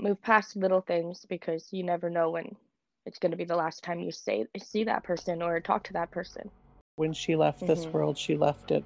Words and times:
Move 0.00 0.20
past 0.22 0.56
little 0.56 0.80
things 0.80 1.24
because 1.28 1.68
you 1.72 1.82
never 1.84 2.10
know 2.10 2.30
when 2.30 2.56
it's 3.06 3.18
going 3.18 3.30
to 3.30 3.36
be 3.36 3.44
the 3.44 3.54
last 3.56 3.84
time 3.84 4.00
you 4.00 4.10
say 4.10 4.46
see 4.58 4.84
that 4.84 5.04
person 5.04 5.40
or 5.42 5.60
talk 5.60 5.84
to 5.84 5.92
that 5.92 6.10
person. 6.10 6.50
When 6.96 7.12
she 7.12 7.36
left 7.36 7.66
this 7.66 7.86
Mhm. 7.86 7.92
world, 7.92 8.18
she 8.18 8.36
left 8.36 8.70
it 8.70 8.84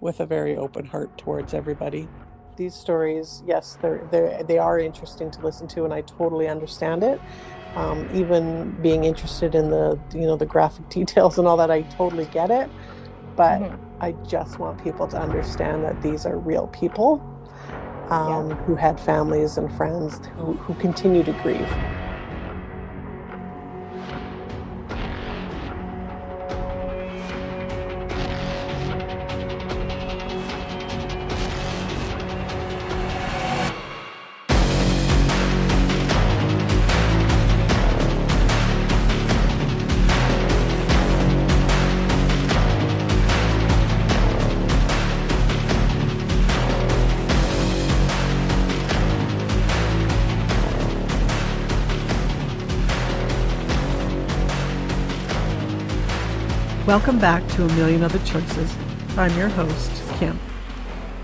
with 0.00 0.20
a 0.20 0.26
very 0.26 0.56
open 0.56 0.84
heart 0.84 1.16
towards 1.18 1.52
everybody. 1.54 2.08
These 2.56 2.74
stories, 2.74 3.42
yes, 3.46 3.78
they're, 3.80 4.06
they're 4.10 4.42
they 4.44 4.58
are 4.58 4.78
interesting 4.78 5.30
to 5.32 5.40
listen 5.40 5.66
to, 5.68 5.84
and 5.84 5.92
I 5.92 6.02
totally 6.02 6.48
understand 6.48 7.02
it. 7.02 7.20
Um, 7.76 8.08
even 8.14 8.70
being 8.82 9.04
interested 9.04 9.54
in 9.54 9.70
the 9.70 9.98
you 10.14 10.22
know 10.22 10.36
the 10.36 10.46
graphic 10.46 10.88
details 10.90 11.38
and 11.38 11.48
all 11.48 11.56
that, 11.56 11.70
I 11.70 11.82
totally 11.82 12.26
get 12.26 12.50
it. 12.50 12.68
But 13.36 13.60
Mhm. 13.60 13.78
I 14.00 14.12
just 14.28 14.58
want 14.58 14.82
people 14.82 15.06
to 15.08 15.18
understand 15.20 15.84
that 15.84 16.02
these 16.02 16.26
are 16.26 16.38
real 16.38 16.68
people 16.68 17.22
um, 18.10 18.50
who 18.66 18.74
had 18.74 19.00
families 19.00 19.56
and 19.56 19.72
friends 19.72 20.20
who, 20.36 20.54
who 20.54 20.74
continue 20.74 21.22
to 21.22 21.32
grieve. 21.42 21.70
Welcome 56.90 57.20
back 57.20 57.46
to 57.50 57.64
A 57.64 57.72
Million 57.74 58.02
Other 58.02 58.18
Choices. 58.24 58.74
I'm 59.16 59.38
your 59.38 59.48
host, 59.48 59.92
Kim. 60.18 60.36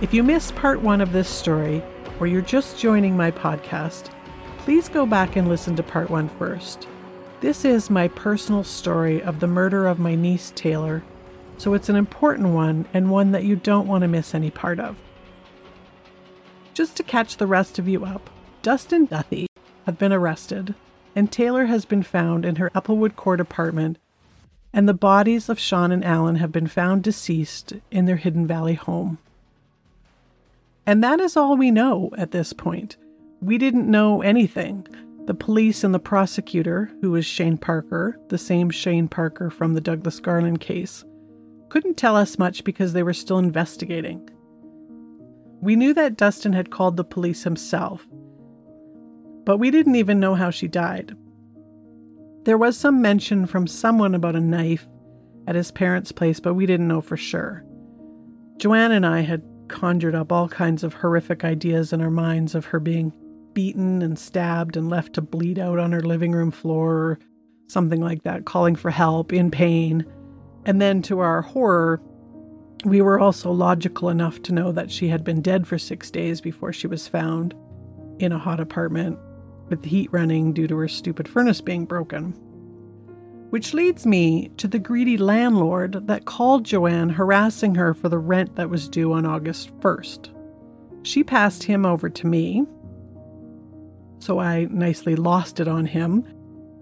If 0.01 0.15
you 0.15 0.23
missed 0.23 0.55
part 0.55 0.81
one 0.81 1.01
of 1.01 1.11
this 1.11 1.29
story, 1.29 1.83
or 2.21 2.29
you're 2.29 2.41
just 2.41 2.79
joining 2.79 3.17
my 3.17 3.33
podcast, 3.33 4.11
please 4.59 4.89
go 4.89 5.07
back 5.07 5.35
and 5.35 5.49
listen 5.49 5.75
to 5.75 5.83
part 5.83 6.09
one 6.09 6.29
first. 6.29 6.87
This 7.41 7.65
is 7.65 7.91
my 7.91 8.07
personal 8.07 8.63
story 8.63 9.21
of 9.21 9.41
the 9.41 9.49
murder 9.49 9.89
of 9.89 9.99
my 9.99 10.15
niece 10.15 10.53
Taylor, 10.55 11.03
so 11.59 11.75
it's 11.75 11.89
an 11.89 11.97
important 11.97 12.51
one 12.51 12.87
and 12.95 13.11
one 13.11 13.33
that 13.33 13.43
you 13.43 13.57
don't 13.57 13.89
want 13.89 14.03
to 14.03 14.09
miss 14.09 14.37
any 14.37 14.53
part 14.53 14.79
of. 14.79 14.97
Just 16.75 16.97
to 16.99 17.03
catch 17.03 17.39
the 17.39 17.47
rest 17.49 17.81
of 17.81 17.89
you 17.89 18.05
up, 18.05 18.31
Dustin 18.63 19.07
Duthie 19.07 19.49
have 19.85 19.99
been 19.99 20.13
arrested, 20.13 20.77
and 21.17 21.33
Taylor 21.33 21.65
has 21.65 21.85
been 21.85 22.05
found 22.05 22.45
in 22.45 22.55
her 22.55 22.71
Applewood 22.71 23.17
Court 23.17 23.41
apartment 23.41 23.99
and 24.77 24.87
the 24.87 24.93
bodies 24.93 25.49
of 25.49 25.59
Shawn 25.59 25.91
and 25.91 26.05
Alan 26.05 26.37
have 26.37 26.53
been 26.53 26.67
found 26.67 27.03
deceased 27.03 27.73
in 27.91 28.05
their 28.05 28.17
Hidden 28.17 28.47
Valley 28.47 28.75
home. 28.75 29.17
And 30.85 31.03
that 31.03 31.19
is 31.19 31.35
all 31.35 31.57
we 31.57 31.71
know 31.71 32.11
at 32.19 32.31
this 32.31 32.53
point. 32.53 32.99
We 33.41 33.57
didn't 33.57 33.91
know 33.91 34.21
anything. 34.21 34.87
The 35.25 35.33
police 35.33 35.83
and 35.83 35.95
the 35.95 35.99
prosecutor, 35.99 36.91
who 37.01 37.13
was 37.13 37.25
Shane 37.25 37.57
Parker, 37.57 38.21
the 38.29 38.37
same 38.37 38.69
Shane 38.69 39.09
Parker 39.09 39.49
from 39.49 39.73
the 39.73 39.81
Douglas 39.81 40.21
Garland 40.21 40.61
case, 40.61 41.07
couldn't 41.71 41.97
tell 41.97 42.15
us 42.15 42.39
much 42.39 42.63
because 42.63 42.93
they 42.93 43.03
were 43.03 43.15
still 43.15 43.39
investigating. 43.39 44.29
We 45.63 45.75
knew 45.75 45.95
that 45.95 46.19
Dustin 46.19 46.53
had 46.53 46.71
called 46.71 46.99
the 46.99 47.03
police 47.05 47.45
himself, 47.45 48.07
but 49.47 49.57
we 49.57 49.71
didn't 49.71 49.97
even 49.97 50.21
know 50.21 50.35
how 50.35 50.51
she 50.51 50.69
died. 50.69 51.17
There 52.47 52.57
was 52.57 52.79
some 52.79 53.03
mention 53.03 53.47
from 53.47 53.67
someone 53.67 54.15
about 54.15 54.37
a 54.37 54.41
knife 54.41 54.87
at 55.49 55.57
his 55.57 55.73
parents' 55.73 56.13
place, 56.13 56.39
but 56.39 56.55
we 56.55 56.65
didn't 56.65 56.87
know 56.87 57.01
for 57.01 57.17
sure. 57.17 57.65
Joanne 58.59 58.93
and 58.93 59.05
I 59.05 59.23
had 59.23 59.43
conjured 59.67 60.15
up 60.15 60.31
all 60.31 60.49
kinds 60.49 60.85
of 60.85 60.95
horrific 60.95 61.45
ideas 61.45 61.93
in 61.93 62.01
our 62.01 62.11
minds 62.11 62.55
of 62.55 62.67
her 62.67 62.79
being 62.79 63.13
beaten 63.53 64.01
and 64.01 64.17
stabbed 64.17 64.77
and 64.77 64.89
left 64.89 65.15
to 65.15 65.23
bleed 65.23 65.59
out 65.59 65.81
on 65.81 65.91
her 65.91 66.03
living 66.03 66.31
room 66.31 66.53
floor 66.53 66.95
or 66.95 67.19
something 67.67 68.01
like 68.01 68.23
that, 68.23 68.45
calling 68.45 68.77
for 68.77 68.93
help 68.93 69.33
in 69.33 69.51
pain. 69.51 70.07
And 70.67 70.81
then 70.81 71.03
to 71.03 71.19
our 71.19 71.43
horror, 71.43 72.01
we 72.85 73.03
were 73.03 73.19
also 73.19 73.51
logical 73.51 74.09
enough 74.09 74.41
to 74.43 74.55
know 74.55 74.71
that 74.71 74.93
she 74.93 75.09
had 75.09 75.25
been 75.25 75.43
dead 75.43 75.67
for 75.67 75.79
six 75.79 76.13
days 76.13 76.41
before 76.41 76.73
she 76.73 76.87
was 76.87 77.09
found 77.09 77.57
in 78.21 78.31
a 78.31 78.39
hot 78.39 78.61
apartment 78.61 79.19
with 79.69 79.83
the 79.83 79.89
heat 79.89 80.13
running 80.13 80.53
due 80.53 80.67
to 80.67 80.77
her 80.77 80.89
stupid 80.89 81.29
furnace 81.29 81.61
being 81.61 81.85
broken. 81.85 82.33
Which 83.51 83.75
leads 83.75 84.07
me 84.07 84.51
to 84.57 84.69
the 84.69 84.79
greedy 84.79 85.17
landlord 85.17 86.07
that 86.09 86.25
called 86.25 86.65
Joanne 86.65 87.11
harassing 87.11 87.75
her 87.77 87.95
for 87.95 88.09
the 88.09 88.19
rent 88.19 88.57
that 88.57 88.71
was 88.71 88.89
due 88.89 89.13
on 89.13 89.25
August 89.25 89.77
1st. 89.81 90.31
She 91.03 91.23
passed 91.23 91.63
him 91.63 91.87
over 91.87 92.09
to 92.11 92.27
me, 92.27 92.67
so 94.19 94.41
I 94.41 94.65
nicely 94.71 95.15
lost 95.15 95.61
it 95.61 95.69
on 95.69 95.87
him 95.87 96.25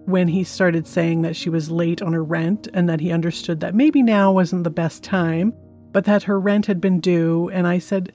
when 0.07 0.29
he 0.29 0.45
started 0.45 0.87
saying 0.87 1.23
that 1.23 1.37
she 1.37 1.51
was 1.51 1.71
late 1.71 2.03
on 2.03 2.13
her 2.13 2.25
rent 2.25 2.69
and 2.75 2.89
that 2.89 3.01
he 3.01 3.11
understood 3.11 3.61
that 3.61 3.75
maybe 3.75 4.03
now 4.03 4.33
wasn't 4.33 4.65
the 4.65 4.71
best 4.71 5.03
time, 5.03 5.53
but 5.93 6.05
that 6.05 6.25
her 6.25 6.39
rent 6.39 6.67
had 6.67 6.81
been 6.81 7.01
due. 7.01 7.49
And 7.51 7.67
I 7.67 7.79
said, 7.79 8.13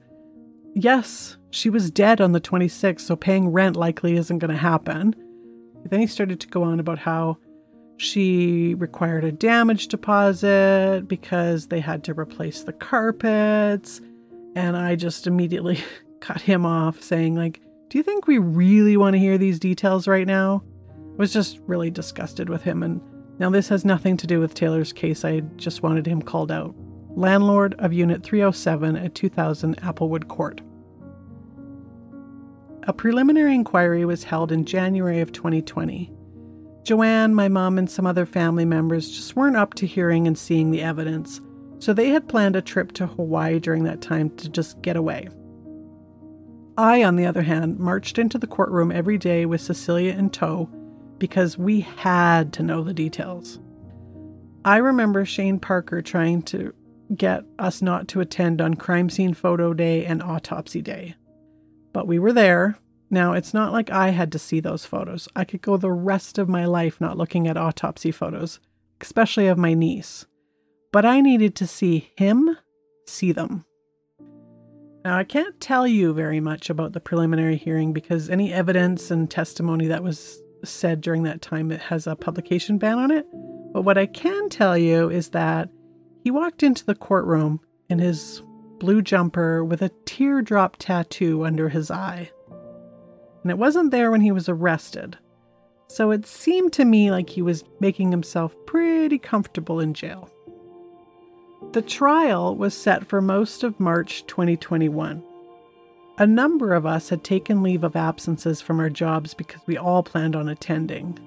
Yes, 0.76 1.38
she 1.52 1.70
was 1.70 1.92
dead 1.92 2.22
on 2.22 2.32
the 2.32 2.42
26th, 2.42 3.02
so 3.02 3.16
paying 3.16 3.50
rent 3.50 3.76
likely 3.76 4.16
isn't 4.16 4.40
going 4.40 4.52
to 4.52 4.58
happen. 4.58 5.16
Then 5.86 6.00
he 6.00 6.08
started 6.08 6.40
to 6.42 6.48
go 6.48 6.64
on 6.64 6.80
about 6.80 7.00
how 7.00 7.38
she 7.98 8.76
required 8.76 9.24
a 9.24 9.32
damage 9.32 9.88
deposit 9.88 11.06
because 11.08 11.68
they 11.68 11.80
had 11.80 12.04
to 12.06 12.14
replace 12.14 12.64
the 12.64 12.74
carpets. 12.74 14.02
And 14.56 14.78
I 14.78 14.96
just 14.96 15.28
immediately 15.28 15.80
cut 16.20 16.42
him 16.42 16.66
off, 16.66 17.02
saying, 17.02 17.36
like, 17.36 17.62
do 17.90 17.98
you 17.98 18.04
think 18.04 18.28
we 18.28 18.38
really 18.38 18.98
want 18.98 19.16
to 19.16 19.20
hear 19.20 19.38
these 19.38 19.60
details 19.60 20.08
right 20.08 20.28
now? 20.28 20.64
I 20.96 21.18
was 21.18 21.34
just 21.34 21.60
really 21.66 21.90
disgusted 21.90 22.50
with 22.50 22.62
him. 22.62 22.84
And 22.84 23.02
now 23.40 23.50
this 23.50 23.68
has 23.70 23.84
nothing 23.84 24.16
to 24.18 24.28
do 24.28 24.40
with 24.40 24.54
Taylor's 24.54 24.94
case. 24.94 25.26
I 25.26 25.40
just 25.58 25.82
wanted 25.82 26.06
him 26.06 26.22
called 26.22 26.52
out. 26.52 26.76
Landlord 27.16 27.74
of 27.80 27.92
Unit 27.92 28.24
307 28.24 28.96
at 28.96 29.16
2000 29.16 29.78
Applewood 29.78 30.28
Court. 30.28 30.62
A 32.90 32.94
preliminary 32.94 33.54
inquiry 33.54 34.04
was 34.04 34.24
held 34.24 34.52
in 34.52 34.66
January 34.66 35.22
of 35.22 35.32
2020. 35.32 36.12
Joanne, 36.82 37.36
my 37.36 37.48
mom, 37.48 37.78
and 37.78 37.88
some 37.88 38.08
other 38.08 38.26
family 38.26 38.66
members 38.66 39.12
just 39.12 39.36
weren't 39.36 39.56
up 39.56 39.76
to 39.76 39.86
hearing 39.86 40.26
and 40.26 40.36
seeing 40.36 40.72
the 40.72 40.82
evidence, 40.82 41.40
so 41.78 41.94
they 41.94 42.10
had 42.10 42.28
planned 42.28 42.56
a 42.56 42.64
trip 42.64 42.92
to 42.94 43.06
Hawaii 43.06 43.60
during 43.60 43.84
that 43.84 44.02
time 44.02 44.32
to 44.38 44.50
just 44.50 44.82
get 44.82 44.96
away. 44.96 45.30
I, 46.80 47.04
on 47.04 47.16
the 47.16 47.28
other 47.28 47.44
hand, 47.44 47.78
marched 47.78 48.18
into 48.18 48.40
the 48.40 48.48
courtroom 48.48 48.92
every 48.92 49.20
day 49.20 49.46
with 49.46 49.62
Cecilia 49.62 50.14
in 50.14 50.32
tow 50.32 50.68
because 51.20 51.60
we 51.60 51.82
had 51.82 52.52
to 52.54 52.64
know 52.64 52.84
the 52.84 52.92
details. 52.92 53.60
I 54.66 54.78
remember 54.78 55.26
Shane 55.26 55.60
Parker 55.60 56.02
trying 56.02 56.42
to 56.42 56.74
get 57.16 57.44
us 57.60 57.84
not 57.84 58.08
to 58.08 58.20
attend 58.20 58.62
on 58.62 58.74
crime 58.74 59.12
scene 59.12 59.36
photo 59.36 59.76
day 59.76 60.06
and 60.06 60.24
autopsy 60.24 60.82
day. 60.82 61.14
But 61.94 62.08
we 62.08 62.20
were 62.20 62.34
there. 62.34 62.78
Now, 63.10 63.34
it's 63.34 63.54
not 63.54 63.72
like 63.72 63.90
I 63.90 64.10
had 64.10 64.32
to 64.34 64.40
see 64.40 64.60
those 64.60 64.86
photos. 64.86 65.28
I 65.36 65.44
could 65.44 65.62
go 65.62 65.78
the 65.78 65.92
rest 65.92 66.38
of 66.38 66.48
my 66.48 66.66
life 66.66 67.02
not 67.02 67.18
looking 67.18 67.48
at 67.48 67.58
autopsy 67.58 68.12
photos, 68.12 68.60
especially 69.02 69.48
of 69.48 69.58
my 69.58 69.74
niece. 69.74 70.26
But 70.92 71.06
I 71.06 71.22
needed 71.22 71.56
to 71.56 71.68
see 71.68 72.12
him 72.16 72.58
see 73.08 73.32
them. 73.32 73.66
Now, 75.04 75.18
I 75.18 75.24
can't 75.24 75.60
tell 75.60 75.88
you 75.88 76.14
very 76.14 76.40
much 76.40 76.70
about 76.70 76.94
the 76.94 77.00
preliminary 77.00 77.56
hearing 77.56 77.94
because 77.94 78.30
any 78.30 78.54
evidence 78.54 79.10
and 79.10 79.30
testimony 79.30 79.88
that 79.88 80.04
was 80.04 80.40
said 80.64 81.02
during 81.02 81.24
that 81.24 81.42
time 81.42 81.72
it 81.72 81.80
has 81.80 82.06
a 82.06 82.16
publication 82.16 82.78
ban 82.78 83.00
on 83.00 83.12
it. 83.12 83.26
But 83.74 83.84
what 83.84 83.98
I 83.98 84.06
can 84.06 84.50
tell 84.50 84.78
you 84.78 85.10
is 85.10 85.30
that 85.30 85.70
he 86.24 86.32
walked 86.32 86.64
into 86.64 86.86
the 86.86 86.96
courtroom 86.96 87.62
in 87.90 88.00
his 88.00 88.42
blue 88.80 89.02
jumper 89.02 89.64
with 89.64 89.82
a 89.82 89.92
teardrop 90.06 90.78
tattoo 90.78 91.46
under 91.46 91.70
his 91.70 91.92
eye. 91.92 92.32
And 93.44 93.52
it 93.52 93.58
wasn't 93.58 93.92
there 93.92 94.12
when 94.12 94.22
he 94.22 94.32
was 94.32 94.50
arrested. 94.50 95.18
So 95.88 96.12
it 96.12 96.26
seemed 96.26 96.74
to 96.74 96.86
me 96.86 97.12
like 97.12 97.30
he 97.30 97.42
was 97.42 97.64
making 97.80 98.12
himself 98.12 98.56
pretty 98.66 99.18
comfortable 99.18 99.80
in 99.80 99.94
jail. 99.94 100.30
The 101.72 101.82
trial 101.82 102.56
was 102.56 102.74
set 102.74 103.06
for 103.06 103.22
most 103.22 103.64
of 103.64 103.80
March 103.80 104.26
2021. 104.28 105.24
A 106.18 106.28
number 106.28 106.74
of 106.74 106.86
us 106.86 107.10
had 107.10 107.24
taken 107.24 107.64
leave 107.64 107.84
of 107.84 107.96
absences 107.96 108.60
from 108.60 108.80
our 108.80 108.90
jobs 108.90 109.34
because 109.34 109.62
we 109.66 109.78
all 109.78 110.04
planned 110.04 110.36
on 110.36 110.50
attending. 110.50 111.18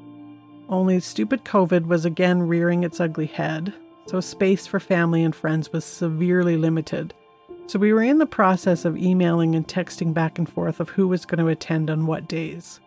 Only 0.69 1.01
stupid 1.01 1.45
COVID 1.45 1.87
was 1.87 2.05
again 2.05 2.43
rearing 2.43 2.85
its 2.85 3.01
ugly 3.01 3.27
head, 3.27 3.73
so 4.07 4.21
space 4.21 4.67
for 4.67 4.81
family 4.81 5.23
and 5.23 5.35
friends 5.35 5.73
was 5.73 5.85
severely 5.85 6.57
limited. 6.57 7.15
So 7.67 7.79
we 7.79 7.93
were 7.93 8.03
in 8.03 8.19
the 8.19 8.27
process 8.27 8.85
of 8.85 8.97
emailing 8.97 9.55
and 9.55 9.67
texting 9.67 10.13
back 10.13 10.39
and 10.39 10.49
forth 10.49 10.81
of 10.81 10.91
who 10.91 11.09
was 11.09 11.25
going 11.25 11.39
to 11.39 11.49
attend 11.49 11.91
on 11.91 12.07
what 12.07 12.29
days. 12.29 12.81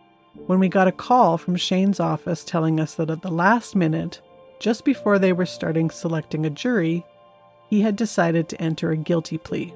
When 0.46 0.60
we 0.60 0.68
got 0.68 0.86
a 0.86 0.92
call 0.92 1.38
from 1.38 1.56
Shane's 1.56 1.98
office 1.98 2.44
telling 2.44 2.78
us 2.78 2.94
that 2.94 3.10
at 3.10 3.22
the 3.22 3.30
last 3.30 3.74
minute, 3.74 4.20
just 4.60 4.84
before 4.84 5.18
they 5.18 5.32
were 5.32 5.46
starting 5.46 5.90
selecting 5.90 6.46
a 6.46 6.50
jury, 6.50 7.04
he 7.68 7.80
had 7.80 7.96
decided 7.96 8.48
to 8.48 8.60
enter 8.60 8.90
a 8.90 8.96
guilty 8.96 9.38
plea. 9.38 9.74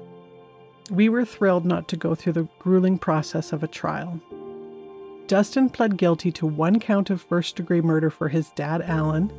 We 0.89 1.09
were 1.09 1.25
thrilled 1.25 1.65
not 1.65 1.87
to 1.89 1.97
go 1.97 2.15
through 2.15 2.33
the 2.33 2.47
grueling 2.59 2.97
process 2.97 3.51
of 3.51 3.63
a 3.63 3.67
trial. 3.67 4.21
Dustin 5.27 5.69
pled 5.69 5.97
guilty 5.97 6.31
to 6.33 6.45
one 6.45 6.79
count 6.79 7.09
of 7.09 7.21
first 7.21 7.55
degree 7.55 7.81
murder 7.81 8.09
for 8.09 8.29
his 8.29 8.49
dad, 8.51 8.81
Alan, 8.81 9.31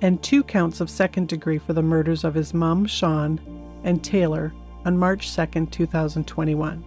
and 0.00 0.22
two 0.22 0.42
counts 0.42 0.80
of 0.80 0.90
second 0.90 1.28
degree 1.28 1.58
for 1.58 1.72
the 1.72 1.82
murders 1.82 2.24
of 2.24 2.34
his 2.34 2.54
mom, 2.54 2.86
Shawn, 2.86 3.40
and 3.84 4.02
Taylor 4.02 4.52
on 4.84 4.98
March 4.98 5.34
2, 5.34 5.66
2021. 5.66 6.84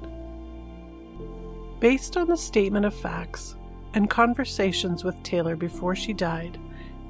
Based 1.79 2.17
on 2.17 2.27
the 2.27 2.37
statement 2.37 2.85
of 2.85 2.93
facts 2.93 3.55
and 3.93 4.09
conversations 4.09 5.03
with 5.03 5.21
Taylor 5.23 5.55
before 5.55 5.95
she 5.95 6.13
died, 6.13 6.59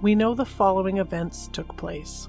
we 0.01 0.15
know 0.15 0.35
the 0.35 0.45
following 0.45 0.97
events 0.97 1.47
took 1.47 1.75
place. 1.77 2.27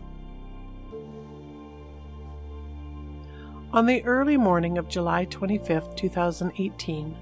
On 3.72 3.84
the 3.84 4.02
early 4.04 4.36
morning 4.36 4.78
of 4.78 4.88
July 4.88 5.26
25, 5.26 5.96
2018, 5.96 7.16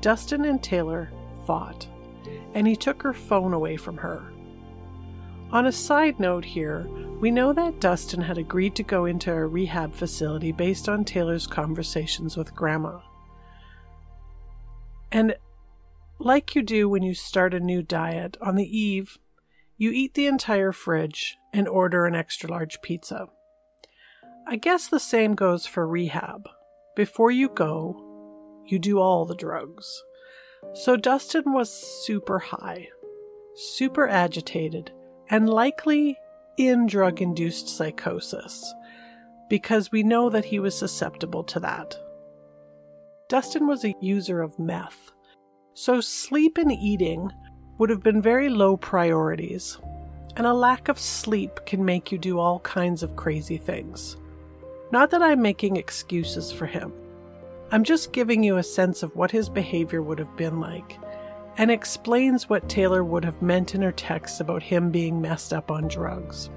Dustin 0.00 0.44
and 0.44 0.62
Taylor 0.62 1.10
fought, 1.46 1.88
and 2.54 2.66
he 2.66 2.76
took 2.76 3.02
her 3.02 3.14
phone 3.14 3.54
away 3.54 3.76
from 3.76 3.96
her. 3.96 4.32
On 5.52 5.66
a 5.66 5.72
side 5.72 6.18
note 6.18 6.44
here, 6.44 6.86
we 7.20 7.30
know 7.30 7.52
that 7.52 7.80
Dustin 7.80 8.20
had 8.20 8.36
agreed 8.36 8.74
to 8.76 8.82
go 8.82 9.04
into 9.04 9.32
a 9.32 9.46
rehab 9.46 9.94
facility 9.94 10.52
based 10.52 10.88
on 10.88 11.04
Taylor's 11.04 11.46
conversations 11.46 12.36
with 12.36 12.54
Grandma. 12.54 12.98
And 15.12 15.36
like 16.18 16.54
you 16.54 16.62
do 16.62 16.88
when 16.88 17.02
you 17.02 17.14
start 17.14 17.54
a 17.54 17.60
new 17.60 17.80
diet, 17.80 18.36
on 18.40 18.56
the 18.56 18.78
eve, 18.78 19.18
you 19.78 19.92
eat 19.92 20.14
the 20.14 20.26
entire 20.26 20.72
fridge 20.72 21.36
and 21.52 21.68
order 21.68 22.06
an 22.06 22.14
extra 22.14 22.50
large 22.50 22.82
pizza. 22.82 23.28
I 24.48 24.56
guess 24.56 24.88
the 24.88 25.00
same 25.00 25.34
goes 25.34 25.64
for 25.64 25.86
rehab. 25.86 26.48
Before 26.96 27.30
you 27.30 27.48
go, 27.48 28.62
you 28.66 28.78
do 28.78 28.98
all 28.98 29.24
the 29.24 29.34
drugs. 29.34 30.02
So 30.74 30.96
Dustin 30.96 31.52
was 31.52 31.70
super 32.04 32.38
high, 32.40 32.88
super 33.54 34.08
agitated, 34.08 34.92
and 35.30 35.48
likely 35.48 36.18
in 36.56 36.86
drug 36.86 37.20
induced 37.20 37.68
psychosis, 37.68 38.72
because 39.48 39.92
we 39.92 40.02
know 40.02 40.30
that 40.30 40.44
he 40.44 40.58
was 40.58 40.76
susceptible 40.76 41.44
to 41.44 41.60
that. 41.60 41.98
Dustin 43.28 43.66
was 43.66 43.84
a 43.84 43.94
user 44.00 44.40
of 44.40 44.58
meth, 44.58 45.12
so 45.74 46.00
sleep 46.00 46.58
and 46.58 46.72
eating 46.72 47.30
would 47.78 47.90
have 47.90 48.02
been 48.02 48.22
very 48.22 48.48
low 48.48 48.76
priorities, 48.76 49.78
and 50.36 50.46
a 50.46 50.54
lack 50.54 50.88
of 50.88 50.98
sleep 50.98 51.60
can 51.66 51.84
make 51.84 52.10
you 52.10 52.18
do 52.18 52.38
all 52.38 52.60
kinds 52.60 53.02
of 53.02 53.16
crazy 53.16 53.58
things. 53.58 54.16
Not 54.92 55.10
that 55.10 55.22
I'm 55.22 55.42
making 55.42 55.76
excuses 55.76 56.52
for 56.52 56.66
him. 56.66 56.92
I'm 57.72 57.82
just 57.82 58.12
giving 58.12 58.44
you 58.44 58.58
a 58.58 58.62
sense 58.62 59.02
of 59.02 59.16
what 59.16 59.32
his 59.32 59.48
behavior 59.48 60.00
would 60.00 60.20
have 60.20 60.36
been 60.36 60.60
like 60.60 60.98
and 61.58 61.70
explains 61.70 62.48
what 62.48 62.68
Taylor 62.68 63.02
would 63.02 63.24
have 63.24 63.40
meant 63.40 63.74
in 63.74 63.82
her 63.82 63.92
text 63.92 64.40
about 64.40 64.62
him 64.62 64.90
being 64.90 65.20
messed 65.20 65.52
up 65.52 65.70
on 65.70 65.88
drugs. 65.88 66.50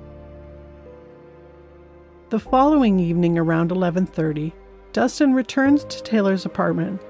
The 2.30 2.40
following 2.40 3.00
evening 3.00 3.38
around 3.38 3.72
11:30, 3.72 4.54
Dustin 4.94 5.34
returns 5.34 5.84
to 5.86 6.04
Taylor's 6.04 6.46
apartment. 6.46 7.02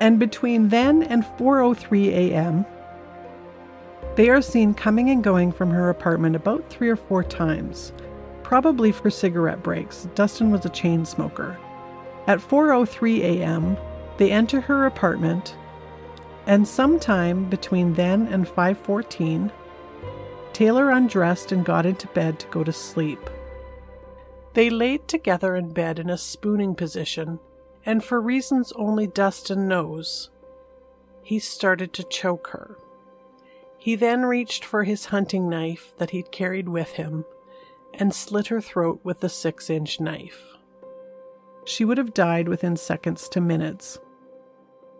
And 0.00 0.18
between 0.18 0.68
then 0.68 1.02
and 1.02 1.24
4:03 1.38 2.08
a.m., 2.08 2.66
they 4.16 4.28
are 4.30 4.42
seen 4.42 4.74
coming 4.74 5.10
and 5.10 5.22
going 5.22 5.52
from 5.52 5.70
her 5.70 5.90
apartment 5.90 6.36
about 6.36 6.68
3 6.70 6.88
or 6.88 6.96
4 6.96 7.22
times 7.22 7.92
probably 8.46 8.92
for 8.92 9.10
cigarette 9.10 9.60
breaks. 9.60 10.06
Dustin 10.14 10.52
was 10.52 10.64
a 10.64 10.68
chain 10.68 11.04
smoker. 11.04 11.58
At 12.28 12.38
4:03 12.38 13.20
a.m., 13.22 13.76
they 14.18 14.30
enter 14.30 14.60
her 14.60 14.86
apartment, 14.86 15.56
and 16.46 16.66
sometime 16.66 17.48
between 17.50 17.94
then 17.94 18.26
and 18.28 18.46
5:14, 18.46 19.50
Taylor 20.52 20.90
undressed 20.90 21.52
and 21.52 21.64
got 21.64 21.84
into 21.84 22.06
bed 22.08 22.38
to 22.38 22.46
go 22.48 22.64
to 22.64 22.72
sleep. 22.72 23.28
They 24.54 24.70
laid 24.70 25.06
together 25.06 25.54
in 25.54 25.72
bed 25.72 25.98
in 25.98 26.08
a 26.08 26.16
spooning 26.16 26.74
position, 26.74 27.40
and 27.84 28.02
for 28.02 28.20
reasons 28.20 28.72
only 28.72 29.06
Dustin 29.06 29.68
knows, 29.68 30.30
he 31.22 31.38
started 31.38 31.92
to 31.92 32.04
choke 32.04 32.48
her. 32.48 32.78
He 33.76 33.96
then 33.96 34.24
reached 34.24 34.64
for 34.64 34.84
his 34.84 35.06
hunting 35.06 35.48
knife 35.48 35.92
that 35.98 36.10
he'd 36.10 36.32
carried 36.32 36.68
with 36.68 36.92
him 36.92 37.24
and 37.92 38.14
slit 38.14 38.46
her 38.46 38.60
throat 38.60 39.00
with 39.02 39.20
the 39.20 39.28
six 39.28 39.68
inch 39.68 40.00
knife. 40.00 40.56
She 41.64 41.84
would 41.84 41.98
have 41.98 42.14
died 42.14 42.48
within 42.48 42.76
seconds 42.76 43.28
to 43.30 43.40
minutes. 43.40 43.98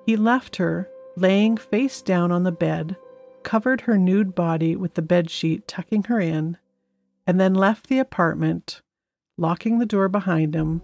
He 0.04 0.16
left 0.16 0.56
her, 0.56 0.90
laying 1.16 1.56
face 1.56 2.02
down 2.02 2.30
on 2.30 2.42
the 2.42 2.52
bed, 2.52 2.96
covered 3.42 3.82
her 3.82 3.96
nude 3.96 4.34
body 4.34 4.76
with 4.76 4.94
the 4.94 5.02
bed 5.02 5.30
sheet, 5.30 5.66
tucking 5.66 6.04
her 6.04 6.20
in, 6.20 6.58
and 7.26 7.40
then 7.40 7.54
left 7.54 7.88
the 7.88 7.98
apartment, 7.98 8.82
locking 9.38 9.78
the 9.78 9.86
door 9.86 10.08
behind 10.08 10.54
him, 10.54 10.82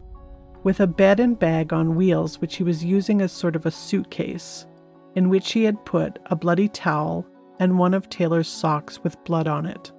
with 0.62 0.80
a 0.80 0.86
bed 0.86 1.20
and 1.20 1.38
bag 1.38 1.72
on 1.72 1.96
wheels 1.96 2.40
which 2.40 2.56
he 2.56 2.62
was 2.62 2.84
using 2.84 3.20
as 3.20 3.32
sort 3.32 3.56
of 3.56 3.66
a 3.66 3.70
suitcase, 3.70 4.66
in 5.14 5.28
which 5.28 5.52
he 5.52 5.64
had 5.64 5.84
put 5.84 6.18
a 6.26 6.36
bloody 6.36 6.68
towel 6.68 7.26
and 7.58 7.78
one 7.78 7.94
of 7.94 8.08
Taylor's 8.08 8.48
socks 8.48 9.02
with 9.02 9.22
blood 9.24 9.46
on 9.46 9.66
it. 9.66 9.92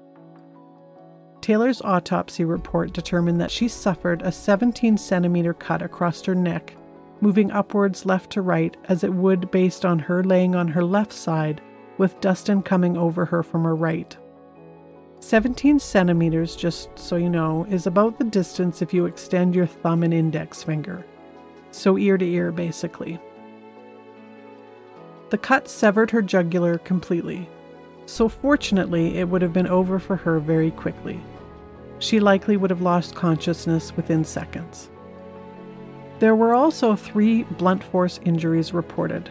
Taylor's 1.42 1.82
autopsy 1.82 2.46
report 2.46 2.94
determined 2.94 3.42
that 3.42 3.52
she 3.52 3.68
suffered 3.68 4.22
a 4.22 4.32
17 4.32 4.98
centimeter 4.98 5.54
cut 5.54 5.82
across 5.82 6.24
her 6.24 6.34
neck, 6.34 6.74
moving 7.24 7.50
upwards 7.51 8.06
left 8.06 8.30
to 8.32 8.42
right 8.42 8.77
as 8.89 9.03
it 9.03 9.13
would 9.13 9.50
based 9.50 9.86
on 9.86 9.98
her 9.98 10.24
laying 10.24 10.53
on 10.53 10.68
her 10.68 10.84
left 10.84 11.13
side, 11.13 11.62
with 11.98 12.20
Dustin 12.20 12.62
coming 12.62 12.98
over 12.98 13.25
her 13.25 13.42
from 13.42 13.63
her 13.63 13.75
right. 13.75 14.15
17 15.22 15.80
centimeters, 15.80 16.56
just 16.56 16.89
so 17.00 17.15
you 17.15 17.30
know, 17.30 17.65
is 17.70 17.88
about 17.88 18.20
the 18.20 18.25
distance 18.25 18.82
if 18.82 18.94
you 18.94 19.06
extend 19.06 19.56
your 19.56 19.65
thumb 19.65 20.03
and 20.03 20.13
index 20.13 20.62
finger. 20.62 21.06
So 21.72 21.98
ear 21.98 22.18
to 22.18 22.25
ear, 22.25 22.51
basically. 22.51 23.20
The 25.30 25.38
cut 25.38 25.70
severed 25.70 26.12
her 26.12 26.22
jugular 26.22 26.77
completely, 26.77 27.50
so 28.06 28.27
fortunately, 28.27 29.18
it 29.18 29.30
would 29.30 29.42
have 29.42 29.53
been 29.53 29.68
over 29.68 29.98
for 29.98 30.18
her 30.18 30.39
very 30.39 30.72
quickly 30.72 31.20
she 32.03 32.20
likely 32.20 32.58
would 32.58 32.70
have 32.70 32.82
lost 32.82 33.15
consciousness 33.15 33.96
within 33.96 34.25
seconds. 34.25 34.89
There 36.24 36.38
were 36.38 36.53
also 36.53 36.96
three 36.96 37.44
blunt 37.44 37.84
force 37.84 38.22
injuries 38.24 38.74
reported 38.74 39.27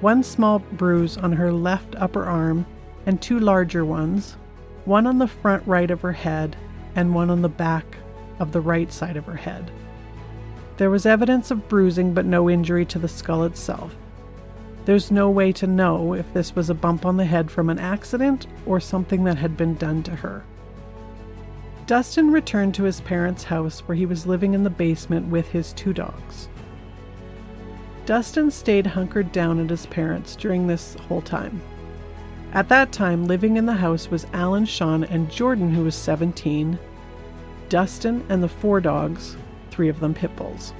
one 0.00 0.22
small 0.22 0.58
bruise 0.58 1.18
on 1.18 1.32
her 1.32 1.52
left 1.52 1.94
upper 1.96 2.24
arm, 2.24 2.64
and 3.04 3.20
two 3.20 3.38
larger 3.38 3.84
ones, 3.84 4.38
one 4.86 5.06
on 5.06 5.18
the 5.18 5.28
front 5.28 5.66
right 5.66 5.90
of 5.90 6.00
her 6.00 6.12
head, 6.12 6.56
and 6.96 7.14
one 7.14 7.28
on 7.28 7.42
the 7.42 7.50
back 7.50 7.98
of 8.38 8.52
the 8.52 8.60
right 8.62 8.90
side 8.90 9.18
of 9.18 9.26
her 9.26 9.36
head. 9.36 9.70
There 10.78 10.88
was 10.88 11.04
evidence 11.04 11.50
of 11.50 11.68
bruising, 11.68 12.14
but 12.14 12.24
no 12.24 12.48
injury 12.48 12.86
to 12.86 12.98
the 12.98 13.06
skull 13.06 13.44
itself. 13.44 13.94
There's 14.86 15.10
no 15.10 15.28
way 15.28 15.52
to 15.52 15.66
know 15.66 16.14
if 16.14 16.32
this 16.32 16.56
was 16.56 16.70
a 16.70 16.74
bump 16.74 17.04
on 17.04 17.18
the 17.18 17.26
head 17.26 17.50
from 17.50 17.68
an 17.68 17.78
accident 17.78 18.46
or 18.64 18.80
something 18.80 19.24
that 19.24 19.36
had 19.36 19.58
been 19.58 19.74
done 19.74 20.02
to 20.04 20.16
her. 20.16 20.42
Dustin 21.86 22.30
returned 22.30 22.74
to 22.74 22.84
his 22.84 23.02
parents' 23.02 23.44
house 23.44 23.80
where 23.80 23.96
he 23.96 24.06
was 24.06 24.26
living 24.26 24.54
in 24.54 24.64
the 24.64 24.70
basement 24.70 25.28
with 25.28 25.48
his 25.48 25.74
two 25.74 25.92
dogs. 25.92 26.48
Dustin 28.06 28.50
stayed 28.50 28.86
hunkered 28.86 29.32
down 29.32 29.60
at 29.60 29.68
his 29.68 29.84
parents' 29.86 30.34
during 30.34 30.66
this 30.66 30.94
whole 31.08 31.20
time. 31.20 31.60
At 32.54 32.68
that 32.68 32.92
time, 32.92 33.26
living 33.26 33.56
in 33.56 33.66
the 33.66 33.74
house 33.74 34.10
was 34.10 34.26
Alan 34.32 34.64
Shawn 34.64 35.04
and 35.04 35.30
Jordan, 35.30 35.74
who 35.74 35.84
was 35.84 35.94
17, 35.94 36.78
Dustin, 37.68 38.24
and 38.28 38.42
the 38.42 38.48
four 38.48 38.80
dogs, 38.80 39.36
three 39.70 39.88
of 39.88 40.00
them 40.00 40.14
pit 40.14 40.34
bulls. 40.36 40.72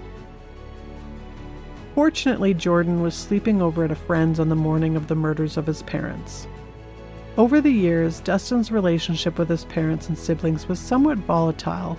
Fortunately, 1.95 2.55
Jordan 2.55 3.03
was 3.03 3.15
sleeping 3.15 3.61
over 3.61 3.85
at 3.85 3.91
a 3.91 3.97
friend's 3.97 4.41
on 4.41 4.49
the 4.49 4.55
morning 4.55 4.97
of 4.97 5.09
the 5.09 5.15
murders 5.15 5.57
of 5.57 5.67
his 5.67 5.83
parents. 5.83 6.47
Over 7.37 7.61
the 7.61 7.71
years, 7.71 8.21
Dustin's 8.21 8.71
relationship 8.71 9.39
with 9.39 9.49
his 9.49 9.65
parents 9.65 10.09
and 10.09 10.17
siblings 10.17 10.69
was 10.69 10.79
somewhat 10.79 11.19
volatile 11.19 11.99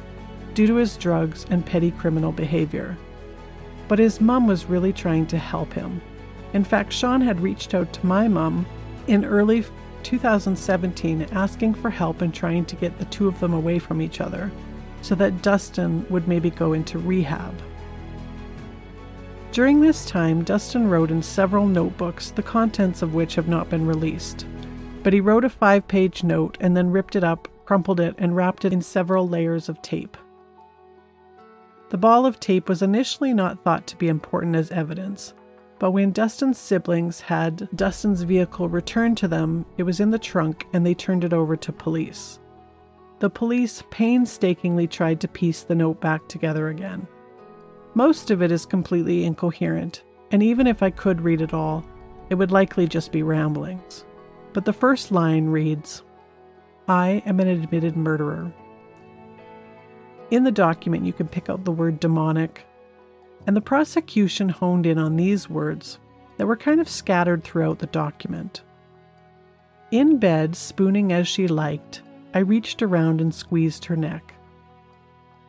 due 0.53 0.65
to 0.65 0.75
his 0.75 0.95
drugs 0.95 1.45
and 1.49 1.65
petty 1.65 1.91
criminal 1.91 2.31
behavior. 2.31 2.97
But 3.89 3.99
his 3.99 4.21
mom 4.21 4.47
was 4.47 4.69
really 4.69 4.93
trying 4.93 5.27
to 5.27 5.37
help 5.37 5.73
him. 5.73 6.01
In 6.53 6.63
fact, 6.63 6.93
Shawn 6.93 7.19
had 7.19 7.41
reached 7.41 7.73
out 7.73 7.91
to 7.91 8.05
my 8.05 8.29
mom 8.29 8.65
in 9.07 9.25
early 9.25 9.65
2017 10.03 11.23
asking 11.33 11.73
for 11.73 11.89
help 11.89 12.21
in 12.21 12.31
trying 12.31 12.63
to 12.65 12.77
get 12.77 12.97
the 12.97 13.05
two 13.05 13.27
of 13.27 13.37
them 13.41 13.53
away 13.53 13.77
from 13.77 14.01
each 14.01 14.21
other 14.21 14.49
so 15.01 15.15
that 15.15 15.41
Dustin 15.41 16.05
would 16.09 16.29
maybe 16.29 16.49
go 16.49 16.71
into 16.71 16.97
rehab. 16.97 17.53
During 19.51 19.81
this 19.81 20.05
time, 20.05 20.45
Dustin 20.45 20.89
wrote 20.89 21.11
in 21.11 21.21
several 21.21 21.67
notebooks, 21.67 22.31
the 22.31 22.41
contents 22.41 23.01
of 23.01 23.13
which 23.13 23.35
have 23.35 23.49
not 23.49 23.69
been 23.69 23.85
released. 23.85 24.45
But 25.05 25.13
he 25.13 25.21
wrote 25.21 25.45
a 25.45 25.49
five 25.49 25.87
page 25.87 26.23
note 26.23 26.57
and 26.59 26.75
then 26.75 26.89
ripped 26.89 27.15
it 27.15 27.23
up, 27.23 27.47
crumpled 27.63 27.99
it, 27.99 28.15
and 28.17 28.35
wrapped 28.35 28.65
it 28.65 28.73
in 28.73 28.81
several 28.81 29.29
layers 29.29 29.69
of 29.69 29.79
tape. 29.83 30.17
The 31.91 31.97
ball 31.99 32.25
of 32.25 32.39
tape 32.39 32.67
was 32.67 32.81
initially 32.81 33.31
not 33.31 33.63
thought 33.63 33.85
to 33.85 33.97
be 33.97 34.07
important 34.07 34.55
as 34.55 34.71
evidence, 34.71 35.35
but 35.77 35.91
when 35.91 36.11
Dustin's 36.11 36.57
siblings 36.57 37.21
had 37.21 37.69
Dustin's 37.75 38.23
vehicle 38.23 38.67
returned 38.67 39.15
to 39.19 39.27
them, 39.27 39.67
it 39.77 39.83
was 39.83 39.99
in 39.99 40.09
the 40.09 40.17
trunk 40.17 40.65
and 40.73 40.83
they 40.83 40.95
turned 40.95 41.23
it 41.23 41.33
over 41.33 41.55
to 41.55 41.71
police. 41.71 42.39
The 43.19 43.29
police 43.29 43.83
painstakingly 43.91 44.87
tried 44.87 45.21
to 45.21 45.27
piece 45.27 45.61
the 45.61 45.75
note 45.75 46.01
back 46.01 46.27
together 46.27 46.69
again. 46.69 47.05
Most 47.93 48.31
of 48.31 48.41
it 48.41 48.51
is 48.51 48.65
completely 48.65 49.23
incoherent, 49.23 50.01
and 50.31 50.41
even 50.41 50.65
if 50.65 50.81
I 50.81 50.89
could 50.89 51.21
read 51.21 51.41
it 51.41 51.53
all, 51.53 51.85
it 52.31 52.35
would 52.35 52.51
likely 52.51 52.87
just 52.87 53.11
be 53.11 53.21
ramblings. 53.21 54.04
But 54.55 54.63
the 54.63 54.71
first 54.71 55.11
line 55.11 55.47
reads 55.47 56.01
I 56.87 57.21
am 57.25 57.41
an 57.41 57.49
admitted 57.49 57.97
murderer. 57.97 58.53
In 60.31 60.45
the 60.45 60.51
document, 60.51 61.05
you 61.05 61.11
can 61.11 61.27
pick 61.27 61.49
out 61.49 61.65
the 61.65 61.73
word 61.73 61.99
demonic, 61.99 62.65
and 63.45 63.53
the 63.53 63.59
prosecution 63.59 64.47
honed 64.47 64.85
in 64.85 64.97
on 64.97 65.17
these 65.17 65.49
words 65.49 65.99
that 66.37 66.47
were 66.47 66.55
kind 66.55 66.79
of 66.79 66.87
scattered 66.87 67.43
throughout 67.43 67.79
the 67.79 67.87
document. 67.87 68.63
In 69.91 70.19
bed, 70.19 70.55
spooning 70.55 71.11
as 71.11 71.27
she 71.27 71.49
liked, 71.49 72.01
I 72.33 72.39
reached 72.39 72.81
around 72.81 73.19
and 73.19 73.35
squeezed 73.35 73.83
her 73.83 73.97
neck. 73.97 74.35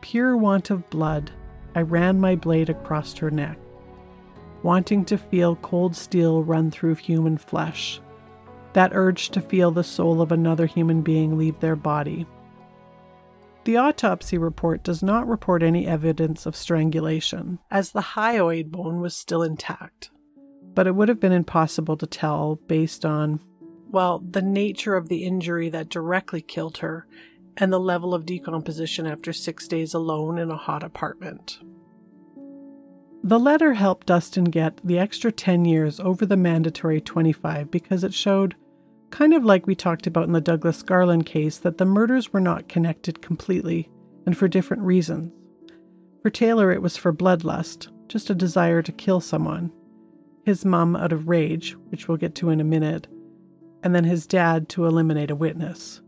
Pure 0.01 0.35
want 0.35 0.69
of 0.69 0.89
blood, 0.89 1.31
I 1.75 1.81
ran 1.83 2.19
my 2.19 2.35
blade 2.35 2.69
across 2.69 3.15
her 3.19 3.31
neck, 3.31 3.57
wanting 4.63 5.05
to 5.05 5.17
feel 5.17 5.55
cold 5.55 5.95
steel 5.95 6.43
run 6.43 6.71
through 6.71 6.95
human 6.95 7.37
flesh, 7.37 8.01
that 8.77 8.91
urge 8.93 9.29
to 9.29 9.41
feel 9.41 9.71
the 9.71 9.83
soul 9.83 10.21
of 10.21 10.31
another 10.31 10.67
human 10.67 11.01
being 11.01 11.35
leave 11.35 11.59
their 11.59 11.75
body. 11.75 12.27
The 13.63 13.77
autopsy 13.77 14.37
report 14.37 14.83
does 14.83 15.01
not 15.01 15.27
report 15.27 15.63
any 15.63 15.87
evidence 15.87 16.45
of 16.45 16.55
strangulation, 16.55 17.57
as 17.71 17.91
the 17.91 18.01
hyoid 18.13 18.69
bone 18.69 19.01
was 19.01 19.15
still 19.15 19.41
intact. 19.41 20.11
But 20.75 20.85
it 20.85 20.93
would 20.93 21.09
have 21.09 21.19
been 21.19 21.31
impossible 21.31 21.97
to 21.97 22.05
tell 22.05 22.59
based 22.67 23.03
on, 23.03 23.39
well, 23.89 24.19
the 24.19 24.43
nature 24.43 24.95
of 24.95 25.09
the 25.09 25.23
injury 25.23 25.69
that 25.69 25.89
directly 25.89 26.41
killed 26.41 26.77
her 26.77 27.07
and 27.57 27.73
the 27.73 27.79
level 27.79 28.13
of 28.13 28.27
decomposition 28.27 29.07
after 29.07 29.33
six 29.33 29.67
days 29.67 29.95
alone 29.95 30.37
in 30.37 30.51
a 30.51 30.55
hot 30.55 30.83
apartment. 30.83 31.57
The 33.23 33.39
letter 33.39 33.73
helped 33.73 34.05
Dustin 34.05 34.45
get 34.45 34.79
the 34.85 34.99
extra 34.99 35.31
10 35.31 35.65
years 35.65 35.99
over 35.99 36.27
the 36.27 36.37
mandatory 36.37 37.01
25 37.01 37.71
because 37.71 38.03
it 38.03 38.13
showed, 38.13 38.55
kind 39.09 39.33
of 39.33 39.43
like 39.43 39.67
we 39.67 39.75
talked 39.75 40.07
about 40.07 40.25
in 40.25 40.33
the 40.33 40.41
Douglas 40.41 40.83
Garland 40.83 41.25
case, 41.25 41.57
that 41.59 41.77
the 41.77 41.85
murders 41.85 42.33
were 42.33 42.39
not 42.39 42.69
connected 42.69 43.21
completely 43.21 43.89
and 44.25 44.37
for 44.37 44.47
different 44.47 44.83
reasons. 44.83 45.31
For 46.21 46.29
Taylor, 46.29 46.71
it 46.71 46.81
was 46.81 46.97
for 46.97 47.13
bloodlust, 47.13 47.87
just 48.09 48.29
a 48.29 48.35
desire 48.35 48.81
to 48.81 48.91
kill 48.91 49.21
someone. 49.21 49.71
His 50.45 50.65
mum 50.65 50.95
out 50.95 51.13
of 51.13 51.27
rage, 51.27 51.75
which 51.89 52.07
we'll 52.07 52.17
get 52.17 52.35
to 52.35 52.49
in 52.49 52.59
a 52.59 52.65
minute, 52.65 53.07
and 53.83 53.95
then 53.95 54.03
his 54.03 54.27
dad 54.27 54.67
to 54.69 54.85
eliminate 54.85 55.31
a 55.31 55.35
witness. 55.35 56.01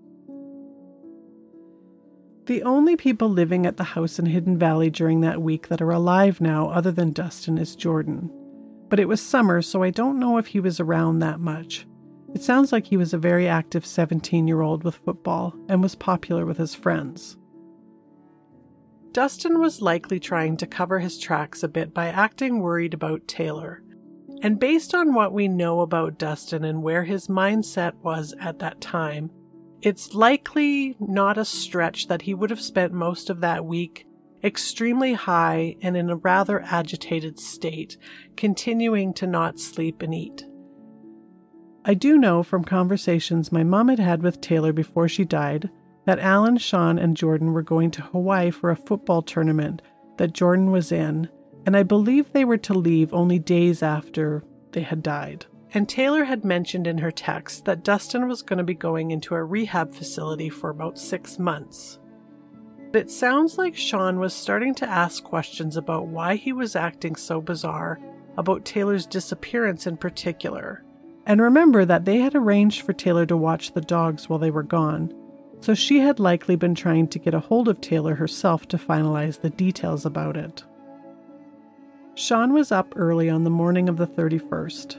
The 2.48 2.64
only 2.64 2.96
people 2.96 3.30
living 3.30 3.66
at 3.66 3.78
the 3.78 3.84
house 3.84 4.18
in 4.18 4.26
Hidden 4.26 4.58
Valley 4.58 4.90
during 4.90 5.22
that 5.22 5.42
week 5.42 5.68
that 5.68 5.82
are 5.82 5.92
alive 5.92 6.42
now, 6.42 6.70
other 6.70 6.92
than 6.92 7.14
Dustin, 7.14 7.58
is 7.58 7.76
Jordan. 7.76 8.32
But 8.90 9.00
it 9.00 9.08
was 9.08 9.22
summer, 9.22 9.62
so 9.62 9.84
I 9.84 9.92
don't 9.92 10.20
know 10.20 10.38
if 10.38 10.48
he 10.48 10.60
was 10.60 10.80
around 10.80 11.20
that 11.20 11.40
much. 11.40 11.86
It 12.34 12.44
sounds 12.44 12.72
like 12.72 12.86
he 12.86 12.98
was 12.98 13.14
a 13.14 13.18
very 13.18 13.48
active 13.48 13.86
17 13.86 14.48
year 14.48 14.62
old 14.62 14.84
with 14.84 14.96
football 14.96 15.56
and 15.68 15.82
was 15.82 15.96
popular 15.96 16.46
with 16.46 16.58
his 16.58 16.76
friends. 16.76 17.38
Dustin 19.12 19.60
was 19.60 19.82
likely 19.82 20.20
trying 20.20 20.56
to 20.58 20.68
cover 20.68 21.00
his 21.00 21.18
tracks 21.18 21.64
a 21.64 21.68
bit 21.68 21.94
by 21.94 22.08
acting 22.08 22.60
worried 22.60 22.94
about 22.94 23.28
Taylor. 23.28 23.82
And 24.42 24.60
based 24.60 24.94
on 24.94 25.14
what 25.14 25.34
we 25.34 25.48
know 25.48 25.82
about 25.82 26.20
Dustin 26.20 26.64
and 26.64 26.84
where 26.84 27.04
his 27.04 27.28
mindset 27.28 27.96
was 27.96 28.34
at 28.40 28.60
that 28.60 28.80
time, 28.80 29.32
it's 29.82 30.14
likely 30.14 30.96
not 31.00 31.38
a 31.38 31.46
stretch 31.46 32.08
that 32.08 32.22
he 32.24 32.34
would 32.34 32.50
have 32.50 32.62
spent 32.62 32.94
most 32.94 33.30
of 33.30 33.42
that 33.42 33.66
week 33.66 34.06
extremely 34.44 35.14
high 35.14 35.76
and 35.82 35.98
in 35.98 36.10
a 36.10 36.16
rather 36.16 36.62
agitated 36.62 37.40
state, 37.40 37.98
continuing 38.38 39.14
to 39.14 39.28
not 39.28 39.60
sleep 39.60 40.02
and 40.02 40.14
eat. 40.14 40.46
I 41.90 41.96
do 41.96 42.20
know 42.20 42.44
from 42.44 42.66
conversations 42.66 43.52
my 43.52 43.64
mom 43.64 43.88
had 43.88 43.98
had 43.98 44.22
with 44.22 44.42
Taylor 44.42 44.72
before 44.72 45.08
she 45.08 45.26
died 45.26 45.72
that 46.06 46.20
Alan, 46.20 46.58
Shawn, 46.58 47.00
and 47.00 47.18
Jordan 47.18 47.52
were 47.52 47.64
going 47.64 47.90
to 47.90 48.04
Hawaii 48.04 48.52
for 48.52 48.70
a 48.70 48.76
football 48.76 49.24
tournament 49.24 49.82
that 50.18 50.34
Jordan 50.34 50.70
was 50.70 50.92
in, 50.92 51.28
and 51.66 51.76
I 51.76 51.82
believe 51.82 52.32
they 52.32 52.46
were 52.46 52.60
to 52.60 52.76
leave 52.76 53.12
only 53.12 53.40
days 53.40 53.82
after 53.82 54.44
they 54.72 54.82
had 54.82 55.02
died. 55.02 55.48
And 55.74 55.90
Taylor 55.90 56.26
had 56.26 56.46
mentioned 56.46 56.86
in 56.86 57.00
her 57.00 57.10
text 57.10 57.66
that 57.66 57.84
Dustin 57.84 58.28
was 58.28 58.44
going 58.44 58.60
to 58.60 58.64
be 58.64 58.76
going 58.76 59.10
into 59.10 59.34
a 59.34 59.44
rehab 59.44 59.96
facility 59.96 60.50
for 60.50 60.70
about 60.70 61.00
six 61.00 61.40
months. 61.40 61.98
It 62.94 63.10
sounds 63.10 63.58
like 63.58 63.76
Shawn 63.76 64.20
was 64.20 64.36
starting 64.36 64.76
to 64.76 64.88
ask 64.88 65.24
questions 65.24 65.76
about 65.76 66.06
why 66.06 66.36
he 66.36 66.54
was 66.54 66.76
acting 66.76 67.16
so 67.16 67.42
bizarre 67.42 68.00
about 68.38 68.64
Taylor's 68.64 69.08
disappearance 69.08 69.88
in 69.88 69.98
particular. 69.98 70.84
And 71.30 71.40
remember 71.40 71.86
that 71.86 72.06
they 72.06 72.18
had 72.18 72.34
arranged 72.34 72.82
for 72.82 72.92
Taylor 72.92 73.24
to 73.28 73.38
watch 73.38 73.74
the 73.74 73.82
dogs 73.82 74.28
while 74.28 74.40
they 74.40 74.50
were 74.50 74.64
gone, 74.64 75.14
so 75.60 75.76
she 75.76 76.00
had 76.00 76.20
likely 76.20 76.56
been 76.56 76.74
trying 76.74 77.08
to 77.10 77.20
get 77.20 77.36
a 77.36 77.40
hold 77.40 77.68
of 77.68 77.80
Taylor 77.80 78.16
herself 78.16 78.68
to 78.70 78.80
finalize 78.80 79.40
the 79.40 79.52
details 79.52 80.08
about 80.08 80.36
it. 80.36 80.64
Shawn 82.16 82.52
was 82.52 82.72
up 82.72 82.94
early 82.96 83.30
on 83.30 83.44
the 83.44 83.52
morning 83.52 83.88
of 83.88 83.98
the 83.98 84.08
31st. 84.08 84.98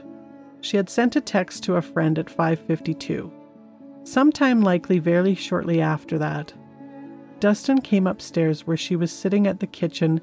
She 0.61 0.77
had 0.77 0.89
sent 0.89 1.17
a 1.17 1.21
text 1.21 1.65
to 1.65 1.75
a 1.75 1.81
friend 1.81 2.17
at 2.17 2.29
5:52. 2.29 3.29
Sometime 4.03 4.61
likely 4.61 4.99
very 4.99 5.35
shortly 5.35 5.81
after 5.81 6.17
that, 6.17 6.53
Dustin 7.41 7.81
came 7.81 8.07
upstairs 8.07 8.65
where 8.65 8.77
she 8.77 8.95
was 8.95 9.11
sitting 9.11 9.47
at 9.47 9.59
the 9.59 9.67
kitchen 9.67 10.21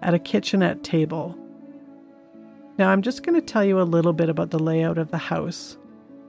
at 0.00 0.14
a 0.14 0.18
kitchenette 0.18 0.82
table. 0.82 1.36
Now 2.80 2.88
I'm 2.88 3.02
just 3.02 3.22
going 3.22 3.38
to 3.38 3.46
tell 3.46 3.62
you 3.62 3.78
a 3.78 3.82
little 3.82 4.14
bit 4.14 4.30
about 4.30 4.48
the 4.48 4.58
layout 4.58 4.96
of 4.96 5.10
the 5.10 5.18
house. 5.18 5.76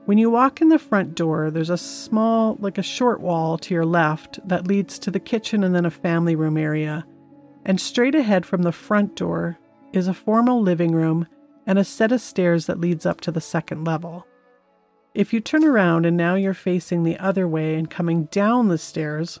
When 0.04 0.18
you 0.18 0.28
walk 0.28 0.60
in 0.60 0.68
the 0.68 0.78
front 0.78 1.14
door, 1.14 1.50
there's 1.50 1.70
a 1.70 1.78
small, 1.78 2.58
like 2.60 2.76
a 2.76 2.82
short 2.82 3.22
wall 3.22 3.56
to 3.56 3.72
your 3.72 3.86
left 3.86 4.38
that 4.46 4.66
leads 4.66 4.98
to 4.98 5.10
the 5.10 5.18
kitchen 5.18 5.64
and 5.64 5.74
then 5.74 5.86
a 5.86 5.90
family 5.90 6.36
room 6.36 6.58
area. 6.58 7.06
And 7.64 7.80
straight 7.80 8.14
ahead 8.14 8.44
from 8.44 8.64
the 8.64 8.70
front 8.70 9.16
door 9.16 9.58
is 9.94 10.08
a 10.08 10.12
formal 10.12 10.60
living 10.60 10.92
room 10.92 11.26
and 11.66 11.78
a 11.78 11.84
set 11.84 12.12
of 12.12 12.20
stairs 12.20 12.66
that 12.66 12.78
leads 12.82 13.06
up 13.06 13.22
to 13.22 13.32
the 13.32 13.40
second 13.40 13.84
level. 13.84 14.26
If 15.14 15.32
you 15.32 15.40
turn 15.40 15.64
around 15.64 16.04
and 16.04 16.18
now 16.18 16.34
you're 16.34 16.52
facing 16.52 17.02
the 17.02 17.18
other 17.18 17.48
way 17.48 17.76
and 17.76 17.88
coming 17.88 18.24
down 18.24 18.68
the 18.68 18.76
stairs, 18.76 19.40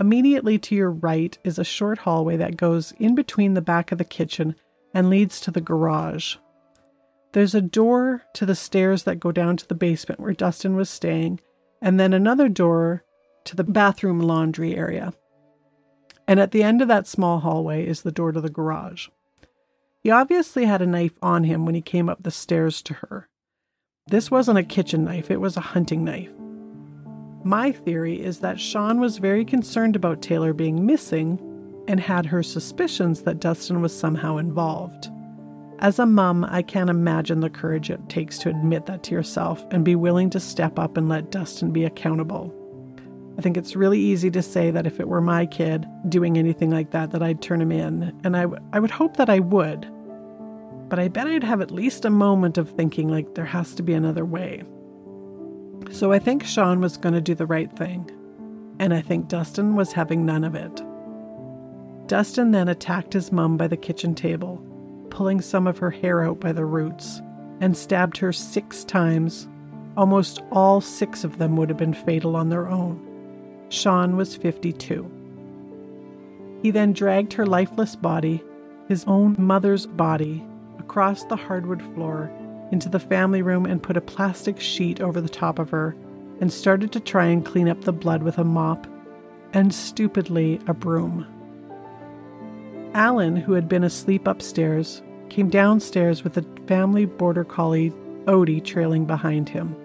immediately 0.00 0.58
to 0.58 0.74
your 0.74 0.90
right 0.90 1.38
is 1.44 1.60
a 1.60 1.64
short 1.64 1.98
hallway 1.98 2.36
that 2.38 2.56
goes 2.56 2.90
in 2.98 3.14
between 3.14 3.54
the 3.54 3.62
back 3.62 3.92
of 3.92 3.98
the 3.98 4.04
kitchen 4.04 4.56
and 4.94 5.10
leads 5.10 5.40
to 5.40 5.50
the 5.50 5.60
garage. 5.60 6.36
There's 7.32 7.54
a 7.54 7.60
door 7.60 8.22
to 8.34 8.44
the 8.44 8.54
stairs 8.54 9.04
that 9.04 9.20
go 9.20 9.30
down 9.30 9.56
to 9.58 9.66
the 9.66 9.74
basement 9.74 10.20
where 10.20 10.32
Dustin 10.32 10.74
was 10.74 10.90
staying, 10.90 11.40
and 11.80 11.98
then 11.98 12.12
another 12.12 12.48
door 12.48 13.04
to 13.44 13.56
the 13.56 13.64
bathroom 13.64 14.20
laundry 14.20 14.76
area. 14.76 15.12
And 16.26 16.40
at 16.40 16.50
the 16.50 16.62
end 16.62 16.82
of 16.82 16.88
that 16.88 17.06
small 17.06 17.40
hallway 17.40 17.86
is 17.86 18.02
the 18.02 18.12
door 18.12 18.32
to 18.32 18.40
the 18.40 18.50
garage. 18.50 19.08
He 20.02 20.10
obviously 20.10 20.64
had 20.64 20.82
a 20.82 20.86
knife 20.86 21.18
on 21.22 21.44
him 21.44 21.66
when 21.66 21.74
he 21.74 21.82
came 21.82 22.08
up 22.08 22.22
the 22.22 22.30
stairs 22.30 22.82
to 22.82 22.94
her. 22.94 23.28
This 24.06 24.30
wasn't 24.30 24.58
a 24.58 24.64
kitchen 24.64 25.04
knife, 25.04 25.30
it 25.30 25.40
was 25.40 25.56
a 25.56 25.60
hunting 25.60 26.04
knife. 26.04 26.32
My 27.44 27.72
theory 27.72 28.20
is 28.20 28.40
that 28.40 28.60
Shawn 28.60 29.00
was 29.00 29.18
very 29.18 29.44
concerned 29.44 29.96
about 29.96 30.20
Taylor 30.20 30.52
being 30.52 30.84
missing 30.84 31.38
and 31.90 31.98
had 31.98 32.24
her 32.24 32.42
suspicions 32.42 33.22
that 33.22 33.40
Dustin 33.40 33.82
was 33.82 33.96
somehow 33.96 34.36
involved. 34.36 35.10
As 35.80 35.98
a 35.98 36.06
mum, 36.06 36.46
I 36.48 36.62
can't 36.62 36.88
imagine 36.88 37.40
the 37.40 37.50
courage 37.50 37.90
it 37.90 38.08
takes 38.08 38.38
to 38.38 38.48
admit 38.48 38.86
that 38.86 39.02
to 39.04 39.14
yourself 39.14 39.66
and 39.72 39.84
be 39.84 39.96
willing 39.96 40.30
to 40.30 40.38
step 40.38 40.78
up 40.78 40.96
and 40.96 41.08
let 41.08 41.32
Dustin 41.32 41.72
be 41.72 41.84
accountable. 41.84 42.54
I 43.36 43.42
think 43.42 43.56
it's 43.56 43.74
really 43.74 43.98
easy 43.98 44.30
to 44.30 44.42
say 44.42 44.70
that 44.70 44.86
if 44.86 45.00
it 45.00 45.08
were 45.08 45.20
my 45.20 45.46
kid 45.46 45.84
doing 46.08 46.38
anything 46.38 46.70
like 46.70 46.92
that, 46.92 47.10
that 47.10 47.24
I'd 47.24 47.42
turn 47.42 47.60
him 47.60 47.72
in, 47.72 48.16
and 48.22 48.36
I, 48.36 48.42
w- 48.42 48.62
I 48.72 48.78
would 48.78 48.90
hope 48.92 49.16
that 49.16 49.30
I 49.30 49.40
would. 49.40 49.90
But 50.88 51.00
I 51.00 51.08
bet 51.08 51.26
I'd 51.26 51.42
have 51.42 51.60
at 51.60 51.72
least 51.72 52.04
a 52.04 52.10
moment 52.10 52.56
of 52.56 52.70
thinking 52.70 53.08
like 53.08 53.34
there 53.34 53.44
has 53.44 53.74
to 53.74 53.82
be 53.82 53.94
another 53.94 54.24
way. 54.24 54.62
So 55.90 56.12
I 56.12 56.20
think 56.20 56.44
Shawn 56.44 56.80
was 56.80 56.98
going 56.98 57.14
to 57.14 57.20
do 57.20 57.34
the 57.34 57.46
right 57.46 57.72
thing, 57.72 58.08
and 58.78 58.94
I 58.94 59.00
think 59.00 59.26
Dustin 59.26 59.74
was 59.74 59.92
having 59.92 60.24
none 60.24 60.44
of 60.44 60.54
it. 60.54 60.82
Dustin 62.10 62.50
then 62.50 62.68
attacked 62.68 63.12
his 63.12 63.30
mum 63.30 63.56
by 63.56 63.68
the 63.68 63.76
kitchen 63.76 64.16
table 64.16 64.60
pulling 65.10 65.40
some 65.40 65.66
of 65.66 65.78
her 65.78 65.90
hair 65.90 66.22
out 66.22 66.40
by 66.40 66.52
the 66.52 66.64
roots, 66.64 67.20
and 67.60 67.76
stabbed 67.76 68.16
her 68.16 68.32
six 68.32 68.84
times. 68.84 69.48
Almost 69.96 70.42
all 70.50 70.80
six 70.80 71.24
of 71.24 71.38
them 71.38 71.56
would 71.56 71.68
have 71.68 71.76
been 71.76 71.92
fatal 71.92 72.36
on 72.36 72.48
their 72.48 72.68
own. 72.68 72.98
Shawn 73.68 74.16
was 74.16 74.36
52. 74.36 75.10
He 76.62 76.70
then 76.70 76.92
dragged 76.92 77.32
her 77.34 77.46
lifeless 77.46 77.96
body, 77.96 78.42
his 78.88 79.04
own 79.04 79.36
mother's 79.38 79.86
body, 79.86 80.42
across 80.78 81.24
the 81.24 81.36
hardwood 81.36 81.82
floor 81.94 82.30
into 82.72 82.88
the 82.88 82.98
family 82.98 83.42
room 83.42 83.66
and 83.66 83.82
put 83.82 83.96
a 83.96 84.00
plastic 84.00 84.58
sheet 84.58 85.00
over 85.00 85.20
the 85.20 85.28
top 85.28 85.58
of 85.58 85.70
her 85.70 85.94
and 86.40 86.52
started 86.52 86.92
to 86.92 87.00
try 87.00 87.26
and 87.26 87.44
clean 87.44 87.68
up 87.68 87.82
the 87.82 87.92
blood 87.92 88.22
with 88.22 88.38
a 88.38 88.44
mop 88.44 88.86
and 89.52 89.74
stupidly 89.74 90.58
a 90.66 90.72
broom. 90.74 91.26
Alan, 92.94 93.36
who 93.36 93.52
had 93.52 93.68
been 93.68 93.84
asleep 93.84 94.26
upstairs, 94.26 95.00
came 95.28 95.48
downstairs 95.48 96.24
with 96.24 96.34
the 96.34 96.44
family 96.66 97.04
border 97.04 97.44
collie 97.44 97.92
Odie 98.26 98.64
trailing 98.64 99.04
behind 99.04 99.48
him. 99.48 99.76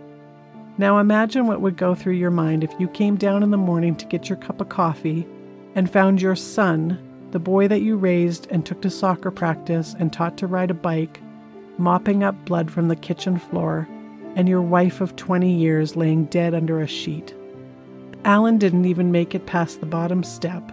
Now 0.80 0.98
imagine 0.98 1.46
what 1.46 1.62
would 1.62 1.78
go 1.78 1.94
through 1.94 2.14
your 2.14 2.32
mind 2.32 2.64
if 2.64 2.74
you 2.80 2.88
came 2.88 3.16
down 3.16 3.44
in 3.44 3.52
the 3.52 3.58
morning 3.58 3.96
to 3.98 4.08
get 4.08 4.28
your 4.28 4.38
cup 4.38 4.60
of 4.60 4.70
coffee 4.70 5.28
and 5.76 5.90
found 5.90 6.22
your 6.22 6.36
son, 6.36 7.00
the 7.32 7.40
boy 7.40 7.68
that 7.68 7.82
you 7.82 7.96
raised 7.96 8.48
and 8.50 8.66
took 8.66 8.82
to 8.82 8.90
soccer 8.90 9.30
practice 9.30 9.96
and 10.00 10.12
taught 10.12 10.38
to 10.38 10.48
ride 10.48 10.72
a 10.72 10.76
bike, 10.76 11.22
mopping 11.78 12.24
up 12.24 12.44
blood 12.46 12.72
from 12.72 12.88
the 12.88 12.96
kitchen 12.96 13.38
floor, 13.38 13.88
and 14.36 14.50
your 14.50 14.62
wife 14.62 15.00
of 15.00 15.16
20 15.16 15.54
years 15.54 15.96
laying 15.96 16.26
dead 16.26 16.56
under 16.56 16.82
a 16.82 16.88
sheet. 16.88 17.36
Alan 18.26 18.58
didn't 18.58 18.86
even 18.86 19.12
make 19.12 19.36
it 19.36 19.46
past 19.46 19.80
the 19.80 19.86
bottom 19.86 20.24
step 20.24 20.72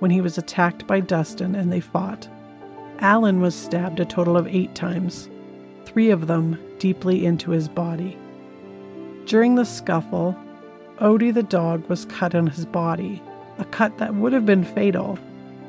when 0.00 0.10
he 0.10 0.20
was 0.20 0.36
attacked 0.36 0.86
by 0.86 1.00
Dustin 1.00 1.54
and 1.54 1.72
they 1.72 1.80
fought. 1.80 2.28
Alan 2.98 3.40
was 3.40 3.54
stabbed 3.54 4.00
a 4.00 4.04
total 4.04 4.36
of 4.36 4.46
eight 4.46 4.74
times, 4.74 5.30
three 5.84 6.10
of 6.10 6.26
them 6.26 6.58
deeply 6.78 7.24
into 7.24 7.50
his 7.50 7.68
body. 7.68 8.18
During 9.24 9.54
the 9.54 9.64
scuffle, 9.64 10.36
Odie 10.98 11.32
the 11.32 11.42
dog 11.42 11.88
was 11.88 12.04
cut 12.06 12.34
on 12.34 12.46
his 12.46 12.66
body, 12.66 13.22
a 13.58 13.64
cut 13.64 13.96
that 13.98 14.14
would 14.14 14.32
have 14.32 14.44
been 14.44 14.64
fatal, 14.64 15.18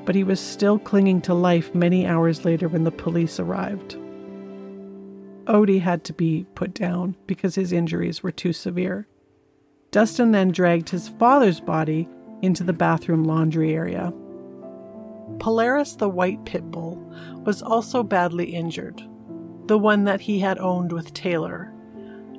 but 0.04 0.16
he 0.16 0.24
was 0.24 0.40
still 0.40 0.80
clinging 0.80 1.22
to 1.22 1.34
life 1.34 1.74
many 1.76 2.06
hours 2.06 2.44
later 2.44 2.68
when 2.68 2.84
the 2.84 2.92
police 2.92 3.40
arrived. 3.40 3.96
Odie 5.46 5.82
had 5.82 6.04
to 6.06 6.14
be 6.14 6.46
put 6.56 6.74
down 6.74 7.16
because 7.28 7.56
his 7.56 7.72
injuries 7.72 8.24
were 8.24 8.32
too 8.32 8.54
severe. 8.54 9.08
Dustin 9.92 10.32
then 10.32 10.52
dragged 10.52 10.90
his 10.90 11.10
father's 11.10 11.60
body 11.60 12.08
into 12.42 12.64
the 12.64 12.74
bathroom 12.74 13.24
laundry 13.24 13.74
area. 13.74 14.14
Polaris 15.40 15.96
the 15.96 16.10
white 16.10 16.44
pit 16.46 16.70
bull 16.70 16.96
was 17.46 17.62
also 17.62 18.04
badly 18.04 18.54
injured, 18.54 19.02
the 19.68 19.78
one 19.78 20.04
that 20.04 20.22
he 20.22 20.40
had 20.40 20.60
owned 20.60 20.92
with 20.92 21.14
Taylor. 21.14 21.74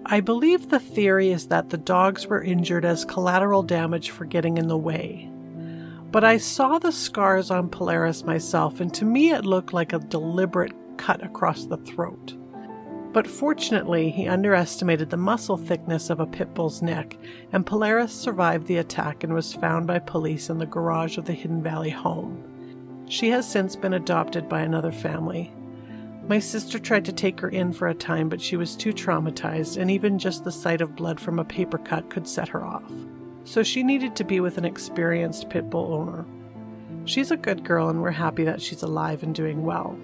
I 0.07 0.21
believe 0.21 0.69
the 0.69 0.81
theory 0.81 1.31
is 1.31 1.49
that 1.49 1.71
the 1.71 1.79
dogs 1.79 2.27
were 2.27 2.43
injured 2.43 2.85
as 2.85 3.05
collateral 3.05 3.63
damage 3.63 4.11
for 4.11 4.25
getting 4.25 4.59
in 4.59 4.67
the 4.69 4.77
way. 4.77 5.31
But 6.11 6.25
I 6.25 6.37
saw 6.37 6.79
the 6.79 6.93
scars 6.93 7.51
on 7.51 7.71
Polaris 7.71 8.25
myself, 8.25 8.81
and 8.81 8.93
to 8.95 9.05
me 9.05 9.31
it 9.31 9.47
looked 9.47 9.73
like 9.73 9.93
a 9.93 9.99
deliberate 9.99 10.75
cut 10.97 11.25
across 11.25 11.65
the 11.65 11.79
throat. 11.79 12.35
But 13.13 13.27
fortunately, 13.27 14.11
he 14.11 14.27
underestimated 14.27 15.11
the 15.11 15.17
muscle 15.17 15.57
thickness 15.57 16.11
of 16.11 16.21
a 16.21 16.27
pit 16.27 16.55
bull's 16.55 16.83
neck, 16.83 17.17
and 17.53 17.67
Polaris 17.67 18.13
survived 18.13 18.67
the 18.67 18.79
attack 18.79 19.23
and 19.23 19.35
was 19.35 19.53
found 19.53 19.87
by 19.87 19.99
police 19.99 20.49
in 20.49 20.59
the 20.59 20.67
garage 20.67 21.19
of 21.19 21.27
the 21.27 21.35
Hidden 21.35 21.63
Valley 21.63 21.91
home. 21.91 22.43
She 23.07 23.31
has 23.31 23.49
since 23.49 23.77
been 23.77 23.95
adopted 23.95 24.49
by 24.49 24.61
another 24.61 24.93
family. 24.93 25.53
My 26.29 26.39
sister 26.39 26.79
tried 26.79 27.05
to 27.07 27.13
take 27.13 27.41
her 27.41 27.49
in 27.49 27.73
for 27.73 27.89
a 27.89 27.95
time, 27.95 28.29
but 28.29 28.41
she 28.41 28.57
was 28.57 28.77
too 28.77 28.93
traumatized, 28.93 29.77
and 29.77 29.91
even 29.91 30.19
just 30.19 30.45
the 30.45 30.53
sight 30.53 30.81
of 30.81 30.97
blood 30.97 31.19
from 31.21 31.39
a 31.39 31.45
paper 31.45 31.79
cut 31.79 32.09
could 32.11 32.29
set 32.29 32.49
her 32.49 32.65
off. 32.65 32.91
So 33.45 33.63
she 33.63 33.83
needed 33.83 34.15
to 34.17 34.25
be 34.25 34.41
with 34.41 34.57
an 34.57 34.65
experienced 34.65 35.51
pit 35.51 35.69
bull 35.69 35.93
owner. 35.93 36.25
She's 37.05 37.33
a 37.33 37.37
good 37.37 37.65
girl, 37.65 37.89
and 37.89 38.01
we're 38.01 38.13
happy 38.13 38.45
that 38.45 38.63
she's 38.63 38.83
alive 38.83 39.23
and 39.25 39.35
doing 39.35 39.65
well. 39.65 39.99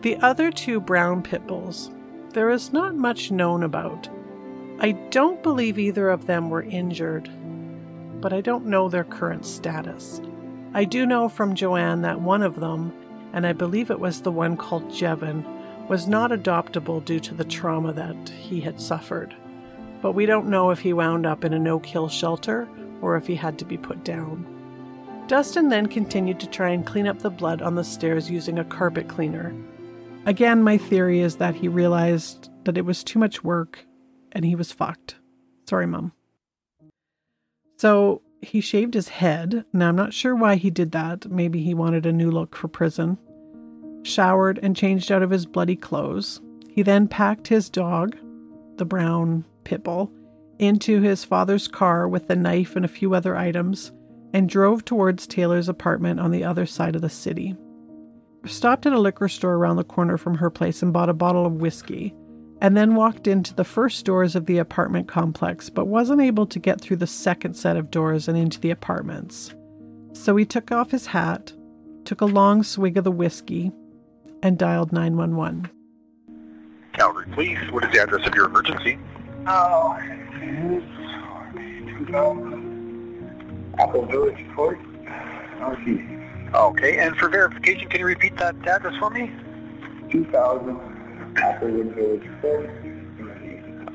The 0.00 0.16
other 0.16 0.50
two 0.50 0.80
brown 0.80 1.22
pit 1.22 1.46
bulls, 1.46 1.90
there 2.30 2.50
is 2.50 2.72
not 2.72 2.94
much 2.96 3.30
known 3.30 3.62
about. 3.62 4.08
I 4.80 4.92
don't 5.10 5.42
believe 5.42 5.78
either 5.78 6.08
of 6.08 6.26
them 6.26 6.50
were 6.50 6.62
injured, 6.62 7.30
but 8.20 8.32
I 8.32 8.40
don't 8.40 8.66
know 8.66 8.88
their 8.88 9.04
current 9.04 9.44
status. 9.44 10.20
I 10.74 10.84
do 10.84 11.06
know 11.06 11.28
from 11.28 11.54
Joanne 11.54 12.02
that 12.02 12.20
one 12.20 12.42
of 12.42 12.60
them, 12.60 12.92
and 13.32 13.46
I 13.46 13.52
believe 13.52 13.90
it 13.90 14.00
was 14.00 14.20
the 14.20 14.32
one 14.32 14.56
called 14.56 14.90
Jevin, 14.90 15.44
was 15.88 16.08
not 16.08 16.30
adoptable 16.30 17.04
due 17.04 17.20
to 17.20 17.34
the 17.34 17.44
trauma 17.44 17.92
that 17.92 18.28
he 18.28 18.60
had 18.60 18.80
suffered. 18.80 19.34
But 20.02 20.12
we 20.12 20.26
don't 20.26 20.48
know 20.48 20.70
if 20.70 20.80
he 20.80 20.92
wound 20.92 21.24
up 21.24 21.44
in 21.44 21.54
a 21.54 21.58
no 21.58 21.78
kill 21.78 22.08
shelter 22.08 22.68
or 23.00 23.16
if 23.16 23.26
he 23.26 23.34
had 23.34 23.58
to 23.60 23.64
be 23.64 23.78
put 23.78 24.04
down. 24.04 24.46
Dustin 25.28 25.68
then 25.68 25.86
continued 25.86 26.40
to 26.40 26.46
try 26.46 26.70
and 26.70 26.84
clean 26.84 27.06
up 27.06 27.20
the 27.20 27.30
blood 27.30 27.62
on 27.62 27.74
the 27.74 27.84
stairs 27.84 28.30
using 28.30 28.58
a 28.58 28.64
carpet 28.64 29.08
cleaner, 29.08 29.54
Again, 30.26 30.62
my 30.62 30.78
theory 30.78 31.20
is 31.20 31.36
that 31.36 31.54
he 31.54 31.68
realized 31.68 32.48
that 32.64 32.78
it 32.78 32.86
was 32.86 33.04
too 33.04 33.18
much 33.18 33.44
work 33.44 33.84
and 34.32 34.42
he 34.44 34.56
was 34.56 34.72
fucked. 34.72 35.16
Sorry, 35.68 35.86
Mom. 35.86 36.12
So 37.76 38.22
he 38.44 38.60
shaved 38.60 38.94
his 38.94 39.08
head. 39.08 39.64
Now, 39.72 39.88
I'm 39.88 39.96
not 39.96 40.14
sure 40.14 40.34
why 40.34 40.56
he 40.56 40.70
did 40.70 40.92
that. 40.92 41.30
Maybe 41.30 41.62
he 41.62 41.74
wanted 41.74 42.06
a 42.06 42.12
new 42.12 42.30
look 42.30 42.54
for 42.56 42.68
prison. 42.68 43.18
Showered 44.02 44.58
and 44.62 44.76
changed 44.76 45.10
out 45.10 45.22
of 45.22 45.30
his 45.30 45.46
bloody 45.46 45.76
clothes. 45.76 46.40
He 46.68 46.82
then 46.82 47.08
packed 47.08 47.48
his 47.48 47.70
dog, 47.70 48.16
the 48.76 48.84
brown 48.84 49.44
pit 49.64 49.82
bull, 49.82 50.12
into 50.58 51.00
his 51.00 51.24
father's 51.24 51.68
car 51.68 52.08
with 52.08 52.28
the 52.28 52.36
knife 52.36 52.76
and 52.76 52.84
a 52.84 52.88
few 52.88 53.14
other 53.14 53.36
items 53.36 53.92
and 54.32 54.48
drove 54.48 54.84
towards 54.84 55.26
Taylor's 55.26 55.68
apartment 55.68 56.20
on 56.20 56.30
the 56.30 56.44
other 56.44 56.66
side 56.66 56.96
of 56.96 57.02
the 57.02 57.08
city 57.08 57.56
stopped 58.46 58.86
at 58.86 58.92
a 58.92 59.00
liquor 59.00 59.28
store 59.28 59.54
around 59.54 59.76
the 59.76 59.84
corner 59.84 60.16
from 60.16 60.36
her 60.36 60.50
place 60.50 60.82
and 60.82 60.92
bought 60.92 61.08
a 61.08 61.14
bottle 61.14 61.46
of 61.46 61.54
whiskey, 61.54 62.14
and 62.60 62.76
then 62.76 62.94
walked 62.94 63.26
into 63.26 63.54
the 63.54 63.64
first 63.64 64.04
doors 64.04 64.36
of 64.36 64.46
the 64.46 64.58
apartment 64.58 65.08
complex, 65.08 65.68
but 65.70 65.86
wasn't 65.86 66.20
able 66.20 66.46
to 66.46 66.58
get 66.58 66.80
through 66.80 66.96
the 66.96 67.06
second 67.06 67.54
set 67.54 67.76
of 67.76 67.90
doors 67.90 68.28
and 68.28 68.38
into 68.38 68.60
the 68.60 68.70
apartments. 68.70 69.54
So 70.12 70.36
he 70.36 70.44
took 70.44 70.70
off 70.70 70.90
his 70.90 71.06
hat, 71.06 71.52
took 72.04 72.20
a 72.20 72.26
long 72.26 72.62
swig 72.62 72.96
of 72.96 73.04
the 73.04 73.10
whiskey, 73.10 73.72
and 74.42 74.58
dialed 74.58 74.92
911. 74.92 75.70
Calgary 76.92 77.26
Police, 77.32 77.58
what 77.70 77.84
is 77.84 77.92
the 77.92 78.02
address 78.02 78.26
of 78.26 78.34
your 78.34 78.46
emergency? 78.46 78.98
Oh, 79.46 79.98
Apple 83.78 84.06
Village 84.06 84.46
Court, 84.54 84.78
Northeast. 85.58 86.04
Okay, 86.54 86.98
and 86.98 87.16
for 87.16 87.28
verification, 87.28 87.88
can 87.88 87.98
you 87.98 88.06
repeat 88.06 88.36
that 88.36 88.54
address 88.66 88.96
for 88.98 89.10
me? 89.10 89.32
2000 90.10 90.93
Applewood 91.34 91.94
Village 91.94 92.28
Court. 92.40 92.70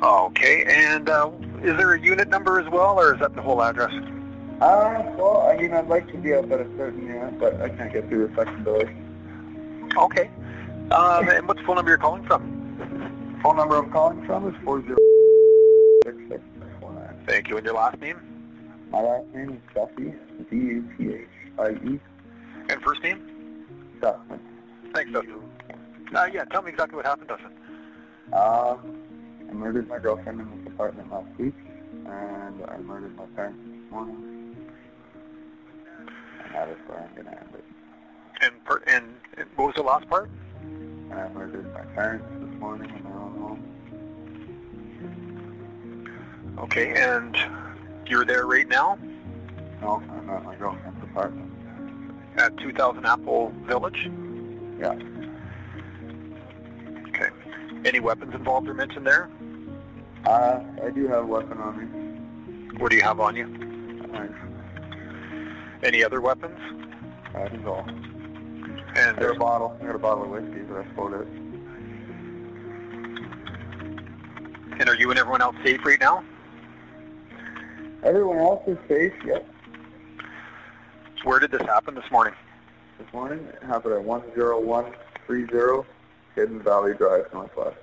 Okay, 0.02 0.64
and 0.68 1.10
uh, 1.10 1.30
is 1.62 1.76
there 1.78 1.94
a 1.94 2.00
unit 2.00 2.30
number 2.30 2.58
as 2.60 2.68
well, 2.70 2.98
or 3.00 3.14
is 3.14 3.20
that 3.20 3.36
the 3.36 3.42
whole 3.42 3.62
address? 3.62 3.94
Uh, 4.62 5.04
well, 5.18 5.46
I 5.50 5.58
mean, 5.58 5.74
I'd 5.74 5.88
like 5.88 6.08
to 6.12 6.18
be 6.18 6.34
up 6.34 6.50
at 6.52 6.62
a 6.62 6.68
certain 6.78 7.06
unit, 7.06 7.38
but 7.40 7.62
I 7.62 7.70
can't 7.70 7.92
get 7.92 8.08
through 8.08 8.28
the 8.28 8.34
flexibility. 8.34 8.96
Okay. 9.98 10.30
Um, 10.92 11.28
and 11.30 11.48
what's 11.48 11.60
the 11.60 11.66
phone 11.66 11.76
number 11.76 11.92
you're 11.92 11.98
calling 11.98 12.24
from? 12.26 13.40
Phone 13.44 13.58
number 13.58 13.76
I'm 13.78 13.92
calling 13.92 14.26
from 14.26 14.48
is 14.50 14.56
406649. 14.64 17.26
Thank 17.26 17.50
you, 17.50 17.58
and 17.58 17.66
your 17.66 17.76
last 17.76 18.00
name? 18.02 18.20
My 18.92 19.02
last 19.02 19.28
name 19.34 19.50
is 19.52 19.60
Duthie, 19.76 20.14
D-U-P-H-I-E. 20.50 22.00
And 22.70 22.82
first 22.82 23.04
name? 23.04 23.22
Dustin. 24.02 24.40
Thanks, 24.94 25.12
Dustin. 25.12 25.42
Uh, 26.14 26.28
yeah, 26.34 26.44
tell 26.46 26.62
me 26.62 26.72
exactly 26.72 26.96
what 26.96 27.06
happened, 27.06 27.28
Dustin. 27.30 27.52
Uh, 28.34 28.78
I 29.50 29.54
murdered 29.54 29.88
my 29.88 30.00
girlfriend 30.00 30.42
in 30.42 30.50
this 30.64 30.74
apartment 30.74 31.12
last 31.12 31.28
week, 31.38 31.54
and 32.06 32.64
I 32.68 32.78
murdered 32.78 33.16
my 33.16 33.26
parents 33.36 33.60
this 33.66 33.92
morning. 33.92 34.56
And 36.46 36.56
that 36.56 36.70
is 36.70 36.78
where 36.88 37.00
I'm 37.00 37.14
going 37.16 37.26
to 37.26 37.32
end 37.40 37.50
it. 37.54 37.64
And, 38.42 38.64
per- 38.64 38.84
and, 38.88 39.06
and 39.38 39.48
what 39.56 39.68
was 39.68 39.76
the 39.76 39.84
last 39.84 40.08
part? 40.10 40.30
I 41.12 41.28
murdered 41.30 41.72
my 41.74 41.82
parents 41.96 42.26
this 42.40 42.60
morning 42.60 42.90
in 42.96 43.04
their 43.04 43.14
own 43.14 43.40
home. 43.40 43.64
Okay, 46.60 46.94
and 46.96 47.38
you're 48.08 48.26
there 48.26 48.46
right 48.46 48.68
now 48.68 48.98
No, 49.82 50.02
I'm 50.10 50.30
at 50.30 50.44
my 50.44 50.56
girlfriend's 50.56 51.02
apartment. 51.04 51.52
at 52.38 52.58
2000 52.58 53.06
Apple 53.06 53.54
Village? 53.66 54.10
Yeah. 54.80 54.94
Any 57.86 58.00
weapons 58.00 58.34
involved 58.34 58.68
or 58.68 58.74
mentioned 58.74 59.06
there? 59.06 59.30
Uh, 60.26 60.62
I 60.84 60.90
do 60.90 61.08
have 61.08 61.24
a 61.24 61.28
weapon 61.28 61.58
on 61.60 61.78
me. 61.78 62.78
What 62.78 62.92
do 62.92 62.98
you 62.98 63.04
have 63.04 63.20
on 63.20 63.36
you? 63.36 63.48
Knife. 63.48 64.32
Any 65.84 66.04
other 66.04 66.22
weapons? 66.22 66.60
That 67.34 67.54
is 67.54 67.66
all. 67.66 67.86
And 68.96 69.18
got 69.18 69.36
a 69.36 69.40
bottle. 69.40 69.78
I 69.82 69.86
got 69.86 69.96
a 69.96 70.00
bottle 70.00 70.24
of 70.24 70.30
whiskey, 70.30 70.62
but 70.68 70.86
I 70.86 70.92
spoiled 70.92 71.14
it. 71.14 71.28
and 74.80 74.88
are 74.88 74.96
you 74.96 75.10
and 75.10 75.20
everyone 75.20 75.42
else 75.42 75.56
safe 75.64 75.84
right 75.86 76.00
now? 76.00 76.24
Everyone 78.02 78.38
else 78.38 78.66
is 78.66 78.78
safe, 78.88 79.14
yep. 79.26 79.46
Where 81.24 81.40
did 81.40 81.52
this 81.52 81.62
happen 81.64 81.96
this 81.96 82.10
morning? 82.12 82.34
This 82.98 83.12
morning, 83.14 83.40
it 83.40 83.62
happened 83.64 83.94
at 83.94 84.06
10130 84.06 85.90
Hidden 86.40 86.62
Valley 86.62 86.94
Drive, 86.94 87.26
Northwest. 87.34 87.76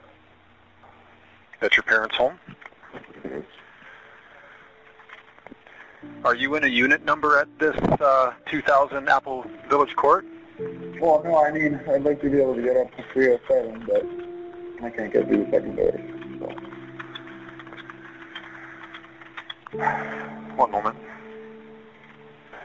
At 1.60 1.76
your 1.76 1.82
parents' 1.82 2.16
home? 2.16 2.38
Are 6.24 6.34
you 6.34 6.54
in 6.54 6.64
a 6.64 6.68
unit 6.68 7.04
number 7.04 7.38
at 7.38 7.48
this 7.58 7.76
uh, 8.00 8.32
2000 8.46 9.08
Apple 9.10 9.44
Village 9.68 9.94
Court? 9.94 10.24
Well, 10.98 11.22
no, 11.22 11.44
I 11.44 11.52
mean, 11.52 11.78
I'd 11.86 12.02
like 12.02 12.22
to 12.22 12.30
be 12.30 12.40
able 12.40 12.54
to 12.54 12.62
get 12.62 12.78
up 12.78 12.96
to 12.96 13.02
307, 13.12 13.84
but 13.86 14.06
I 14.86 14.90
can't 14.90 15.12
get 15.12 15.28
through 15.28 15.44
the 15.44 15.50
second 15.50 15.76
door. 15.76 15.92
So. 19.70 19.84
One 20.56 20.70
moment. 20.70 20.96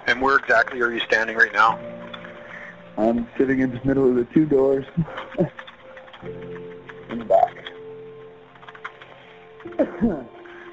And 0.07 0.21
where 0.21 0.37
exactly 0.37 0.79
are 0.79 0.91
you 0.91 1.01
standing 1.01 1.35
right 1.35 1.53
now? 1.53 1.77
I'm 2.97 3.27
sitting 3.37 3.59
in 3.59 3.71
the 3.71 3.81
middle 3.83 4.07
of 4.09 4.15
the 4.15 4.25
two 4.33 4.45
doors 4.45 4.85
in 7.11 7.19
the 7.19 7.25
back. 7.25 7.55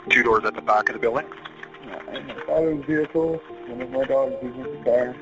Two 0.09 0.23
doors 0.23 0.45
at 0.45 0.55
the 0.55 0.63
back 0.63 0.89
of 0.89 0.95
the 0.95 1.01
building? 1.01 1.27
Yeah, 1.87 2.21
my 2.21 2.35
father's 2.47 2.85
vehicle, 2.85 3.37
one 3.67 3.83
of 3.83 3.91
my 3.91 4.05
dogs 4.05 4.35
is 4.43 4.55
in 4.55 4.63
the 4.63 4.85
car. 4.85 5.17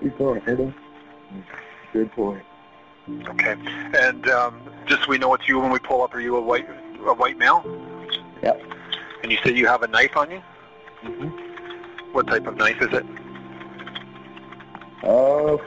He's 0.00 0.12
to 0.18 0.34
hit 0.34 0.58
him. 0.58 0.74
Good 1.92 2.10
point. 2.12 2.42
Okay. 3.08 3.56
And 3.98 4.28
um, 4.28 4.60
just 4.86 5.04
so 5.04 5.10
we 5.10 5.18
know 5.18 5.34
it's 5.34 5.46
you 5.46 5.60
when 5.60 5.70
we 5.70 5.78
pull 5.78 6.02
up, 6.02 6.14
are 6.14 6.20
you 6.20 6.36
a 6.36 6.40
white 6.40 6.68
a 7.06 7.14
white 7.14 7.36
male? 7.38 7.62
Yep. 8.42 8.62
And 9.22 9.30
you 9.30 9.38
say 9.44 9.52
you 9.52 9.66
have 9.66 9.82
a 9.82 9.88
knife 9.88 10.16
on 10.16 10.30
you? 10.30 10.42
Mm-hmm. 11.02 12.12
What 12.12 12.26
type 12.26 12.46
of 12.46 12.56
knife 12.56 12.80
is 12.80 12.92
it? 12.92 13.04
Uh, 15.02 15.58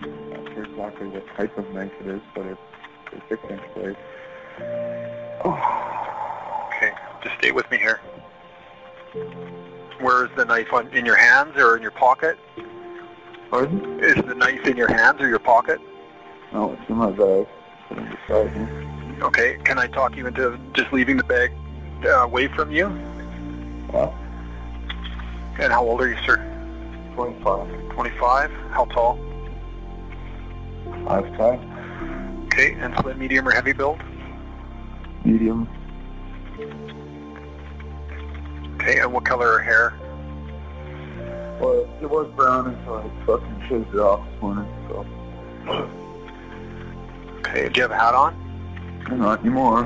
not 0.00 0.52
sure 0.52 0.64
exactly 0.64 1.08
what 1.08 1.26
type 1.36 1.56
of 1.58 1.72
knife 1.72 1.92
it 2.00 2.06
is, 2.06 2.22
but 2.34 2.46
it's 2.46 2.60
a 3.16 3.22
six-inch 3.28 3.62
blade. 3.74 3.96
Okay. 5.44 6.92
Just 7.22 7.36
stay 7.38 7.50
with 7.50 7.70
me 7.70 7.78
here. 7.78 8.00
Where 10.00 10.24
is 10.26 10.30
the 10.36 10.44
knife 10.44 10.72
on, 10.72 10.88
in 10.88 11.06
your 11.06 11.16
hands 11.16 11.56
or 11.56 11.76
in 11.76 11.82
your 11.82 11.90
pocket? 11.90 12.38
Pardon? 13.50 14.00
Is 14.00 14.16
the 14.24 14.34
knife 14.34 14.66
in 14.66 14.76
your 14.76 14.92
hands 14.92 15.20
or 15.20 15.28
your 15.28 15.38
pocket? 15.38 15.80
No, 16.52 16.72
it's 16.72 16.88
in 16.90 16.96
my 16.96 17.10
bag. 17.10 17.46
Okay. 19.22 19.58
Can 19.64 19.78
I 19.78 19.86
talk 19.86 20.16
you 20.16 20.26
into 20.26 20.58
just 20.74 20.92
leaving 20.92 21.16
the 21.16 21.24
bag 21.24 21.52
uh, 22.04 22.22
away 22.24 22.48
from 22.48 22.70
you? 22.70 22.88
Well, 23.92 24.14
And 25.58 25.72
how 25.72 25.84
old 25.86 26.00
are 26.02 26.08
you, 26.08 26.16
sir? 26.26 26.36
25. 27.14 27.88
25. 27.90 28.50
How 28.70 28.84
tall? 28.86 29.18
Five 31.06 31.36
five. 31.36 31.60
Okay. 32.56 32.72
And 32.80 32.96
slim, 33.02 33.18
medium, 33.18 33.46
or 33.46 33.50
heavy 33.50 33.74
build? 33.74 34.00
Medium. 35.26 35.68
Okay. 38.76 38.98
And 39.00 39.12
what 39.12 39.26
color 39.26 39.58
her 39.58 39.62
hair? 39.62 39.92
Well, 41.60 41.86
it 42.00 42.08
was 42.08 42.32
brown 42.34 42.68
until 42.68 42.94
I 42.94 43.10
fucking 43.26 43.62
shaved 43.68 43.94
it 43.94 43.98
off 43.98 44.26
this 44.26 44.40
morning, 44.40 44.66
so. 44.88 45.04
Okay. 47.40 47.68
Do 47.68 47.78
you 47.78 47.82
have 47.82 47.90
a 47.90 47.94
hat 47.94 48.14
on? 48.14 48.34
Not 49.10 49.40
anymore. 49.40 49.82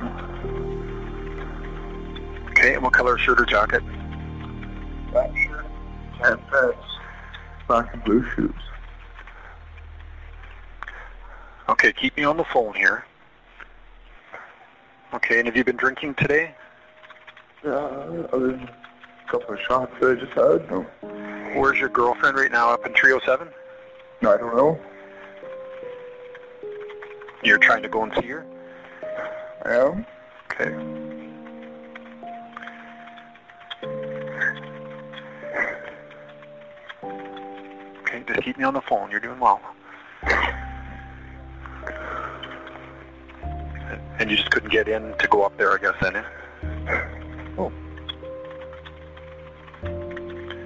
Okay. 2.51 2.75
And 2.75 2.85
what 2.85 2.93
color 2.93 3.19
shirt 3.19 3.41
or 3.41 3.47
jacket? 3.47 3.83
Black 5.11 5.37
shirt, 5.37 5.67
tan 6.19 6.39
pants, 6.49 6.79
black 7.67 7.93
and 7.93 8.05
blue 8.05 8.25
shoes. 8.37 8.55
Okay. 11.71 11.93
Keep 11.93 12.17
me 12.17 12.25
on 12.25 12.37
the 12.37 12.45
phone 12.45 12.75
here. 12.75 13.05
Okay. 15.15 15.39
And 15.39 15.47
have 15.47 15.57
you 15.57 15.65
been 15.65 15.77
drinking 15.77 16.15
today? 16.15 16.55
Yeah, 17.65 17.71
other 17.71 18.53
than 18.53 18.69
a 18.69 19.31
couple 19.31 19.55
of 19.55 19.61
shots 19.61 19.93
that 20.01 20.11
I 20.11 20.15
just 20.15 20.33
had. 20.33 20.71
No, 20.71 20.87
Where's 21.59 21.79
your 21.79 21.89
girlfriend 21.89 22.37
right 22.37 22.51
now? 22.51 22.71
Up 22.71 22.87
in 22.87 22.95
307? 22.95 23.49
I 24.23 24.37
don't 24.37 24.57
know. 24.57 24.79
You're 27.43 27.59
trying 27.59 27.83
to 27.83 27.89
go 27.89 28.03
and 28.03 28.13
see 28.21 28.29
her? 28.29 28.47
I 29.65 29.75
am. 29.75 30.07
Okay. 30.53 30.71
Okay, 38.03 38.25
just 38.27 38.43
keep 38.43 38.59
me 38.59 38.65
on 38.65 38.75
the 38.75 38.81
phone. 38.83 39.11
You're 39.11 39.21
doing 39.21 39.39
well. 39.39 39.61
And 44.21 44.31
you 44.31 44.37
just 44.37 44.51
couldn't 44.51 44.71
get 44.71 44.87
in 44.87 45.15
to 45.17 45.27
go 45.29 45.45
up 45.45 45.57
there, 45.57 45.73
I 45.73 45.79
guess, 45.79 45.95
then, 46.03 46.17
eh? 46.17 46.25
Oh. 47.57 47.73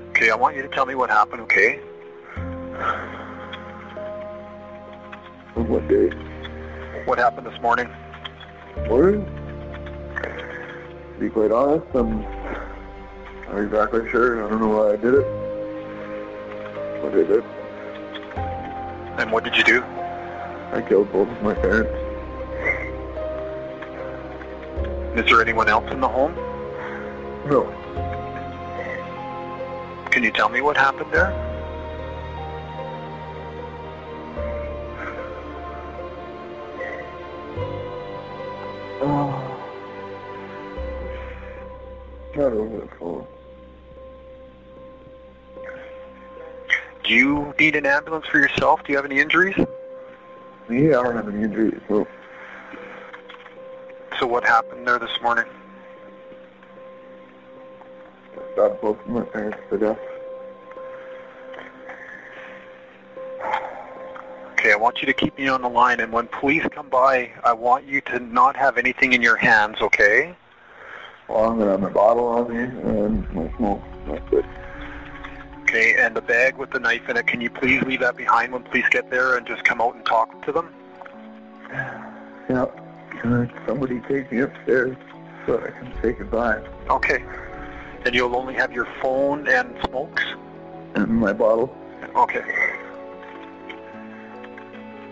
Okay, 0.08 0.30
I 0.30 0.34
want 0.34 0.56
you 0.56 0.62
to 0.62 0.68
tell 0.68 0.84
me 0.84 0.96
what 0.96 1.08
happened, 1.08 1.40
okay? 1.42 1.78
On 5.54 5.68
what 5.68 5.86
day? 5.86 6.08
What 7.04 7.18
happened 7.18 7.46
this 7.46 7.60
morning? 7.60 7.88
Morning? 8.88 9.24
To 10.16 11.20
be 11.20 11.30
quite 11.30 11.52
honest, 11.52 11.86
I'm 11.94 12.22
not 12.22 13.58
exactly 13.58 14.10
sure. 14.10 14.44
I 14.44 14.50
don't 14.50 14.60
know 14.60 14.68
why 14.68 14.94
I 14.94 14.96
did 14.96 15.14
it. 15.14 15.26
But 17.00 17.12
I 17.12 17.22
did. 17.22 17.44
And 19.20 19.30
what 19.30 19.44
did 19.44 19.56
you 19.56 19.62
do? 19.62 19.84
I 20.72 20.84
killed 20.88 21.12
both 21.12 21.28
of 21.28 21.40
my 21.40 21.54
parents. 21.54 22.03
Is 25.14 25.24
there 25.26 25.40
anyone 25.40 25.68
else 25.68 25.88
in 25.92 26.00
the 26.00 26.08
home? 26.08 26.34
No. 27.46 27.70
Can 30.10 30.24
you 30.24 30.32
tell 30.32 30.48
me 30.48 30.60
what 30.60 30.76
happened 30.76 31.12
there? 31.12 31.32
Oh. 39.00 39.40
Not 42.34 42.52
over 42.52 42.78
the 42.78 42.88
phone. 42.98 43.26
Do 47.04 47.14
you 47.14 47.54
need 47.60 47.76
an 47.76 47.86
ambulance 47.86 48.26
for 48.26 48.38
yourself? 48.38 48.82
Do 48.82 48.90
you 48.90 48.96
have 48.96 49.04
any 49.04 49.20
injuries? 49.20 49.56
Me, 50.68 50.88
I 50.88 51.02
don't 51.02 51.14
have 51.14 51.28
any 51.28 51.44
injuries, 51.44 51.80
So 51.86 52.08
what 54.34 54.42
happened 54.42 54.84
there 54.84 54.98
this 54.98 55.16
morning? 55.22 55.44
I 58.32 58.52
stabbed 58.52 58.80
both 58.80 58.98
of 58.98 59.06
my 59.06 59.22
parents 59.22 59.58
to 59.70 59.78
death. 59.78 59.98
Okay, 64.54 64.72
I 64.72 64.76
want 64.76 65.00
you 65.00 65.06
to 65.06 65.12
keep 65.12 65.38
me 65.38 65.46
on 65.46 65.62
the 65.62 65.68
line, 65.68 66.00
and 66.00 66.12
when 66.12 66.26
police 66.26 66.66
come 66.72 66.88
by, 66.88 67.30
I 67.44 67.52
want 67.52 67.84
you 67.84 68.00
to 68.00 68.18
not 68.18 68.56
have 68.56 68.76
anything 68.76 69.12
in 69.12 69.22
your 69.22 69.36
hands, 69.36 69.76
okay? 69.80 70.34
Well, 71.28 71.52
I'm 71.52 71.56
gonna 71.56 71.70
have 71.70 71.80
my 71.80 71.90
bottle 71.90 72.26
on 72.26 72.52
me 72.52 72.64
and 72.64 73.32
my 73.32 73.56
smoke. 73.56 73.82
That's 74.08 74.32
it. 74.32 74.44
Okay, 75.62 75.94
and 75.96 76.16
the 76.16 76.22
bag 76.22 76.56
with 76.56 76.72
the 76.72 76.80
knife 76.80 77.08
in 77.08 77.16
it, 77.16 77.28
can 77.28 77.40
you 77.40 77.50
please 77.50 77.80
leave 77.82 78.00
that 78.00 78.16
behind 78.16 78.52
when 78.52 78.64
police 78.64 78.88
get 78.90 79.10
there 79.10 79.36
and 79.36 79.46
just 79.46 79.62
come 79.62 79.80
out 79.80 79.94
and 79.94 80.04
talk 80.04 80.44
to 80.44 80.50
them? 80.50 80.74
Yeah. 82.50 82.66
Can 83.20 83.50
somebody 83.66 84.00
take 84.00 84.30
me 84.30 84.40
upstairs 84.40 84.96
so 85.46 85.58
I 85.58 85.70
can 85.70 85.92
say 86.02 86.12
goodbye? 86.12 86.60
Okay. 86.90 87.24
And 88.04 88.14
you'll 88.14 88.36
only 88.36 88.54
have 88.54 88.72
your 88.72 88.86
phone 89.00 89.48
and 89.48 89.74
smokes? 89.88 90.22
And 90.94 91.08
my 91.08 91.32
bottle. 91.32 91.74
Okay. 92.14 92.44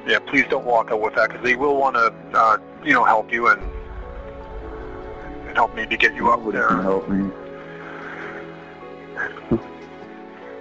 yeah, 0.07 0.19
please 0.21 0.45
don't 0.51 0.65
walk 0.65 0.91
out 0.91 1.01
with 1.01 1.15
that 1.15 1.29
because 1.31 1.43
they 1.43 1.57
will 1.57 1.77
want 1.77 1.97
to, 1.97 2.12
uh, 2.38 2.59
you 2.85 2.93
know, 2.93 3.05
help 3.05 3.33
you 3.33 3.49
and 3.49 3.61
and 5.49 5.57
help 5.57 5.75
me 5.75 5.87
to 5.87 5.97
get 5.97 6.15
you 6.15 6.31
up 6.31 6.38
Nobody 6.41 6.59
there. 6.59 6.69
can 6.69 6.83
help 6.83 7.09
me. 7.09 7.31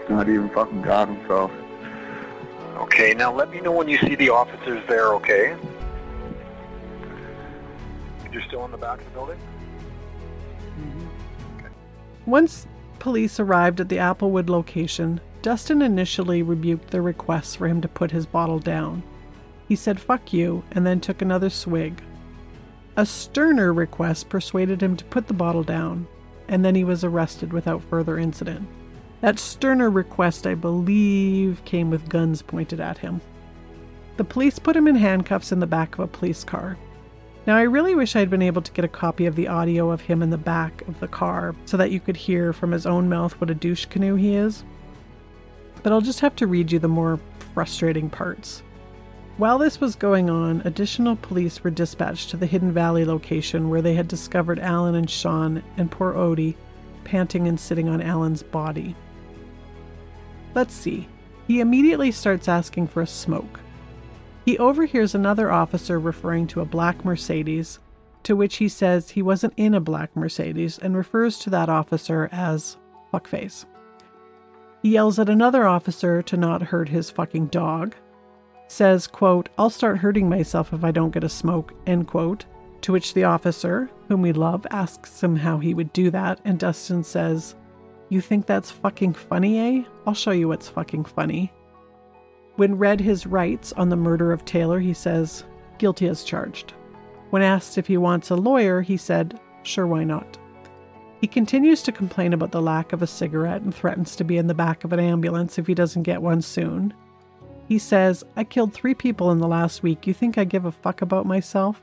Not 0.09 0.27
even 0.27 0.49
fucking 0.49 0.81
God 0.81 1.07
himself. 1.09 1.51
Okay, 2.77 3.13
now 3.13 3.31
let 3.33 3.49
me 3.51 3.61
know 3.61 3.71
when 3.71 3.87
you 3.87 3.97
see 3.99 4.15
the 4.15 4.29
officers 4.29 4.81
there, 4.87 5.13
okay? 5.15 5.55
You're 8.31 8.41
still 8.43 8.65
in 8.65 8.71
the 8.71 8.77
back 8.77 8.99
of 8.99 9.05
the 9.05 9.11
building? 9.11 9.39
Mm-hmm. 10.79 11.07
Once 12.25 12.67
police 12.99 13.39
arrived 13.39 13.79
at 13.79 13.89
the 13.89 13.97
Applewood 13.97 14.49
location, 14.49 15.19
Dustin 15.41 15.81
initially 15.81 16.43
rebuked 16.43 16.91
their 16.91 17.01
requests 17.01 17.55
for 17.55 17.67
him 17.67 17.81
to 17.81 17.87
put 17.87 18.11
his 18.11 18.25
bottle 18.25 18.59
down. 18.59 19.03
He 19.67 19.75
said, 19.75 19.99
fuck 19.99 20.31
you, 20.31 20.63
and 20.71 20.85
then 20.85 20.99
took 20.99 21.21
another 21.21 21.49
swig. 21.49 22.01
A 22.95 23.05
sterner 23.05 23.73
request 23.73 24.29
persuaded 24.29 24.83
him 24.83 24.95
to 24.97 25.05
put 25.05 25.27
the 25.27 25.33
bottle 25.33 25.63
down, 25.63 26.07
and 26.47 26.63
then 26.63 26.75
he 26.75 26.83
was 26.83 27.03
arrested 27.03 27.51
without 27.53 27.83
further 27.83 28.17
incident. 28.19 28.67
That 29.21 29.39
sterner 29.39 29.89
request, 29.89 30.45
I 30.45 30.55
believe, 30.55 31.63
came 31.65 31.89
with 31.89 32.09
guns 32.09 32.41
pointed 32.41 32.79
at 32.79 32.97
him. 32.97 33.21
The 34.17 34.23
police 34.23 34.59
put 34.59 34.75
him 34.75 34.87
in 34.87 34.95
handcuffs 34.95 35.51
in 35.51 35.59
the 35.59 35.67
back 35.67 35.93
of 35.93 36.01
a 36.01 36.07
police 36.07 36.43
car. 36.43 36.77
Now, 37.47 37.57
I 37.57 37.63
really 37.63 37.95
wish 37.95 38.15
I'd 38.15 38.29
been 38.29 38.43
able 38.43 38.61
to 38.61 38.71
get 38.71 38.85
a 38.85 38.89
copy 38.89 39.25
of 39.25 39.35
the 39.35 39.47
audio 39.47 39.89
of 39.89 40.01
him 40.01 40.21
in 40.21 40.29
the 40.29 40.37
back 40.37 40.87
of 40.87 40.99
the 40.99 41.07
car 41.07 41.55
so 41.65 41.75
that 41.77 41.89
you 41.89 41.99
could 41.99 42.17
hear 42.17 42.53
from 42.53 42.71
his 42.71 42.85
own 42.85 43.09
mouth 43.09 43.33
what 43.41 43.49
a 43.49 43.55
douche 43.55 43.85
canoe 43.85 44.15
he 44.15 44.35
is. 44.35 44.63
But 45.81 45.91
I'll 45.91 46.01
just 46.01 46.19
have 46.19 46.35
to 46.35 46.47
read 46.47 46.71
you 46.71 46.77
the 46.77 46.87
more 46.87 47.19
frustrating 47.55 48.11
parts. 48.11 48.61
While 49.37 49.57
this 49.57 49.81
was 49.81 49.95
going 49.95 50.29
on, 50.29 50.61
additional 50.65 51.15
police 51.15 51.63
were 51.63 51.71
dispatched 51.71 52.29
to 52.29 52.37
the 52.37 52.45
Hidden 52.45 52.73
Valley 52.73 53.05
location 53.05 53.69
where 53.69 53.81
they 53.81 53.95
had 53.95 54.07
discovered 54.07 54.59
Alan 54.59 54.93
and 54.93 55.09
Shawn 55.09 55.63
and 55.77 55.89
poor 55.89 56.13
Odie 56.13 56.55
panting 57.05 57.47
and 57.47 57.59
sitting 57.59 57.89
on 57.89 58.03
Alan's 58.03 58.43
body. 58.43 58.95
Let's 60.53 60.75
see. 60.75 61.07
He 61.47 61.59
immediately 61.59 62.11
starts 62.11 62.47
asking 62.47 62.87
for 62.87 63.01
a 63.01 63.07
smoke. 63.07 63.60
He 64.45 64.57
overhears 64.57 65.13
another 65.13 65.51
officer 65.51 65.99
referring 65.99 66.47
to 66.47 66.61
a 66.61 66.65
black 66.65 67.05
Mercedes, 67.05 67.79
to 68.23 68.35
which 68.35 68.57
he 68.57 68.67
says 68.67 69.11
he 69.11 69.21
wasn't 69.21 69.53
in 69.57 69.73
a 69.73 69.79
black 69.79 70.15
Mercedes 70.15 70.77
and 70.79 70.95
refers 70.95 71.37
to 71.39 71.49
that 71.51 71.69
officer 71.69 72.29
as 72.31 72.77
fuckface. 73.13 73.65
He 74.81 74.91
yells 74.91 75.19
at 75.19 75.29
another 75.29 75.67
officer 75.67 76.21
to 76.23 76.37
not 76.37 76.63
hurt 76.63 76.89
his 76.89 77.11
fucking 77.11 77.47
dog, 77.47 77.95
says, 78.67 79.05
quote, 79.05 79.49
I'll 79.57 79.69
start 79.69 79.99
hurting 79.99 80.27
myself 80.27 80.73
if 80.73 80.83
I 80.83 80.91
don't 80.91 81.13
get 81.13 81.23
a 81.23 81.29
smoke, 81.29 81.73
end 81.85 82.07
quote, 82.07 82.45
to 82.81 82.91
which 82.91 83.13
the 83.13 83.25
officer, 83.25 83.91
whom 84.07 84.23
we 84.23 84.33
love, 84.33 84.65
asks 84.71 85.21
him 85.21 85.35
how 85.35 85.59
he 85.59 85.73
would 85.75 85.93
do 85.93 86.09
that, 86.11 86.39
and 86.45 86.57
Dustin 86.57 87.03
says, 87.03 87.55
You 88.09 88.21
think 88.21 88.47
that's 88.47 88.71
fucking 88.71 89.13
funny, 89.13 89.59
eh? 89.59 89.83
I'll 90.07 90.15
show 90.15 90.31
you 90.31 90.47
what's 90.47 90.69
fucking 90.69 91.05
funny. 91.05 91.51
When 92.55 92.77
read 92.77 92.99
his 92.99 93.25
rights 93.25 93.73
on 93.73 93.89
the 93.89 93.95
murder 93.95 94.31
of 94.31 94.45
Taylor, 94.45 94.79
he 94.79 94.93
says, 94.93 95.45
guilty 95.77 96.07
as 96.07 96.23
charged. 96.23 96.73
When 97.29 97.41
asked 97.41 97.77
if 97.77 97.87
he 97.87 97.97
wants 97.97 98.29
a 98.29 98.35
lawyer, 98.35 98.81
he 98.81 98.97
said, 98.97 99.39
sure, 99.63 99.87
why 99.87 100.03
not? 100.03 100.37
He 101.21 101.27
continues 101.27 101.81
to 101.83 101.91
complain 101.91 102.33
about 102.33 102.51
the 102.51 102.61
lack 102.61 102.93
of 102.93 103.01
a 103.01 103.07
cigarette 103.07 103.61
and 103.61 103.73
threatens 103.73 104.15
to 104.15 104.23
be 104.23 104.37
in 104.37 104.47
the 104.47 104.53
back 104.53 104.83
of 104.83 104.91
an 104.91 104.99
ambulance 104.99 105.57
if 105.57 105.67
he 105.67 105.73
doesn't 105.73 106.03
get 106.03 106.21
one 106.21 106.41
soon. 106.41 106.93
He 107.67 107.77
says, 107.77 108.23
I 108.35 108.43
killed 108.43 108.73
three 108.73 108.95
people 108.95 109.31
in 109.31 109.37
the 109.37 109.47
last 109.47 109.81
week. 109.81 110.05
You 110.05 110.13
think 110.13 110.37
I 110.37 110.43
give 110.43 110.65
a 110.65 110.71
fuck 110.71 111.01
about 111.01 111.25
myself? 111.25 111.81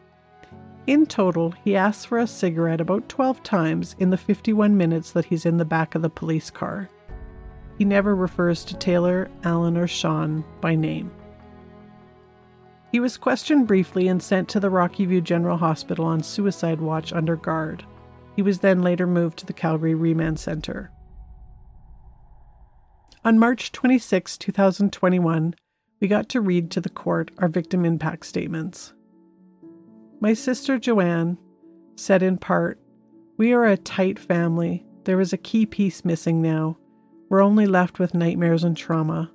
In 0.87 1.07
total, 1.07 1.54
he 1.64 1.76
asks 1.76 2.04
for 2.04 2.18
a 2.18 2.26
cigarette 2.26 2.81
about 2.81 3.09
12 3.09 3.42
times 3.42 3.94
in 3.98 4.11
the 4.11 4.16
51 4.16 4.76
minutes 4.76 5.12
that 5.12 5.26
he's 5.26 5.46
in 5.46 5.57
the 5.57 5.64
back 5.64 5.94
of 5.94 6.02
the 6.02 6.11
police 6.11 6.50
car. 6.50 6.90
He 7.79 7.85
never 7.85 8.14
refers 8.14 8.64
to 8.64 8.77
Taylor, 8.77 9.31
Alan, 9.45 9.77
or 9.77 9.87
Shawn 9.87 10.45
by 10.61 10.75
name. 10.75 11.12
He 12.91 12.99
was 12.99 13.17
questioned 13.17 13.69
briefly 13.69 14.09
and 14.09 14.21
sent 14.23 14.49
to 14.49 14.61
the 14.61 14.71
Rocky 14.71 15.05
View 15.05 15.21
General 15.21 15.59
Hospital 15.59 16.05
on 16.05 16.23
suicide 16.23 16.81
watch 16.81 17.12
under 17.12 17.37
guard. 17.37 17.85
He 18.35 18.43
was 18.43 18.59
then 18.61 18.83
later 18.83 19.07
moved 19.07 19.38
to 19.38 19.47
the 19.47 19.53
Calgary 19.53 19.95
Remand 19.95 20.41
Center. 20.41 20.91
On 23.25 23.38
March 23.38 23.73
26, 23.73 24.38
2021, 24.38 25.55
we 26.01 26.09
got 26.09 26.29
to 26.31 26.41
read 26.41 26.71
to 26.71 26.81
the 26.81 26.88
court 26.88 27.31
our 27.38 27.49
victim 27.49 27.85
impact 27.85 28.27
statements. 28.27 28.95
My 30.21 30.35
sister 30.35 30.79
Joanne 30.79 31.38
said 31.95 32.23
in 32.23 32.38
part, 32.38 32.81
We 33.37 33.53
are 33.53 33.64
a 33.64 33.77
tight 33.77 34.19
family. 34.19 34.87
There 35.05 35.21
is 35.21 35.33
a 35.33 35.38
key 35.38 35.67
piece 35.67 36.05
missing 36.05 36.41
now. 36.41 36.79
We're 37.29 37.43
only 37.43 37.67
left 37.67 37.99
with 37.99 38.14
nightmares 38.14 38.64
and 38.64 38.77
trauma. 38.77 39.31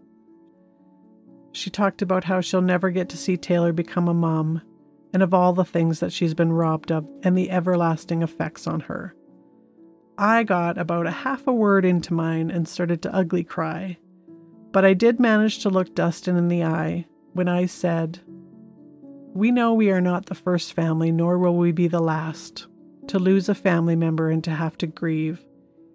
She 1.51 1.69
talked 1.69 2.01
about 2.01 2.23
how 2.23 2.41
she'll 2.41 2.61
never 2.61 2.89
get 2.89 3.09
to 3.09 3.17
see 3.17 3.37
Taylor 3.37 3.71
become 3.71 4.07
a 4.07 4.13
mom, 4.13 4.61
and 5.13 5.21
of 5.21 5.33
all 5.33 5.53
the 5.53 5.63
things 5.63 5.99
that 5.99 6.11
she's 6.11 6.33
been 6.33 6.51
robbed 6.51 6.91
of 6.91 7.07
and 7.21 7.37
the 7.37 7.51
everlasting 7.51 8.23
effects 8.23 8.65
on 8.65 8.79
her. 8.81 9.15
I 10.17 10.43
got 10.43 10.79
about 10.79 11.05
a 11.05 11.11
half 11.11 11.45
a 11.45 11.53
word 11.53 11.85
into 11.85 12.13
mine 12.13 12.49
and 12.49 12.67
started 12.67 13.03
to 13.03 13.13
ugly 13.13 13.43
cry, 13.43 13.97
but 14.71 14.83
I 14.83 14.95
did 14.95 15.19
manage 15.19 15.59
to 15.59 15.69
look 15.69 15.93
Dustin 15.93 16.35
in 16.35 16.47
the 16.47 16.63
eye 16.63 17.05
when 17.33 17.47
I 17.47 17.67
said, 17.67 18.19
We 19.33 19.51
know 19.51 19.73
we 19.75 19.91
are 19.91 20.01
not 20.01 20.25
the 20.25 20.35
first 20.35 20.73
family, 20.73 21.11
nor 21.11 21.37
will 21.37 21.55
we 21.55 21.71
be 21.71 21.87
the 21.87 21.99
last, 21.99 22.65
to 23.07 23.19
lose 23.19 23.49
a 23.49 23.55
family 23.55 23.95
member 23.95 24.29
and 24.29 24.43
to 24.45 24.51
have 24.51 24.77
to 24.79 24.87
grieve 24.87 25.45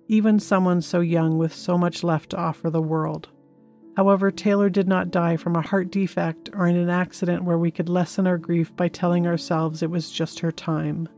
even 0.09 0.41
someone 0.41 0.83
so 0.83 1.01
young 1.01 1.39
with 1.39 1.55
so 1.55 1.79
much 1.79 2.03
left 2.03 2.31
to 2.31 2.39
offer 2.39 2.71
the 2.71 2.83
world. 2.83 3.29
However, 3.97 4.31
Taylor 4.31 4.71
did 4.71 4.89
not 4.89 5.11
die 5.11 5.37
from 5.37 5.57
a 5.57 5.61
heart 5.61 5.91
defect 5.91 6.51
or 6.55 6.67
in 6.67 6.77
an 6.77 6.89
accident 6.89 7.45
where 7.45 7.59
we 7.59 7.71
could 7.71 7.89
lessen 7.89 8.27
our 8.27 8.39
grief 8.39 8.75
by 8.77 8.89
telling 8.89 9.27
ourselves 9.27 9.83
it 9.83 9.91
was 9.91 10.11
just 10.11 10.41
her 10.41 10.53
time. 10.53 11.09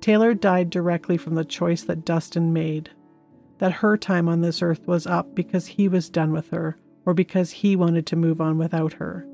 Taylor 0.00 0.32
died 0.32 0.70
directly 0.70 1.16
from 1.16 1.34
the 1.34 1.44
choice 1.44 1.82
that 1.82 2.04
Dustin 2.04 2.52
made 2.52 2.90
that 3.58 3.72
her 3.72 3.96
time 3.96 4.28
on 4.28 4.40
this 4.40 4.62
earth 4.62 4.86
was 4.86 5.06
up 5.06 5.34
because 5.34 5.66
he 5.66 5.88
was 5.88 6.08
done 6.08 6.32
with 6.32 6.48
her 6.50 6.78
or 7.04 7.14
because 7.14 7.50
he 7.50 7.76
wanted 7.76 8.06
to 8.06 8.16
move 8.16 8.40
on 8.40 8.58
without 8.58 8.92
her. 8.94 9.26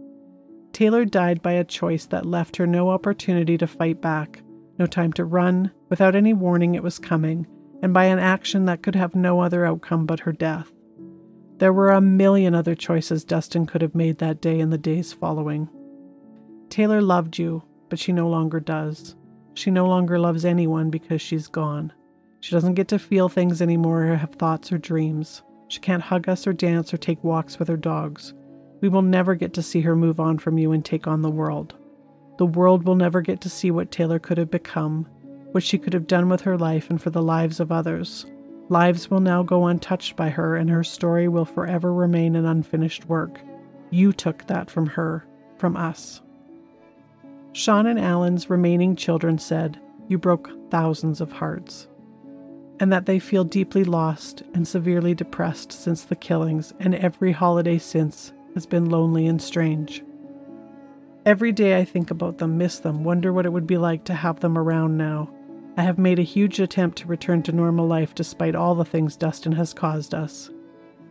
Taylor 0.73 1.05
died 1.05 1.43
by 1.43 1.53
a 1.53 1.65
choice 1.65 2.07
that 2.07 2.27
left 2.27 2.57
her 2.57 2.67
no 2.67 2.89
opportunity 2.89 3.57
to 3.59 3.67
fight 3.67 4.01
back, 4.01 4.43
no 4.79 4.87
time 4.87 5.13
to 5.13 5.25
run, 5.25 5.71
without 5.89 6.17
any 6.17 6.33
warning 6.33 6.75
it 6.75 6.83
was 6.83 6.99
coming, 6.99 7.47
and 7.85 7.93
by 7.93 8.07
an 8.07 8.19
action 8.19 8.65
that 8.65 8.83
could 8.83 8.95
have 8.95 9.15
no 9.15 9.41
other 9.41 9.67
outcome 9.67 10.07
but 10.07 10.21
her 10.21 10.33
death. 10.33 10.73
There 11.59 11.71
were 11.71 11.91
a 11.91 12.01
million 12.01 12.55
other 12.55 12.75
choices 12.75 13.25
Dustin 13.25 13.67
could 13.67 13.83
have 13.83 13.95
made 13.95 14.17
that 14.19 14.41
day 14.41 14.59
and 14.59 14.73
the 14.73 14.79
days 14.79 15.13
following. 15.13 15.69
Taylor 16.71 17.03
loved 17.03 17.37
you, 17.37 17.63
but 17.91 17.99
she 17.99 18.11
no 18.11 18.27
longer 18.27 18.59
does. 18.59 19.17
She 19.53 19.71
no 19.71 19.87
longer 19.87 20.19
loves 20.19 20.47
anyone 20.47 20.89
because 20.89 21.21
she's 21.21 21.47
gone. 21.47 21.93
She 22.41 22.53
doesn't 22.53 22.73
get 22.73 22.89
to 22.89 22.99
feel 22.99 23.29
things 23.29 23.61
anymore 23.61 24.05
or 24.05 24.17
have 24.17 24.33
thoughts 24.37 24.73
or 24.73 24.79
dreams. 24.79 25.43
She 25.69 25.79
can't 25.79 26.03
hug 26.03 26.27
us 26.27 26.47
or 26.47 26.55
dance 26.55 26.95
or 26.95 26.97
take 26.97 27.23
walks 27.23 27.59
with 27.59 27.69
her 27.69 27.77
dogs. 27.77 28.33
We 28.81 28.89
will 28.89 29.03
never 29.03 29.35
get 29.35 29.53
to 29.53 29.63
see 29.63 29.83
her 29.83 29.95
move 29.95 30.19
on 30.19 30.39
from 30.39 30.57
you 30.57 30.73
and 30.73 30.83
take 30.83 31.07
on 31.07 31.21
the 31.21 31.31
world. 31.31 31.75
The 32.39 32.47
world 32.47 32.87
will 32.87 32.97
never 32.97 33.21
get 33.21 33.43
to 33.43 33.51
see 33.51 33.71
what 33.71 33.91
Taylor 33.91 34.19
could 34.19 34.39
have 34.39 34.51
become, 34.51 35.07
what 35.55 35.63
she 35.63 35.79
could 35.79 35.93
have 35.93 36.09
done 36.09 36.29
with 36.29 36.41
her 36.41 36.59
life 36.59 36.91
and 36.91 37.01
for 37.01 37.11
the 37.11 37.23
lives 37.23 37.61
of 37.61 37.71
others. 37.71 38.27
Lives 38.71 39.09
will 39.09 39.21
now 39.21 39.41
go 39.45 39.67
untouched 39.67 40.17
by 40.17 40.29
her, 40.29 40.57
and 40.57 40.69
her 40.69 40.83
story 40.83 41.29
will 41.29 41.45
forever 41.45 41.93
remain 41.93 42.35
an 42.35 42.45
unfinished 42.45 43.09
work. 43.09 43.41
You 43.91 44.13
took 44.13 44.45
that 44.49 44.69
from 44.69 44.87
her, 44.87 45.25
from 45.57 45.77
us. 45.77 46.21
Shawn 47.53 47.87
and 47.87 48.01
Alan's 48.01 48.51
remaining 48.51 48.97
children 48.97 49.39
said, 49.39 49.81
You 50.09 50.19
broke 50.19 50.51
thousands 50.73 51.21
of 51.21 51.31
hearts, 51.31 51.87
and 52.81 52.93
that 52.93 53.07
they 53.07 53.21
feel 53.21 53.45
deeply 53.45 53.85
lost 53.85 54.43
and 54.55 54.67
severely 54.67 55.15
depressed 55.15 55.71
since 55.71 56.03
the 56.03 56.17
killings, 56.17 56.75
and 56.81 56.97
every 56.97 57.31
holiday 57.31 57.79
since 57.79 58.33
has 58.55 58.67
been 58.67 58.91
lonely 58.91 59.29
and 59.29 59.41
strange. 59.41 60.03
Every 61.25 61.53
day 61.53 61.79
I 61.79 61.85
think 61.85 62.11
about 62.11 62.39
them, 62.39 62.59
miss 62.59 62.81
them, 62.81 63.05
wonder 63.05 63.33
what 63.33 63.47
it 63.47 63.53
would 63.53 63.69
be 63.69 63.79
like 63.79 64.03
to 64.07 64.15
have 64.15 64.41
them 64.41 64.59
around 64.59 64.97
now. 64.97 65.31
I 65.77 65.83
have 65.83 65.99
made 65.99 66.19
a 66.19 66.23
huge 66.23 66.61
attempt 66.61 66.99
to 66.99 67.09
return 67.09 67.43
to 67.45 67.53
normal 67.53 67.87
life 67.87 68.15
despite 68.15 68.55
all 68.55 68.75
the 68.75 68.85
things 68.85 69.17
Dustin 69.17 69.53
has 69.53 69.75
caused 69.75 70.15
us. 70.15 70.51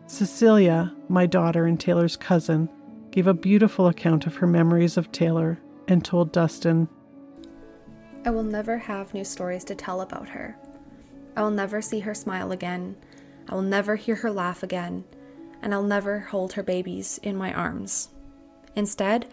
Cecilia, 0.08 0.94
my 1.10 1.26
daughter 1.26 1.66
and 1.66 1.80
Taylor's 1.80 2.16
cousin, 2.16 2.70
gave 3.12 3.28
a 3.28 3.34
beautiful 3.34 3.88
account 3.88 4.26
of 4.26 4.38
her 4.38 4.48
memories 4.48 4.96
of 4.98 5.12
Taylor 5.12 5.60
and 5.88 6.04
told 6.04 6.32
Dustin, 6.32 6.88
I 8.26 8.30
will 8.30 8.44
never 8.44 8.78
have 8.78 9.14
new 9.14 9.26
stories 9.26 9.66
to 9.66 9.76
tell 9.76 10.00
about 10.00 10.30
her. 10.30 10.58
I 11.36 11.42
will 11.42 11.52
never 11.52 11.82
see 11.82 12.00
her 12.00 12.14
smile 12.14 12.54
again. 12.54 12.96
I 13.50 13.56
will 13.56 13.62
never 13.62 13.98
hear 13.98 14.16
her 14.16 14.32
laugh 14.32 14.64
again. 14.64 15.04
And 15.62 15.74
I'll 15.74 15.84
never 15.84 16.20
hold 16.20 16.54
her 16.54 16.64
babies 16.64 17.20
in 17.22 17.36
my 17.36 17.54
arms. 17.54 18.10
Instead, 18.76 19.26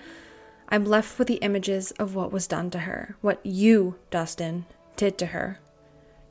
I'm 0.69 0.85
left 0.85 1.19
with 1.19 1.29
the 1.29 1.37
images 1.37 1.93
of 1.93 2.15
what 2.15 2.33
was 2.33 2.47
done 2.47 2.71
to 2.71 2.81
her, 2.81 3.17
what 3.21 3.45
you, 3.45 3.97
Dustin, 4.11 4.67
did 5.01 5.17
to 5.17 5.27
her. 5.27 5.59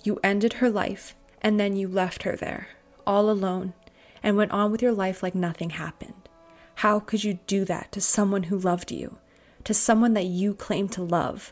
You 0.04 0.20
ended 0.24 0.54
her 0.54 0.70
life, 0.70 1.16
and 1.42 1.60
then 1.60 1.76
you 1.76 1.88
left 1.88 2.22
her 2.22 2.36
there, 2.36 2.68
all 3.06 3.32
alone, 3.32 3.74
and 4.22 4.38
went 4.38 4.52
on 4.52 4.72
with 4.72 4.84
your 4.84 4.92
life 4.92 5.24
like 5.24 5.34
nothing 5.34 5.72
happened. 5.72 6.30
How 6.76 7.00
could 7.00 7.24
you 7.24 7.40
do 7.48 7.66
that 7.66 7.92
to 7.94 8.00
someone 8.00 8.44
who 8.44 8.60
loved 8.60 8.92
you, 8.92 9.18
to 9.64 9.74
someone 9.74 10.14
that 10.14 10.26
you 10.26 10.54
claimed 10.54 10.92
to 10.92 11.02
love? 11.02 11.52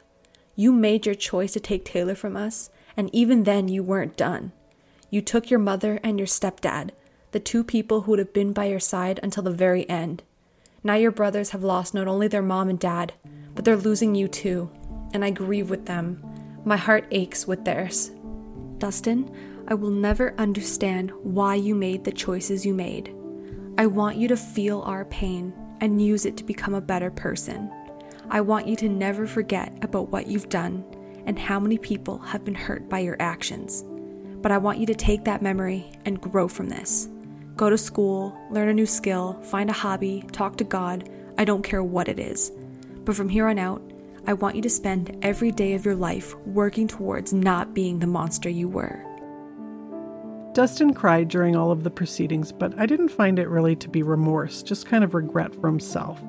You 0.56 0.72
made 0.72 1.08
your 1.08 1.16
choice 1.16 1.54
to 1.54 1.60
take 1.60 1.84
Taylor 1.84 2.14
from 2.14 2.38
us, 2.38 2.70
and 2.96 3.10
even 3.14 3.46
then 3.46 3.68
you 3.68 3.82
weren't 3.82 4.16
done. 4.16 4.52
You 5.10 5.24
took 5.24 5.50
your 5.50 5.60
mother 5.60 6.00
and 6.04 6.20
your 6.20 6.28
stepdad, 6.28 6.92
the 7.32 7.40
two 7.40 7.64
people 7.64 8.02
who 8.02 8.12
would 8.12 8.20
have 8.20 8.32
been 8.32 8.54
by 8.54 8.66
your 8.66 8.80
side 8.80 9.20
until 9.24 9.42
the 9.42 9.50
very 9.50 9.90
end. 9.90 10.22
Now 10.84 10.94
your 10.94 11.12
brothers 11.12 11.50
have 11.50 11.64
lost 11.64 11.96
not 11.96 12.08
only 12.08 12.28
their 12.28 12.44
mom 12.44 12.70
and 12.70 12.80
dad, 12.80 13.14
but 13.56 13.66
they're 13.66 13.76
losing 13.76 14.14
you 14.14 14.28
too, 14.28 14.70
and 15.14 15.26
I 15.26 15.32
grieve 15.32 15.72
with 15.72 15.88
them. 15.88 16.22
My 16.68 16.76
heart 16.76 17.08
aches 17.12 17.48
with 17.48 17.64
theirs. 17.64 18.12
Dustin, 18.78 19.34
I 19.70 19.74
will 19.74 19.90
never 19.90 20.36
understand 20.38 21.14
why 21.24 21.56
you 21.56 21.74
made 21.74 22.04
the 22.04 22.12
choices 22.12 22.66
you 22.66 22.74
made. 22.74 23.16
I 23.78 23.86
want 23.86 24.18
you 24.18 24.28
to 24.28 24.36
feel 24.36 24.82
our 24.82 25.06
pain 25.06 25.54
and 25.80 26.06
use 26.06 26.26
it 26.26 26.36
to 26.36 26.44
become 26.44 26.74
a 26.74 26.82
better 26.82 27.10
person. 27.10 27.72
I 28.30 28.42
want 28.42 28.68
you 28.68 28.76
to 28.78 28.90
never 28.90 29.26
forget 29.26 29.78
about 29.82 30.10
what 30.10 30.28
you've 30.28 30.50
done 30.50 30.84
and 31.26 31.40
how 31.40 31.58
many 31.58 31.78
people 31.78 32.18
have 32.18 32.44
been 32.44 32.54
hurt 32.54 32.90
by 32.90 33.00
your 33.00 33.16
actions. 33.22 33.86
But 34.42 34.52
I 34.52 34.58
want 34.58 34.80
you 34.80 34.86
to 34.88 34.94
take 34.94 35.24
that 35.24 35.42
memory 35.42 35.90
and 36.04 36.20
grow 36.20 36.50
from 36.50 36.68
this. 36.68 37.08
Go 37.56 37.70
to 37.70 37.78
school, 37.78 38.38
learn 38.52 38.68
a 38.68 38.74
new 38.74 38.86
skill, 38.86 39.42
find 39.42 39.70
a 39.70 39.74
hobby, 39.74 40.26
talk 40.34 40.58
to 40.58 40.66
God. 40.66 41.10
I 41.38 41.46
don't 41.46 41.64
care 41.64 41.82
what 41.82 42.10
it 42.10 42.20
is. 42.20 42.52
But 43.06 43.16
from 43.16 43.30
here 43.30 43.48
on 43.48 43.58
out, 43.58 43.82
I 44.28 44.34
want 44.34 44.58
you 44.58 44.62
to 44.62 44.70
spend 44.70 45.18
every 45.22 45.52
day 45.52 45.74
of 45.74 45.86
your 45.86 45.96
life 45.96 46.36
working 46.46 46.86
towards 46.86 47.32
not 47.32 47.74
being 47.74 48.00
the 48.00 48.08
monster 48.08 48.50
you 48.50 48.68
were. 48.68 49.02
Dustin 50.54 50.94
cried 50.94 51.30
during 51.30 51.56
all 51.56 51.72
of 51.72 51.86
the 51.86 51.90
proceedings, 51.90 52.52
but 52.52 52.78
I 52.78 52.88
didn't 52.88 53.08
find 53.08 53.40
it 53.40 53.48
really 53.48 53.78
to 53.78 53.88
be 53.88 54.04
remorse, 54.04 54.64
just 54.64 54.86
kind 54.86 55.06
of 55.06 55.14
regret 55.14 55.56
for 55.56 55.68
himself. 55.68 56.22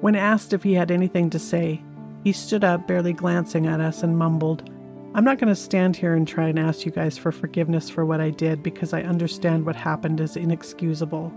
When 0.00 0.14
asked 0.14 0.52
if 0.52 0.62
he 0.62 0.74
had 0.74 0.92
anything 0.92 1.28
to 1.30 1.40
say, 1.40 1.82
he 2.22 2.32
stood 2.32 2.62
up, 2.62 2.86
barely 2.86 3.12
glancing 3.12 3.66
at 3.66 3.80
us, 3.80 4.04
and 4.04 4.16
mumbled, 4.16 4.70
I'm 5.14 5.24
not 5.24 5.38
going 5.38 5.48
to 5.48 5.56
stand 5.56 5.96
here 5.96 6.14
and 6.14 6.28
try 6.28 6.46
and 6.46 6.58
ask 6.58 6.86
you 6.86 6.92
guys 6.92 7.18
for 7.18 7.32
forgiveness 7.32 7.90
for 7.90 8.06
what 8.06 8.20
I 8.20 8.30
did 8.30 8.62
because 8.62 8.92
I 8.92 9.02
understand 9.02 9.66
what 9.66 9.74
happened 9.74 10.20
is 10.20 10.36
inexcusable. 10.36 11.32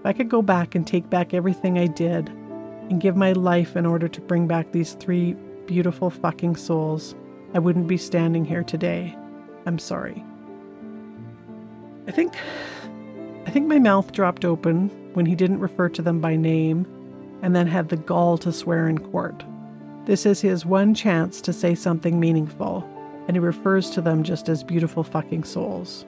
If 0.00 0.06
I 0.06 0.14
could 0.14 0.30
go 0.30 0.40
back 0.40 0.74
and 0.74 0.86
take 0.86 1.10
back 1.10 1.34
everything 1.34 1.78
I 1.78 1.88
did 1.88 2.30
and 2.92 3.00
give 3.00 3.16
my 3.16 3.32
life 3.32 3.74
in 3.74 3.86
order 3.86 4.06
to 4.06 4.20
bring 4.20 4.46
back 4.46 4.70
these 4.70 4.92
three 4.92 5.32
beautiful 5.64 6.10
fucking 6.10 6.56
souls, 6.56 7.14
I 7.54 7.58
wouldn't 7.58 7.88
be 7.88 7.96
standing 7.96 8.44
here 8.44 8.62
today. 8.62 9.16
I'm 9.64 9.78
sorry. 9.78 10.22
I 12.06 12.10
think 12.10 12.34
I 13.46 13.50
think 13.50 13.66
my 13.66 13.78
mouth 13.78 14.12
dropped 14.12 14.44
open 14.44 14.90
when 15.14 15.24
he 15.24 15.34
didn't 15.34 15.60
refer 15.60 15.88
to 15.88 16.02
them 16.02 16.20
by 16.20 16.36
name 16.36 16.86
and 17.40 17.56
then 17.56 17.66
had 17.66 17.88
the 17.88 17.96
gall 17.96 18.36
to 18.38 18.52
swear 18.52 18.88
in 18.88 18.98
court. 18.98 19.42
This 20.04 20.26
is 20.26 20.42
his 20.42 20.66
one 20.66 20.94
chance 20.94 21.40
to 21.40 21.52
say 21.52 21.74
something 21.74 22.20
meaningful, 22.20 22.86
and 23.26 23.36
he 23.36 23.40
refers 23.40 23.88
to 23.90 24.02
them 24.02 24.22
just 24.22 24.50
as 24.50 24.62
beautiful 24.62 25.02
fucking 25.02 25.44
souls. 25.44 26.04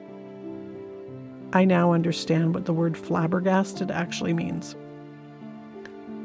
I 1.51 1.65
now 1.65 1.93
understand 1.93 2.53
what 2.53 2.65
the 2.65 2.73
word 2.73 2.95
flabbergasted 2.95 3.89
actually 3.89 4.33
means. 4.33 4.75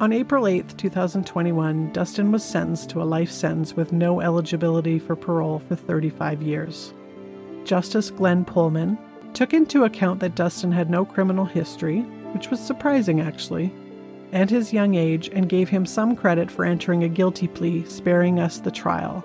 On 0.01 0.15
April 0.15 0.47
8, 0.47 0.79
2021, 0.79 1.93
Dustin 1.93 2.33
was 2.33 2.43
sentenced 2.43 2.89
to 2.89 3.03
a 3.03 3.05
life 3.05 3.31
sentence 3.31 3.75
with 3.75 3.93
no 3.93 4.23
eligibility 4.23 4.99
for 4.99 5.15
parole 5.15 5.59
for 5.59 5.77
35 5.77 6.41
years. 6.41 6.95
Justice 7.65 8.11
Glen 8.11 8.47
Poelman 8.47 8.97
took 9.35 9.53
into 9.53 9.85
account 9.85 10.21
that 10.21 10.35
Dustin 10.35 10.73
had 10.73 10.89
no 10.89 11.05
criminal 11.05 11.45
history, 11.45 12.01
which 12.33 12.49
was 12.49 12.61
surprising 12.61 13.21
actually, 13.21 13.71
and 14.33 14.49
his 14.49 14.73
young 14.73 14.95
age 14.95 15.29
and 15.35 15.51
gave 15.51 15.69
him 15.69 15.85
some 15.85 16.17
credit 16.17 16.51
for 16.51 16.65
entering 16.65 17.05
a 17.05 17.09
guilty 17.09 17.47
plea, 17.47 17.85
sparing 17.85 18.41
us 18.41 18.59
the 18.59 18.71
trial. 18.71 19.23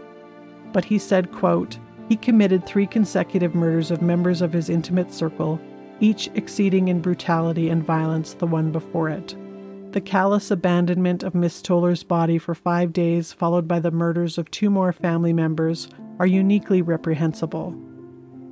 But 0.73 0.83
he 0.83 0.99
said, 0.99 1.31
quote, 1.31 1.77
he 2.09 2.17
committed 2.17 2.65
three 2.65 2.85
consecutive 2.85 3.55
murders 3.55 3.91
of 3.91 4.01
members 4.01 4.41
of 4.41 4.51
his 4.51 4.69
intimate 4.69 5.13
circle, 5.13 5.57
each 6.01 6.29
exceeding 6.35 6.89
in 6.89 6.99
brutality 6.99 7.69
and 7.69 7.81
violence 7.81 8.33
the 8.33 8.45
one 8.45 8.73
before 8.73 9.07
it. 9.07 9.38
The 9.95 10.01
callous 10.01 10.51
abandonment 10.51 11.23
of 11.23 11.34
Miss 11.34 11.62
Toller's 11.62 12.03
body 12.03 12.38
for 12.38 12.53
five 12.53 12.91
days, 12.91 13.31
followed 13.31 13.65
by 13.65 13.79
the 13.79 13.91
murders 13.91 14.38
of 14.38 14.51
two 14.51 14.69
more 14.69 14.91
family 14.91 15.31
members, 15.31 15.88
are 16.19 16.27
uniquely 16.27 16.81
reprehensible. 16.81 17.73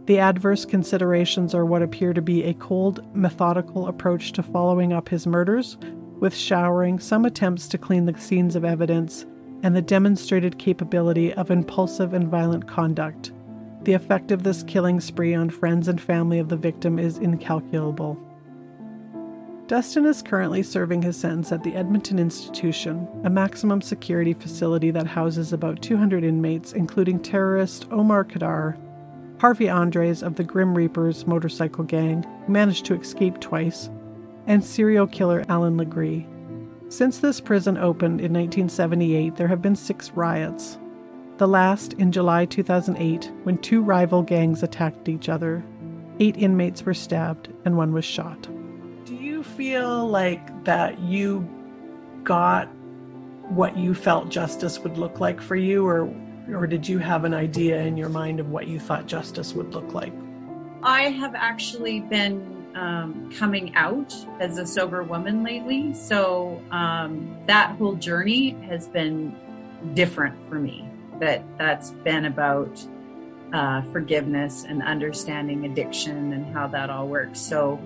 The 0.06 0.20
adverse 0.20 0.64
considerations 0.64 1.54
are 1.54 1.66
what 1.66 1.82
appear 1.82 2.14
to 2.14 2.22
be 2.22 2.46
a 2.46 2.54
cold, 2.54 3.14
methodical 3.14 3.88
approach 3.88 4.32
to 4.32 4.42
following 4.42 4.94
up 4.94 5.10
his 5.10 5.28
murders, 5.28 5.76
with 6.22 6.34
showering, 6.34 6.98
some 6.98 7.26
attempts 7.26 7.68
to 7.68 7.78
clean 7.78 8.06
the 8.06 8.18
scenes 8.18 8.56
of 8.56 8.64
evidence, 8.64 9.26
and 9.64 9.76
the 9.76 9.82
demonstrated 9.82 10.58
capability 10.58 11.34
of 11.34 11.52
impulsive 11.52 12.14
and 12.14 12.30
violent 12.30 12.70
conduct. 12.70 13.34
The 13.82 13.92
effect 13.92 14.32
of 14.32 14.44
this 14.44 14.64
killing 14.64 15.02
spree 15.02 15.34
on 15.34 15.50
friends 15.50 15.90
and 15.90 16.00
family 16.00 16.40
of 16.40 16.48
the 16.48 16.56
victim 16.56 16.98
is 16.98 17.18
incalculable. 17.18 18.18
Dustin 19.68 20.06
is 20.06 20.22
currently 20.22 20.62
serving 20.62 21.02
his 21.02 21.16
sentence 21.16 21.54
at 21.54 21.64
the 21.64 21.74
Edmonton 21.74 22.20
Institution, 22.20 23.08
a 23.24 23.30
maximum 23.30 23.82
security 23.82 24.34
facility 24.34 24.92
that 24.92 25.08
houses 25.08 25.54
about 25.54 25.82
200 25.82 26.22
inmates, 26.26 26.74
including 26.74 27.18
terrorist 27.18 27.88
Omar 27.90 28.26
Khadr, 28.26 28.78
Harvey 29.40 29.70
Andres 29.70 30.22
of 30.22 30.36
the 30.36 30.44
Grim 30.44 30.76
Reapers 30.76 31.26
motorcycle 31.26 31.86
gang, 31.86 32.24
who 32.46 32.52
managed 32.52 32.86
to 32.86 32.94
escape 32.94 33.40
twice, 33.40 33.90
and 34.48 34.64
serial 34.64 35.08
killer 35.08 35.46
Allan 35.48 35.78
Legere. 35.78 36.26
Since 36.90 37.20
this 37.20 37.40
prison 37.40 37.78
opened 37.78 38.20
in 38.20 38.34
1978, 38.34 39.38
there 39.38 39.48
have 39.48 39.62
been 39.62 39.78
six 39.78 40.12
riots. 40.12 40.78
The 41.38 41.48
last 41.48 41.94
in 41.94 42.12
July 42.12 42.46
2008, 42.46 43.32
when 43.44 43.58
two 43.60 43.82
rival 43.82 44.24
gangs 44.24 44.62
attacked 44.62 45.08
each 45.08 45.30
other. 45.30 45.64
Eight 46.20 46.38
inmates 46.38 46.86
were 46.86 46.94
stabbed 46.94 47.48
and 47.66 47.78
one 47.78 47.94
was 47.94 48.06
shot. 48.06 48.48
Feel 49.56 50.08
like 50.08 50.64
that 50.64 51.00
you 51.00 51.48
got 52.24 52.66
what 53.50 53.78
you 53.78 53.94
felt 53.94 54.30
justice 54.30 54.80
would 54.80 54.98
look 54.98 55.20
like 55.20 55.42
for 55.42 55.56
you, 55.56 55.86
or, 55.86 56.12
or 56.50 56.66
did 56.66 56.88
you 56.88 56.98
have 56.98 57.24
an 57.26 57.34
idea 57.34 57.82
in 57.82 57.98
your 57.98 58.10
mind 58.10 58.40
of 58.40 58.50
what 58.50 58.68
you 58.68 58.80
thought 58.80 59.06
justice 59.06 59.54
would 59.54 59.74
look 59.74 59.94
like? 59.94 60.14
I 60.82 61.10
have 61.10 61.36
actually 61.36 62.00
been 62.00 62.66
um, 62.76 63.32
coming 63.38 63.76
out 63.76 64.14
as 64.40 64.58
a 64.58 64.66
sober 64.66 65.04
woman 65.04 65.44
lately. 65.44 65.94
So 65.94 66.62
um, 66.72 67.38
that 67.46 67.76
whole 67.78 67.96
journey 67.96 68.52
has 68.68 68.88
been 68.88 69.36
different 69.94 70.36
for 70.50 70.56
me. 70.56 70.90
That 71.20 71.44
that's 71.58 71.92
been 71.92 72.26
about 72.26 72.84
uh, 73.54 73.84
forgiveness 73.92 74.66
and 74.68 74.82
understanding 74.82 75.66
addiction 75.66 76.34
and 76.34 76.54
how 76.54 76.68
that 76.68 76.90
all 76.90 77.08
works. 77.08 77.40
So 77.40 77.80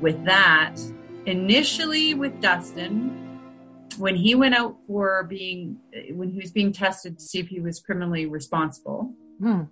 with 0.00 0.24
that, 0.24 0.76
initially 1.26 2.14
with 2.14 2.40
Dustin, 2.40 3.24
when 3.98 4.16
he 4.16 4.34
went 4.34 4.54
out 4.54 4.76
for 4.86 5.24
being 5.24 5.78
when 6.10 6.30
he 6.30 6.40
was 6.40 6.50
being 6.50 6.72
tested 6.72 7.18
to 7.18 7.24
see 7.24 7.38
if 7.38 7.48
he 7.48 7.60
was 7.60 7.80
criminally 7.80 8.26
responsible. 8.26 9.12
Hmm. 9.40 9.62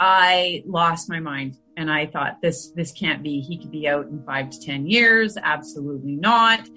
I 0.00 0.62
lost 0.66 1.08
my 1.08 1.20
mind 1.20 1.58
and 1.76 1.90
I 1.90 2.06
thought 2.06 2.40
this 2.42 2.70
this 2.70 2.92
can't 2.92 3.22
be. 3.22 3.40
He 3.40 3.58
could 3.58 3.70
be 3.70 3.88
out 3.88 4.06
in 4.06 4.22
five 4.24 4.50
to 4.50 4.60
ten 4.60 4.86
years. 4.86 5.36
Absolutely 5.36 6.16
not. 6.16 6.68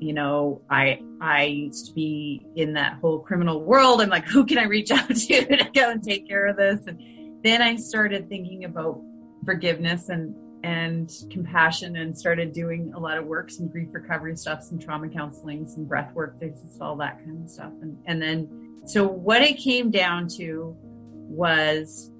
You 0.00 0.12
know, 0.12 0.62
I 0.70 1.00
I 1.20 1.44
used 1.44 1.88
to 1.88 1.92
be 1.92 2.44
in 2.56 2.74
that 2.74 2.98
whole 3.00 3.20
criminal 3.20 3.62
world. 3.62 4.00
I'm 4.00 4.08
like, 4.08 4.26
who 4.26 4.44
can 4.44 4.58
I 4.58 4.64
reach 4.64 4.90
out 4.90 5.08
to 5.14 5.56
to 5.56 5.70
go 5.72 5.90
and 5.90 6.02
take 6.02 6.26
care 6.28 6.46
of 6.46 6.56
this? 6.56 6.86
And 6.86 7.42
then 7.44 7.62
I 7.62 7.76
started 7.76 8.28
thinking 8.28 8.64
about 8.64 9.00
forgiveness 9.44 10.08
and 10.08 10.34
and 10.64 11.12
compassion 11.30 11.96
and 11.96 12.18
started 12.18 12.54
doing 12.54 12.90
a 12.94 12.98
lot 12.98 13.18
of 13.18 13.26
work, 13.26 13.50
some 13.50 13.68
grief 13.68 13.88
recovery 13.92 14.34
stuff, 14.34 14.62
some 14.62 14.78
trauma 14.78 15.08
counseling, 15.10 15.68
some 15.68 15.84
breath 15.84 16.10
work, 16.14 16.40
just 16.40 16.80
all 16.80 16.96
that 16.96 17.18
kind 17.18 17.44
of 17.44 17.50
stuff. 17.50 17.72
And 17.82 17.98
and 18.06 18.20
then 18.20 18.48
so 18.86 19.06
what 19.06 19.42
it 19.42 19.58
came 19.58 19.90
down 19.90 20.26
to 20.38 20.74
was 20.80 22.10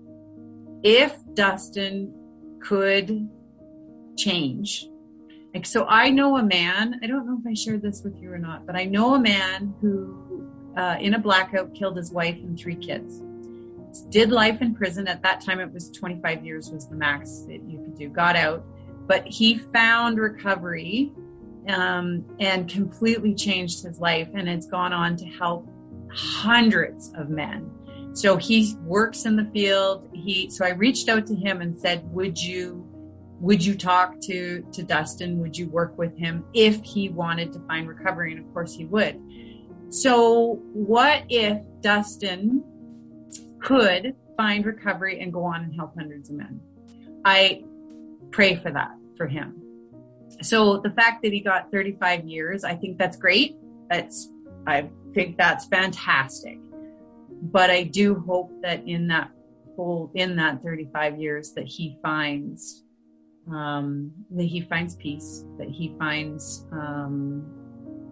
if 0.82 1.16
Dustin 1.32 2.14
could 2.60 3.28
change. 4.18 4.88
Like, 5.54 5.64
so 5.64 5.86
I 5.86 6.10
know 6.10 6.36
a 6.36 6.42
man, 6.42 7.00
I 7.02 7.06
don't 7.06 7.26
know 7.26 7.38
if 7.40 7.46
I 7.46 7.54
shared 7.54 7.80
this 7.80 8.02
with 8.02 8.20
you 8.20 8.30
or 8.30 8.38
not, 8.38 8.66
but 8.66 8.76
I 8.76 8.84
know 8.84 9.14
a 9.14 9.20
man 9.20 9.72
who, 9.80 10.50
uh, 10.76 10.96
in 11.00 11.14
a 11.14 11.18
blackout, 11.18 11.74
killed 11.74 11.96
his 11.96 12.10
wife 12.10 12.36
and 12.36 12.58
three 12.58 12.74
kids. 12.74 13.22
Did 14.02 14.30
life 14.30 14.60
in 14.60 14.74
prison. 14.74 15.06
At 15.08 15.22
that 15.22 15.40
time, 15.40 15.60
it 15.60 15.72
was 15.72 15.90
25 15.90 16.44
years 16.44 16.70
was 16.70 16.88
the 16.88 16.96
max 16.96 17.40
that 17.48 17.62
you 17.68 17.78
could 17.78 17.96
do. 17.96 18.08
Got 18.08 18.36
out, 18.36 18.64
but 19.06 19.26
he 19.26 19.58
found 19.58 20.18
recovery 20.18 21.12
um, 21.68 22.24
and 22.40 22.68
completely 22.68 23.34
changed 23.34 23.82
his 23.82 24.00
life. 24.00 24.28
And 24.34 24.48
it's 24.48 24.66
gone 24.66 24.92
on 24.92 25.16
to 25.16 25.26
help 25.26 25.68
hundreds 26.12 27.12
of 27.16 27.28
men. 27.28 27.70
So 28.14 28.36
he 28.36 28.76
works 28.82 29.24
in 29.24 29.34
the 29.34 29.44
field. 29.52 30.08
He 30.12 30.48
so 30.48 30.64
I 30.64 30.70
reached 30.70 31.08
out 31.08 31.26
to 31.26 31.34
him 31.34 31.60
and 31.60 31.76
said, 31.76 32.08
"Would 32.12 32.40
you 32.40 32.86
would 33.40 33.64
you 33.64 33.74
talk 33.74 34.20
to 34.22 34.64
to 34.72 34.82
Dustin? 34.84 35.40
Would 35.40 35.58
you 35.58 35.68
work 35.68 35.98
with 35.98 36.16
him 36.16 36.44
if 36.54 36.82
he 36.84 37.08
wanted 37.08 37.52
to 37.54 37.58
find 37.66 37.88
recovery?" 37.88 38.32
And 38.32 38.44
of 38.44 38.52
course 38.52 38.74
he 38.74 38.84
would. 38.84 39.20
So 39.88 40.60
what 40.72 41.24
if 41.28 41.60
Dustin 41.80 42.64
could 43.64 44.14
find 44.36 44.64
recovery 44.64 45.20
and 45.20 45.32
go 45.32 45.42
on 45.42 45.64
and 45.64 45.74
help 45.74 45.94
hundreds 45.96 46.30
of 46.30 46.36
men? 46.36 46.60
I 47.24 47.64
pray 48.30 48.56
for 48.56 48.70
that 48.70 48.92
for 49.16 49.26
him. 49.26 49.60
So 50.42 50.78
the 50.78 50.90
fact 50.90 51.22
that 51.22 51.32
he 51.32 51.40
got 51.40 51.70
35 51.72 52.26
years, 52.26 52.62
I 52.64 52.74
think 52.74 52.98
that's 52.98 53.16
great. 53.16 53.56
That's 53.90 54.28
I 54.66 54.90
think 55.14 55.36
that's 55.36 55.66
fantastic. 55.66 56.58
But 57.42 57.70
I 57.70 57.84
do 57.84 58.22
hope 58.26 58.50
that 58.62 58.86
in 58.86 59.08
that 59.08 59.30
whole 59.76 60.10
in 60.14 60.36
that 60.36 60.62
35 60.62 61.18
years 61.18 61.52
that 61.52 61.66
he 61.66 61.96
finds 62.02 62.84
um, 63.50 64.12
that 64.30 64.44
he 64.44 64.60
finds 64.60 64.94
peace, 64.96 65.44
that 65.58 65.68
he 65.68 65.94
finds 65.98 66.66
um, 66.72 67.44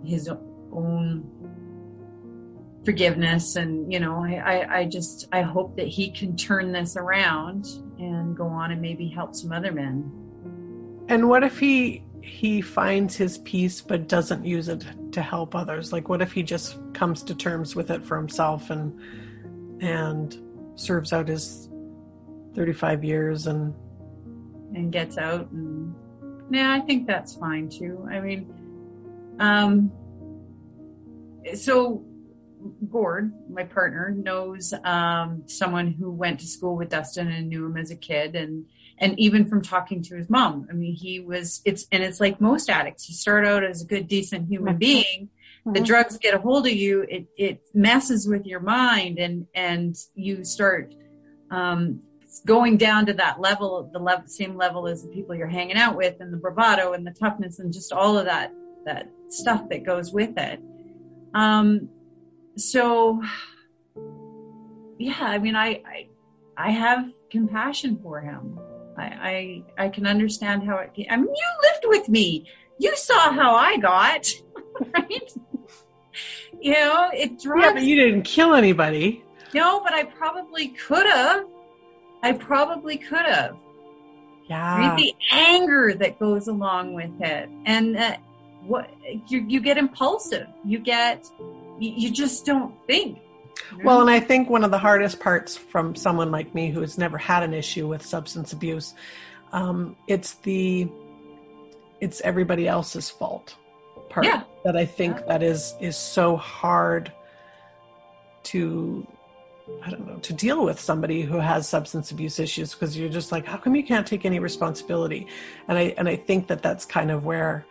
his 0.05 0.29
own 0.29 1.25
forgiveness, 2.85 3.57
and 3.57 3.93
you 3.93 4.01
know, 4.01 4.23
I, 4.23 4.35
I, 4.35 4.79
I 4.79 4.85
just 4.85 5.29
I 5.33 5.43
hope 5.43 5.77
that 5.77 5.87
he 5.89 6.11
can 6.11 6.37
turn 6.37 6.73
this 6.73 6.97
around 6.97 7.67
and 7.99 8.37
go 8.37 8.47
on 8.47 8.73
and 8.73 8.81
maybe 8.81 9.09
help 9.09 9.35
some 9.35 9.53
other 9.53 9.73
men. 9.73 10.11
And 11.09 11.29
what 11.29 11.45
if 11.45 11.59
he 11.59 12.05
he 12.23 12.61
finds 12.61 13.17
his 13.17 13.39
peace 13.39 13.81
but 13.81 14.09
doesn't 14.09 14.45
use 14.45 14.69
it 14.69 14.85
to 15.13 15.23
help 15.23 15.55
others? 15.55 15.93
Like 15.93 16.09
what 16.09 16.23
if 16.23 16.33
he 16.33 16.43
just 16.43 16.79
comes 16.95 17.23
to 17.25 17.35
terms 17.35 17.75
with 17.75 17.91
it 17.91 18.05
for 18.05 18.17
himself 18.17 18.71
and 18.71 18.99
and 19.83 20.37
serves 20.75 21.13
out 21.13 21.29
his 21.29 21.69
35 22.55 23.05
years 23.05 23.47
and 23.47 23.75
and 24.75 24.93
gets 24.93 25.19
out 25.19 25.51
and 25.51 25.95
yeah, 26.51 26.73
I 26.73 26.81
think 26.81 27.07
that's 27.07 27.35
fine 27.35 27.69
too. 27.69 28.07
I 28.11 28.21
mean 28.21 29.35
um 29.39 29.91
so 31.55 32.05
Gord, 32.91 33.33
my 33.51 33.65
partner, 33.65 34.11
knows 34.11 34.73
um, 34.85 35.45
someone 35.47 35.93
who 35.93 36.11
went 36.11 36.41
to 36.41 36.47
school 36.47 36.77
with 36.77 36.91
Dustin 36.91 37.31
and 37.31 37.49
knew 37.49 37.67
him 37.67 37.77
as 37.77 37.91
a 37.91 37.97
kid, 37.97 38.35
and 38.37 38.67
and 39.03 39.19
even 39.19 39.45
from 39.45 39.61
talking 39.61 40.03
to 40.03 40.17
his 40.17 40.31
mom 40.31 40.67
i 40.71 40.73
mean 40.73 40.95
he 40.95 41.21
was 41.21 41.61
it's 41.65 41.87
and 41.93 42.03
it's 42.03 42.21
like 42.21 42.41
most 42.41 42.71
addicts 42.71 43.09
you 43.09 43.15
start 43.15 43.47
out 43.47 43.65
as 43.65 43.83
a 43.83 43.87
good 43.87 44.07
decent 44.09 44.49
human 44.49 44.75
mm-hmm. 44.75 44.79
being 44.79 45.29
mm-hmm. 45.67 45.73
the 45.73 45.81
drugs 45.81 46.17
get 46.19 46.35
a 46.35 46.39
hold 46.39 46.67
of 46.67 46.73
you 46.73 47.05
it 47.09 47.27
it 47.37 47.61
messes 47.75 48.27
with 48.27 48.47
your 48.47 48.61
mind 48.61 49.19
and 49.19 49.47
and 49.55 49.97
you 50.15 50.45
start 50.45 50.95
um, 51.51 52.01
going 52.47 52.79
down 52.79 53.05
to 53.05 53.13
that 53.13 53.39
level 53.41 53.91
the 53.93 53.99
level, 53.99 54.27
same 54.27 54.57
level 54.57 54.87
as 54.87 55.03
the 55.03 55.09
people 55.11 55.35
you're 55.35 55.47
hanging 55.47 55.77
out 55.77 55.97
with 55.97 56.17
and 56.21 56.33
the 56.33 56.39
bravado 56.39 56.95
and 56.95 57.07
the 57.07 57.11
toughness 57.11 57.59
and 57.59 57.73
just 57.73 57.93
all 57.93 58.17
of 58.17 58.25
that 58.25 58.53
that 58.87 59.11
stuff 59.29 59.69
that 59.69 59.85
goes 59.85 60.13
with 60.13 60.37
it 60.39 60.61
um 61.35 61.89
so 62.57 63.23
yeah 64.99 65.17
i 65.21 65.39
mean 65.39 65.57
i 65.57 65.83
i, 65.87 66.07
I 66.57 66.71
have 66.71 67.11
compassion 67.31 67.99
for 68.03 68.21
him 68.21 68.59
I, 68.97 69.63
I, 69.79 69.85
I 69.85 69.89
can 69.89 70.07
understand 70.07 70.65
how 70.65 70.77
it. 70.79 70.95
came. 70.95 71.07
I 71.11 71.17
mean, 71.17 71.29
you 71.29 71.47
lived 71.63 71.85
with 71.85 72.09
me. 72.09 72.47
You 72.79 72.97
saw 72.97 73.33
how 73.33 73.55
I 73.55 73.77
got, 73.79 74.27
right? 74.95 75.33
you 76.61 76.73
know, 76.73 77.11
it 77.13 77.41
drugs. 77.41 77.63
Yeah, 77.65 77.73
but 77.75 77.83
you 77.83 77.97
didn't 77.97 78.23
kill 78.23 78.55
anybody. 78.55 79.25
No, 79.55 79.81
but 79.83 79.93
I 79.93 80.05
probably 80.05 80.69
could 80.69 81.07
have. 81.07 81.47
I 82.23 82.33
probably 82.33 82.97
could 82.97 83.27
have. 83.27 83.57
Yeah. 84.49 84.97
the 84.97 85.15
anger 85.31 85.95
that 85.95 86.19
goes 86.19 86.49
along 86.49 86.93
with 86.95 87.13
it, 87.21 87.49
and 87.65 87.97
uh, 87.97 88.17
what 88.67 88.91
you 89.29 89.45
you 89.49 89.61
get 89.61 89.79
impulsive. 89.79 90.47
You 90.65 90.79
get 90.79 91.27
you, 91.79 92.11
just 92.11 92.45
don't 92.45 92.75
think. 92.87 93.19
Well, 93.85 94.01
and 94.01 94.11
I 94.11 94.21
think 94.21 94.49
one 94.49 94.65
of 94.65 94.71
the 94.71 94.79
hardest 94.79 95.21
parts 95.21 95.57
from 95.57 95.95
someone 95.95 96.31
like 96.31 96.55
me 96.55 96.71
who 96.71 96.81
has 96.81 96.99
never 96.99 97.19
had 97.19 97.43
an 97.43 97.55
issue 97.55 97.87
with 97.87 98.05
substance 98.05 98.53
abuse, 98.53 98.95
um, 99.53 99.97
it's 100.07 100.35
the 100.35 100.89
it's 102.01 102.21
everybody 102.23 102.67
else's 102.67 103.09
fault 103.09 103.57
part 104.09 104.27
yeah. 104.27 104.43
that 104.65 104.77
I 104.77 104.85
think 104.85 105.17
yeah. 105.19 105.27
that 105.29 105.43
is 105.43 105.75
is 105.81 105.97
so 105.97 106.37
hard 106.37 107.13
to 108.45 109.07
I 109.83 109.91
don't 109.91 110.07
know 110.07 110.17
to 110.17 110.33
deal 110.33 110.65
with 110.65 110.79
somebody 110.79 111.23
who 111.23 111.39
has 111.39 111.69
substance 111.69 112.11
abuse 112.11 112.39
issues 112.39 112.73
because 112.73 112.99
you're 112.99 113.09
just 113.09 113.33
like 113.33 113.47
how 113.47 113.57
come 113.57 113.75
you 113.77 113.85
can't 113.85 114.07
take 114.07 114.25
any 114.25 114.39
responsibility 114.39 115.27
and 115.69 115.79
I 115.79 115.95
and 115.97 116.09
I 116.09 116.17
think 116.17 116.49
that 116.49 116.63
that's 116.63 116.85
kind 116.85 117.11
of 117.11 117.25
where 117.25 117.65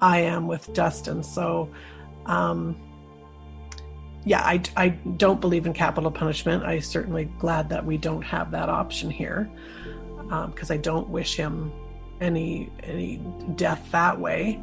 I 0.00 0.20
am 0.20 0.46
with 0.46 0.72
Dustin 0.74 1.22
so 1.22 1.70
um 2.26 2.76
yeah, 4.24 4.42
I, 4.42 4.62
I 4.76 4.88
don't 4.88 5.40
believe 5.40 5.66
in 5.66 5.72
capital 5.72 6.10
punishment. 6.10 6.64
I'm 6.64 6.80
certainly 6.80 7.26
glad 7.38 7.68
that 7.70 7.84
we 7.84 7.96
don't 7.96 8.22
have 8.22 8.50
that 8.50 8.68
option 8.68 9.10
here 9.10 9.48
because 10.22 10.70
um, 10.70 10.74
I 10.74 10.76
don't 10.76 11.08
wish 11.08 11.36
him 11.36 11.72
any 12.20 12.70
any 12.82 13.18
death 13.54 13.88
that 13.92 14.18
way. 14.18 14.60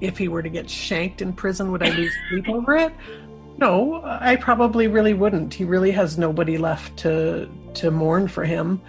If 0.00 0.18
he 0.18 0.28
were 0.28 0.42
to 0.42 0.48
get 0.48 0.70
shanked 0.70 1.22
in 1.22 1.32
prison, 1.32 1.72
would 1.72 1.82
I 1.82 1.90
lose 1.90 2.12
sleep 2.28 2.48
over 2.48 2.76
it? 2.76 2.92
No, 3.56 4.02
I 4.04 4.36
probably 4.36 4.86
really 4.86 5.14
wouldn't. 5.14 5.52
He 5.52 5.64
really 5.64 5.90
has 5.90 6.16
nobody 6.16 6.58
left 6.58 6.96
to 6.98 7.48
to 7.74 7.90
mourn 7.90 8.28
for 8.28 8.44
him. 8.44 8.80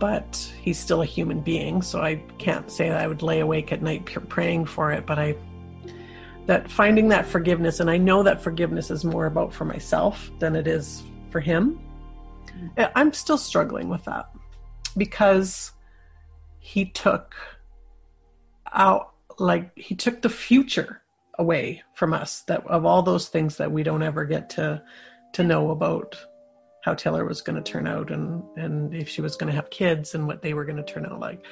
But 0.00 0.36
he's 0.62 0.78
still 0.78 1.02
a 1.02 1.06
human 1.06 1.40
being, 1.40 1.82
so 1.82 2.00
I 2.00 2.16
can't 2.38 2.70
say 2.70 2.88
that 2.88 3.00
I 3.00 3.08
would 3.08 3.22
lay 3.22 3.40
awake 3.40 3.72
at 3.72 3.82
night 3.82 4.04
praying 4.04 4.66
for 4.66 4.92
it. 4.92 5.06
But 5.06 5.18
I 5.18 5.36
that 6.48 6.70
finding 6.70 7.08
that 7.08 7.26
forgiveness 7.26 7.78
and 7.78 7.88
i 7.88 7.96
know 7.96 8.22
that 8.22 8.42
forgiveness 8.42 8.90
is 8.90 9.04
more 9.04 9.26
about 9.26 9.54
for 9.54 9.64
myself 9.64 10.30
than 10.40 10.56
it 10.56 10.66
is 10.66 11.02
for 11.30 11.40
him. 11.40 11.78
I'm 12.76 13.12
still 13.12 13.38
struggling 13.38 13.88
with 13.88 14.04
that 14.04 14.30
because 14.96 15.72
he 16.58 16.86
took 16.86 17.34
out 18.72 19.12
like 19.38 19.76
he 19.78 19.94
took 19.94 20.22
the 20.22 20.28
future 20.28 21.02
away 21.38 21.82
from 21.94 22.12
us 22.12 22.42
that 22.42 22.66
of 22.66 22.84
all 22.84 23.02
those 23.02 23.28
things 23.28 23.56
that 23.56 23.70
we 23.70 23.84
don't 23.84 24.02
ever 24.02 24.24
get 24.24 24.50
to 24.50 24.82
to 25.34 25.44
know 25.44 25.70
about 25.70 26.16
how 26.82 26.94
Taylor 26.94 27.24
was 27.24 27.40
going 27.42 27.62
to 27.62 27.72
turn 27.72 27.86
out 27.86 28.10
and 28.10 28.42
and 28.56 28.94
if 28.94 29.08
she 29.08 29.20
was 29.20 29.36
going 29.36 29.50
to 29.50 29.56
have 29.56 29.70
kids 29.70 30.14
and 30.14 30.26
what 30.26 30.42
they 30.42 30.54
were 30.54 30.64
going 30.64 30.76
to 30.76 30.82
turn 30.82 31.06
out 31.06 31.20
like. 31.20 31.44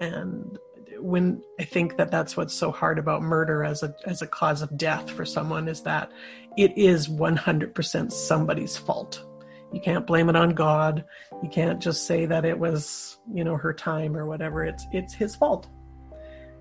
And 0.00 0.58
when 0.98 1.42
I 1.58 1.64
think 1.64 1.96
that 1.96 2.10
that's 2.10 2.36
what's 2.36 2.54
so 2.54 2.70
hard 2.70 2.98
about 2.98 3.22
murder 3.22 3.64
as 3.64 3.82
a 3.82 3.94
as 4.06 4.22
a 4.22 4.26
cause 4.26 4.62
of 4.62 4.76
death 4.76 5.10
for 5.10 5.24
someone 5.24 5.68
is 5.68 5.82
that 5.82 6.10
it 6.56 6.76
is 6.76 7.08
100% 7.08 8.12
somebody's 8.12 8.76
fault. 8.76 9.24
You 9.72 9.80
can't 9.80 10.06
blame 10.06 10.28
it 10.28 10.36
on 10.36 10.50
God. 10.50 11.04
You 11.42 11.48
can't 11.48 11.80
just 11.80 12.06
say 12.06 12.26
that 12.26 12.44
it 12.44 12.58
was, 12.58 13.18
you 13.32 13.42
know, 13.42 13.56
her 13.56 13.72
time 13.72 14.16
or 14.16 14.26
whatever. 14.26 14.64
It's 14.64 14.86
it's 14.92 15.14
his 15.14 15.34
fault. 15.34 15.68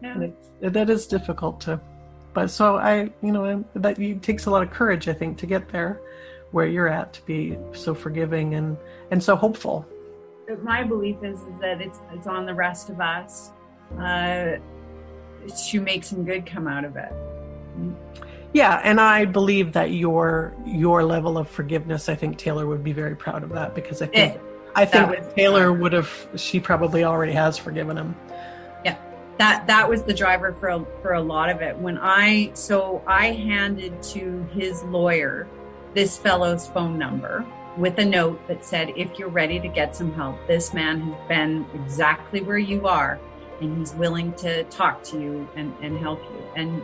Yeah. 0.01 0.13
And 0.13 0.23
it's, 0.23 0.51
that 0.61 0.89
is 0.89 1.07
difficult 1.07 1.59
to 1.61 1.79
but 2.33 2.49
so 2.49 2.77
I, 2.77 3.11
you 3.21 3.31
know, 3.31 3.63
that 3.75 3.99
it 3.99 4.23
takes 4.23 4.45
a 4.45 4.51
lot 4.51 4.63
of 4.63 4.71
courage 4.71 5.07
I 5.07 5.13
think 5.13 5.37
to 5.39 5.45
get 5.45 5.69
there 5.69 5.99
where 6.51 6.65
you're 6.65 6.87
at 6.87 7.13
to 7.13 7.21
be 7.23 7.57
so 7.73 7.93
forgiving 7.93 8.55
and 8.55 8.77
and 9.11 9.21
so 9.21 9.35
hopeful. 9.35 9.85
My 10.63 10.83
belief 10.83 11.17
is, 11.23 11.39
is 11.39 11.59
that 11.61 11.81
it's 11.81 11.99
it's 12.13 12.27
on 12.27 12.45
the 12.45 12.53
rest 12.53 12.89
of 12.89 12.99
us 12.99 13.51
uh, 13.99 14.57
to 15.69 15.81
make 15.81 16.03
some 16.03 16.23
good 16.23 16.45
come 16.45 16.67
out 16.67 16.85
of 16.85 16.95
it. 16.95 17.11
Yeah, 18.53 18.81
and 18.83 18.99
I 18.99 19.25
believe 19.25 19.73
that 19.73 19.91
your 19.91 20.53
your 20.65 21.03
level 21.03 21.37
of 21.37 21.49
forgiveness, 21.49 22.09
I 22.09 22.15
think 22.15 22.37
Taylor 22.37 22.67
would 22.67 22.83
be 22.83 22.91
very 22.91 23.15
proud 23.15 23.43
of 23.43 23.49
that 23.49 23.73
because 23.75 24.01
I 24.01 24.07
think 24.07 24.35
it, 24.35 24.41
I 24.75 24.85
think 24.85 25.33
Taylor 25.35 25.71
would 25.71 25.93
have 25.93 26.11
she 26.35 26.59
probably 26.59 27.03
already 27.03 27.31
has 27.31 27.57
forgiven 27.57 27.97
him. 27.97 28.15
Yeah. 28.83 28.97
That 29.37 29.67
that 29.67 29.89
was 29.89 30.03
the 30.03 30.13
driver 30.13 30.53
for 30.53 30.69
a, 30.69 30.85
for 31.01 31.13
a 31.13 31.21
lot 31.21 31.49
of 31.49 31.61
it. 31.61 31.77
When 31.77 31.97
I 31.97 32.51
so 32.53 33.01
I 33.07 33.31
handed 33.31 34.03
to 34.03 34.45
his 34.53 34.83
lawyer 34.83 35.47
this 35.93 36.17
fellow's 36.17 36.67
phone 36.67 36.97
number 36.97 37.45
with 37.77 37.97
a 37.99 38.05
note 38.05 38.45
that 38.49 38.65
said 38.65 38.91
if 38.97 39.17
you're 39.17 39.29
ready 39.29 39.61
to 39.61 39.67
get 39.69 39.95
some 39.95 40.13
help, 40.13 40.35
this 40.45 40.73
man 40.73 40.99
has 40.99 41.27
been 41.29 41.65
exactly 41.73 42.41
where 42.41 42.57
you 42.57 42.85
are 42.85 43.17
and 43.61 43.77
he's 43.77 43.93
willing 43.93 44.33
to 44.33 44.63
talk 44.65 45.03
to 45.03 45.19
you 45.19 45.47
and, 45.55 45.73
and 45.81 45.97
help 45.97 46.21
you. 46.23 46.43
And 46.55 46.83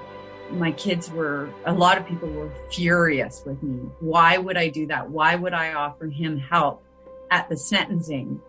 my 0.51 0.71
kids 0.71 1.11
were, 1.11 1.49
a 1.65 1.73
lot 1.73 1.97
of 1.97 2.07
people 2.07 2.29
were 2.29 2.51
furious 2.71 3.43
with 3.45 3.61
me. 3.61 3.89
Why 3.99 4.37
would 4.37 4.55
I 4.55 4.69
do 4.69 4.87
that? 4.87 5.09
Why 5.09 5.35
would 5.35 5.53
I 5.53 5.73
offer 5.73 6.07
him 6.07 6.37
help 6.37 6.83
at 7.31 7.49
the 7.49 7.57
sentencing 7.57 8.41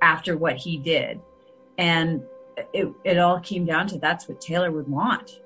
after 0.00 0.36
what 0.36 0.56
he 0.56 0.78
did? 0.78 1.20
And 1.76 2.22
it, 2.72 2.90
it 3.04 3.18
all 3.18 3.40
came 3.40 3.66
down 3.66 3.86
to 3.88 3.98
that's 3.98 4.28
what 4.28 4.40
Taylor 4.40 4.72
would 4.72 4.88
want. 4.88 5.40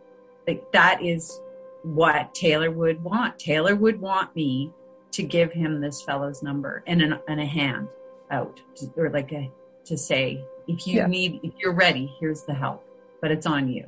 Like 0.47 0.71
that 0.73 1.03
is 1.03 1.41
what 1.83 2.35
Taylor 2.35 2.71
would 2.71 3.03
want. 3.03 3.39
Taylor 3.39 3.75
would 3.75 4.01
want 4.01 4.37
me 4.37 4.73
to 5.13 5.23
give 5.23 5.53
him 5.53 5.81
this 5.81 6.03
fellow's 6.03 6.43
number 6.43 6.85
and, 6.87 7.03
an, 7.03 7.19
and 7.27 7.41
a 7.41 7.47
hand 7.47 7.89
out, 8.31 8.61
or 8.97 9.11
like 9.11 9.33
a, 9.33 9.51
to 9.87 9.99
say, 9.99 10.45
if 10.75 10.87
you 10.87 10.97
Yeah. 10.97 11.07
need, 11.07 11.41
if 11.43 11.53
you're 11.59 11.73
ready, 11.75 12.13
here's 12.21 12.43
the 12.45 12.55
help, 12.55 12.85
but 13.21 13.31
it's 13.31 13.47
on 13.47 13.69
you. 13.69 13.87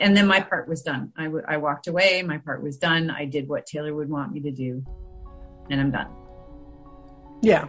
And 0.00 0.14
then 0.16 0.26
my 0.26 0.40
part 0.40 0.68
was 0.68 0.82
done. 0.82 1.10
I, 1.16 1.24
w- 1.24 1.44
I 1.48 1.56
walked 1.56 1.86
away. 1.86 2.22
My 2.22 2.36
part 2.38 2.62
was 2.62 2.76
done. 2.76 3.10
I 3.10 3.24
did 3.24 3.48
what 3.48 3.64
Taylor 3.64 3.94
would 3.94 4.10
want 4.10 4.30
me 4.32 4.40
to 4.40 4.50
do, 4.50 4.84
and 5.70 5.80
I'm 5.80 5.90
done. 5.90 6.08
Yeah. 7.40 7.66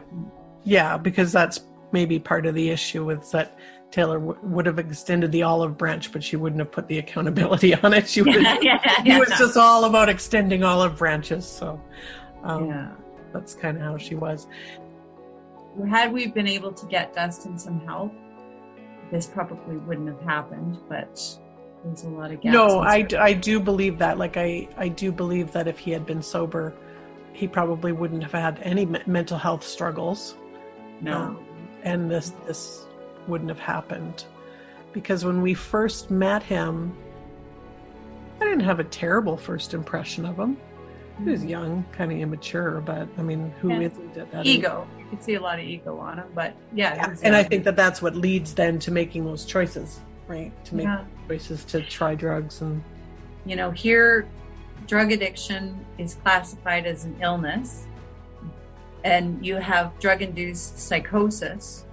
Yeah, 0.63 0.97
because 0.97 1.31
that's 1.31 1.61
maybe 1.93 2.19
part 2.19 2.45
of 2.45 2.53
the 2.53 2.69
issue 2.69 3.05
with 3.05 3.31
that 3.31 3.57
Taylor 3.91 4.19
w- 4.19 4.37
would 4.43 4.65
have 4.65 4.77
extended 4.77 5.31
the 5.31 5.43
olive 5.43 5.77
branch, 5.77 6.11
but 6.11 6.21
she 6.21 6.35
wouldn't 6.35 6.59
have 6.59 6.71
put 6.71 6.87
the 6.89 6.99
accountability 6.99 7.73
on 7.83 7.93
it. 7.93 8.09
She 8.09 8.21
would 8.21 8.43
have, 8.43 8.61
yeah, 8.61 9.01
he 9.03 9.17
was 9.17 9.29
just 9.37 9.55
all 9.55 9.85
about 9.85 10.09
extending 10.09 10.63
olive 10.63 10.97
branches. 10.97 11.45
So 11.47 11.81
um, 12.43 12.67
yeah. 12.67 12.91
that's 13.33 13.53
kind 13.53 13.77
of 13.77 13.83
how 13.83 13.97
she 13.97 14.15
was. 14.15 14.47
Had 15.89 16.11
we 16.11 16.27
been 16.27 16.47
able 16.47 16.71
to 16.73 16.85
get 16.87 17.13
Dustin 17.13 17.57
some 17.57 17.79
help, 17.85 18.13
this 19.11 19.27
probably 19.27 19.77
wouldn't 19.77 20.07
have 20.07 20.21
happened. 20.21 20.77
But 20.89 21.19
there's 21.83 22.03
a 22.03 22.09
lot 22.09 22.31
of 22.31 22.41
gaps. 22.41 22.53
No, 22.53 22.79
I, 22.79 23.01
d- 23.03 23.15
I 23.15 23.33
do 23.33 23.59
believe 23.59 23.97
that. 23.99 24.17
Like, 24.17 24.37
I, 24.37 24.67
I 24.77 24.87
do 24.87 25.11
believe 25.11 25.51
that 25.53 25.67
if 25.67 25.79
he 25.79 25.91
had 25.91 26.05
been 26.05 26.21
sober, 26.21 26.73
he 27.33 27.47
probably 27.47 27.91
wouldn't 27.91 28.23
have 28.23 28.31
had 28.33 28.59
any 28.61 28.85
me- 28.85 29.01
mental 29.05 29.37
health 29.37 29.63
struggles. 29.63 30.35
no. 31.01 31.17
Um, 31.17 31.45
and 31.83 32.11
this 32.11 32.31
this 32.45 32.85
wouldn't 33.27 33.49
have 33.49 33.57
happened 33.57 34.25
because 34.93 35.25
when 35.25 35.41
we 35.41 35.55
first 35.55 36.11
met 36.11 36.43
him 36.43 36.95
i 38.39 38.43
didn't 38.43 38.59
have 38.59 38.79
a 38.79 38.83
terrible 38.83 39.35
first 39.35 39.73
impression 39.73 40.23
of 40.23 40.37
him 40.37 40.57
he 41.23 41.29
was 41.29 41.43
young 41.43 41.85
kind 41.91 42.11
of 42.11 42.17
immature 42.17 42.81
but 42.81 43.07
i 43.17 43.21
mean 43.21 43.51
who 43.61 43.69
Yeah. 43.69 43.79
not 43.87 44.17
at 44.17 44.31
that 44.31 44.41
age? 44.41 44.57
ego. 44.59 44.87
You 44.99 45.05
can 45.17 45.21
see 45.21 45.33
a 45.35 45.41
lot 45.41 45.59
of 45.59 45.65
ego 45.65 45.97
on 45.99 46.19
him, 46.19 46.27
but 46.33 46.55
yeah. 46.73 46.95
Yeah, 46.95 47.15
and 47.23 47.35
i 47.35 47.43
think 47.43 47.63
that 47.65 47.75
that's 47.75 48.01
what 48.01 48.15
leads 48.15 48.53
then 48.53 48.79
to 48.79 48.91
making 48.91 49.25
those 49.25 49.45
choices 49.45 49.99
right 50.27 50.51
to 50.65 50.75
make 50.75 50.85
Yeah. 50.85 51.03
choices 51.27 51.65
to 51.65 51.81
try 51.81 52.15
drugs 52.15 52.61
and 52.61 52.81
you 53.45 53.55
know, 53.55 53.71
here 53.71 54.27
drug 54.87 55.11
addiction 55.11 55.83
is 55.97 56.15
classified 56.15 56.85
as 56.85 57.05
an 57.05 57.15
illness, 57.21 57.85
and 59.03 59.43
you 59.45 59.55
have 59.55 59.97
drug 59.99 60.21
induced 60.21 60.77
psychosis, 60.77 61.85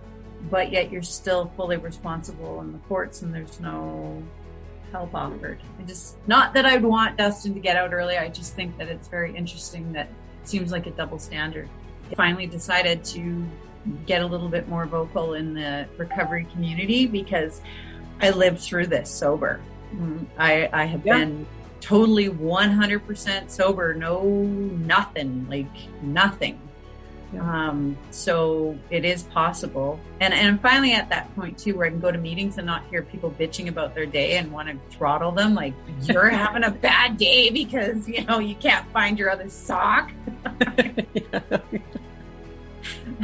but 0.50 0.70
yet 0.70 0.90
you're 0.92 1.02
still 1.02 1.50
fully 1.56 1.76
responsible 1.78 2.60
in 2.60 2.72
the 2.72 2.78
courts, 2.80 3.22
and 3.22 3.34
there's 3.34 3.60
no 3.60 4.22
help 4.90 5.14
offered. 5.14 5.58
I 5.78 5.82
just, 5.82 6.16
not 6.26 6.54
that 6.54 6.66
I'd 6.66 6.82
want 6.84 7.16
Dustin 7.16 7.54
to 7.54 7.60
get 7.60 7.76
out 7.76 7.92
early, 7.92 8.16
I 8.16 8.28
just 8.28 8.54
think 8.54 8.76
that 8.78 8.88
it's 8.88 9.08
very 9.08 9.34
interesting 9.36 9.92
that 9.92 10.08
it 10.42 10.48
seems 10.48 10.72
like 10.72 10.86
a 10.86 10.90
double 10.90 11.18
standard. 11.18 11.68
I 12.10 12.14
finally 12.14 12.46
decided 12.46 13.04
to 13.06 13.44
get 14.06 14.22
a 14.22 14.26
little 14.26 14.48
bit 14.48 14.68
more 14.68 14.86
vocal 14.86 15.34
in 15.34 15.54
the 15.54 15.86
recovery 15.96 16.46
community 16.52 17.06
because 17.06 17.60
I 18.20 18.30
lived 18.30 18.60
through 18.60 18.86
this 18.88 19.10
sober. 19.10 19.60
Mm, 19.94 20.26
I, 20.38 20.68
I 20.72 20.84
have 20.84 21.04
Yeah. 21.06 21.18
been 21.18 21.46
totally 21.80 22.28
100% 22.28 23.50
sober, 23.50 23.94
no 23.94 24.22
nothing, 24.24 25.46
like 25.48 25.66
nothing. 26.02 26.60
Um, 27.38 27.96
so 28.10 28.78
it 28.90 29.04
is 29.04 29.24
possible. 29.24 30.00
And, 30.20 30.32
and 30.32 30.48
I'm 30.48 30.58
finally 30.58 30.92
at 30.92 31.10
that 31.10 31.34
point 31.36 31.58
too 31.58 31.76
where 31.76 31.86
I 31.86 31.90
can 31.90 32.00
go 32.00 32.10
to 32.10 32.18
meetings 32.18 32.56
and 32.58 32.66
not 32.66 32.86
hear 32.88 33.02
people 33.02 33.30
bitching 33.38 33.68
about 33.68 33.94
their 33.94 34.06
day 34.06 34.38
and 34.38 34.50
want 34.50 34.68
to 34.68 34.96
throttle 34.96 35.32
them. 35.32 35.54
Like, 35.54 35.74
you're 36.02 36.30
having 36.30 36.64
a 36.64 36.70
bad 36.70 37.18
day 37.18 37.50
because, 37.50 38.08
you 38.08 38.24
know, 38.24 38.38
you 38.38 38.54
can't 38.54 38.90
find 38.92 39.18
your 39.18 39.30
other 39.30 39.48
sock. 39.48 40.10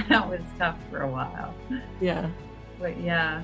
that 0.08 0.28
was 0.28 0.40
tough 0.58 0.76
for 0.90 1.02
a 1.02 1.08
while 1.08 1.54
yeah 2.00 2.28
but 2.78 2.98
yeah 3.00 3.42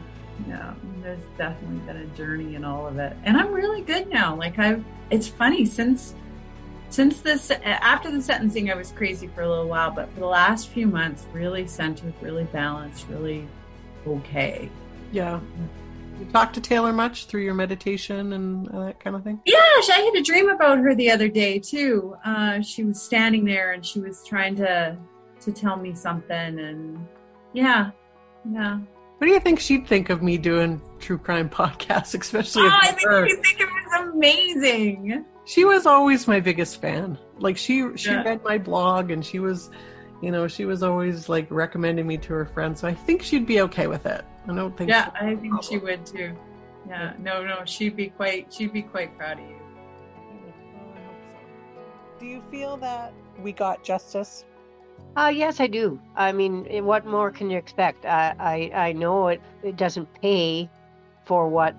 yeah 0.49 0.75
there's 1.03 1.23
definitely 1.39 1.79
been 1.81 1.97
a 1.97 2.07
journey 2.17 2.55
in 2.55 2.65
all 2.65 2.87
of 2.87 2.99
it 2.99 3.17
and 3.25 3.37
i'm 3.37 3.53
really 3.53 3.83
good 3.83 4.09
now 4.09 4.35
like 4.35 4.59
i've 4.59 4.85
it's 5.11 5.29
funny 5.29 5.65
since 5.65 6.15
since 6.91 7.21
this 7.21 7.51
after 7.65 8.11
the 8.11 8.21
sentencing 8.21 8.71
i 8.71 8.75
was 8.75 8.91
crazy 8.93 9.29
for 9.29 9.43
a 9.43 9.49
little 9.49 9.69
while 9.69 9.91
but 9.91 10.13
for 10.13 10.21
the 10.21 10.27
last 10.27 10.69
few 10.69 10.87
months 10.87 11.27
really 11.33 11.67
centered 11.67 12.13
really 12.21 12.45
balanced 12.45 13.07
really 13.09 13.47
okay. 14.07 14.71
Yeah. 15.13 15.41
You 16.19 16.27
talk 16.27 16.53
to 16.55 16.61
taylor 16.61 16.93
much 16.93 17.27
through 17.27 17.43
your 17.43 17.55
meditation 17.55 18.33
and 18.33 18.69
uh, 18.69 18.87
that 18.87 19.01
kind 19.01 19.17
of 19.17 19.25
thing? 19.25 19.41
Yeah 19.47 19.57
i 19.57 20.11
had 20.13 20.21
a 20.21 20.23
dream 20.23 20.49
about 20.49 20.79
her 20.79 20.95
the 20.95 21.11
other 21.11 21.29
day 21.29 21.59
too. 21.59 22.17
Uh, 22.25 22.61
she 22.61 22.85
was 22.85 23.01
standing 23.01 23.45
there 23.45 23.73
and 23.73 23.85
she 23.85 24.01
was 24.01 24.23
trying 24.27 24.57
to 24.57 24.97
to 25.41 25.53
tell 25.53 25.77
me 25.77 25.95
something 25.95 26.59
and 26.59 27.07
yeah 27.53 27.91
yeah. 28.53 28.79
What 29.19 29.27
do 29.27 29.35
you 29.35 29.41
think 29.41 29.61
she'd 29.61 29.87
think 29.87 30.09
of 30.09 30.23
me 30.23 30.39
doing 30.39 30.81
true 30.99 31.19
crime 31.19 31.49
podcasts 31.61 32.19
especially 32.19 32.65
oh, 32.65 32.79
i 32.83 32.89
think 32.89 33.09
her? 33.09 33.27
you 33.27 33.37
think 33.43 33.61
it 33.61 33.67
was 33.67 34.13
amazing 34.13 35.25
she 35.51 35.65
was 35.65 35.85
always 35.87 36.29
my 36.29 36.39
biggest 36.49 36.81
fan 36.81 37.19
like 37.39 37.57
she 37.57 37.77
she 37.97 38.11
Yeah. 38.11 38.23
read 38.23 38.41
my 38.45 38.59
blog 38.59 39.11
and 39.11 39.25
she 39.31 39.39
was 39.47 39.71
you 40.23 40.31
know 40.31 40.47
she 40.57 40.65
was 40.65 40.83
always 40.83 41.29
like 41.29 41.47
recommending 41.51 42.07
me 42.07 42.17
to 42.19 42.33
her 42.39 42.45
friends 42.55 42.81
so 42.81 42.89
i 42.89 42.95
think 42.95 43.23
she'd 43.23 43.47
be 43.47 43.61
okay 43.67 43.87
with 43.95 44.05
it 44.07 44.25
i 44.49 44.55
don't 44.55 44.77
think 44.77 44.91
Yeah, 44.91 45.11
I 45.21 45.35
think 45.37 45.63
she 45.63 45.79
would 45.79 46.05
too. 46.07 46.31
Yeah, 46.89 47.13
no, 47.19 47.45
no, 47.45 47.57
she'd 47.67 47.95
be 47.95 48.09
quite, 48.09 48.53
she'd 48.53 48.73
be 48.73 48.83
quite 48.83 49.17
proud 49.19 49.39
of 49.39 49.45
you. 49.51 49.57
do 52.19 52.27
you 52.27 52.41
feel 52.51 52.77
that 52.79 53.13
we 53.43 53.53
got 53.53 53.83
justice 53.93 54.45
Uh, 55.17 55.33
yes, 55.43 55.59
I 55.61 55.67
do. 55.67 55.99
I 56.15 56.31
mean, 56.31 56.67
eh, 56.71 56.81
what 56.91 57.05
more 57.15 57.31
can 57.37 57.51
you 57.51 57.59
expect? 57.59 58.05
I, 58.07 58.35
I, 58.53 58.57
I 58.89 58.93
know 58.93 59.29
it, 59.35 59.41
it 59.71 59.77
doesn't 59.77 60.09
pay 60.23 60.69
for 61.25 61.49
what 61.49 61.75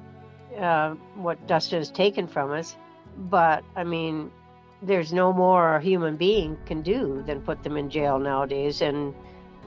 uh, 0.59 0.89
what 1.25 1.37
Dustin 1.47 1.79
has 1.79 1.91
taken 1.91 2.27
from 2.27 2.51
us, 2.51 2.75
but 3.17 3.63
I 3.75 3.83
mean, 3.83 4.31
there's 4.81 5.13
no 5.13 5.31
more 5.33 5.75
a 5.75 5.81
human 5.81 6.17
being 6.17 6.57
can 6.65 6.81
do 6.81 7.23
than 7.27 7.41
put 7.41 7.63
them 7.63 7.77
in 7.77 7.89
jail 7.89 8.19
nowadays, 8.19 8.81
and 8.81 9.13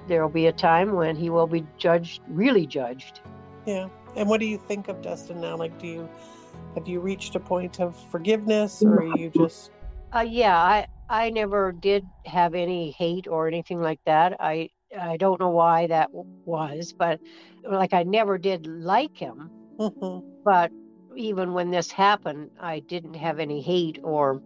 there 0.08 0.22
will 0.22 0.32
be 0.32 0.46
a 0.46 0.52
time 0.52 0.92
when 0.94 1.16
he 1.16 1.30
will 1.30 1.46
be 1.46 1.64
judged, 1.78 2.20
really 2.28 2.66
judged. 2.66 3.20
yeah 3.66 3.88
and 4.16 4.28
what 4.28 4.38
do 4.40 4.46
you 4.46 4.58
think 4.58 4.88
of 4.88 5.00
dustin 5.02 5.40
now 5.40 5.56
like 5.56 5.76
do 5.78 5.86
you 5.86 6.08
have 6.74 6.86
you 6.86 7.00
reached 7.00 7.34
a 7.34 7.40
point 7.40 7.80
of 7.80 7.96
forgiveness 8.10 8.82
or 8.82 8.98
are 8.98 9.06
you 9.06 9.30
just 9.30 9.70
Uh, 10.14 10.20
yeah, 10.20 10.56
I 10.56 10.86
I 11.08 11.30
never 11.30 11.72
did 11.72 12.06
have 12.26 12.54
any 12.54 12.92
hate 12.92 13.26
or 13.26 13.48
anything 13.48 13.80
like 13.80 14.00
that. 14.06 14.36
I 14.40 14.70
I 14.98 15.16
don't 15.16 15.40
know 15.40 15.50
why 15.50 15.86
that 15.88 16.10
was, 16.46 16.94
but 16.96 17.18
like 17.68 17.92
I 17.92 18.04
never 18.04 18.38
did 18.38 18.66
like 18.66 19.16
him. 19.16 19.50
Mhm. 19.80 20.22
But 20.44 20.70
even 21.16 21.52
when 21.52 21.70
this 21.70 21.90
happened, 21.90 22.50
I 22.60 22.80
didn't 22.80 23.14
have 23.14 23.38
any 23.40 23.60
hate 23.62 24.00
or. 24.02 24.42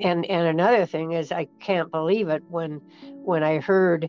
And 0.00 0.24
and 0.26 0.48
another 0.48 0.86
thing 0.86 1.12
is, 1.12 1.32
I 1.32 1.46
can't 1.60 1.90
believe 1.90 2.28
it 2.28 2.42
when 2.48 2.80
when 3.24 3.42
I 3.42 3.58
heard 3.60 4.08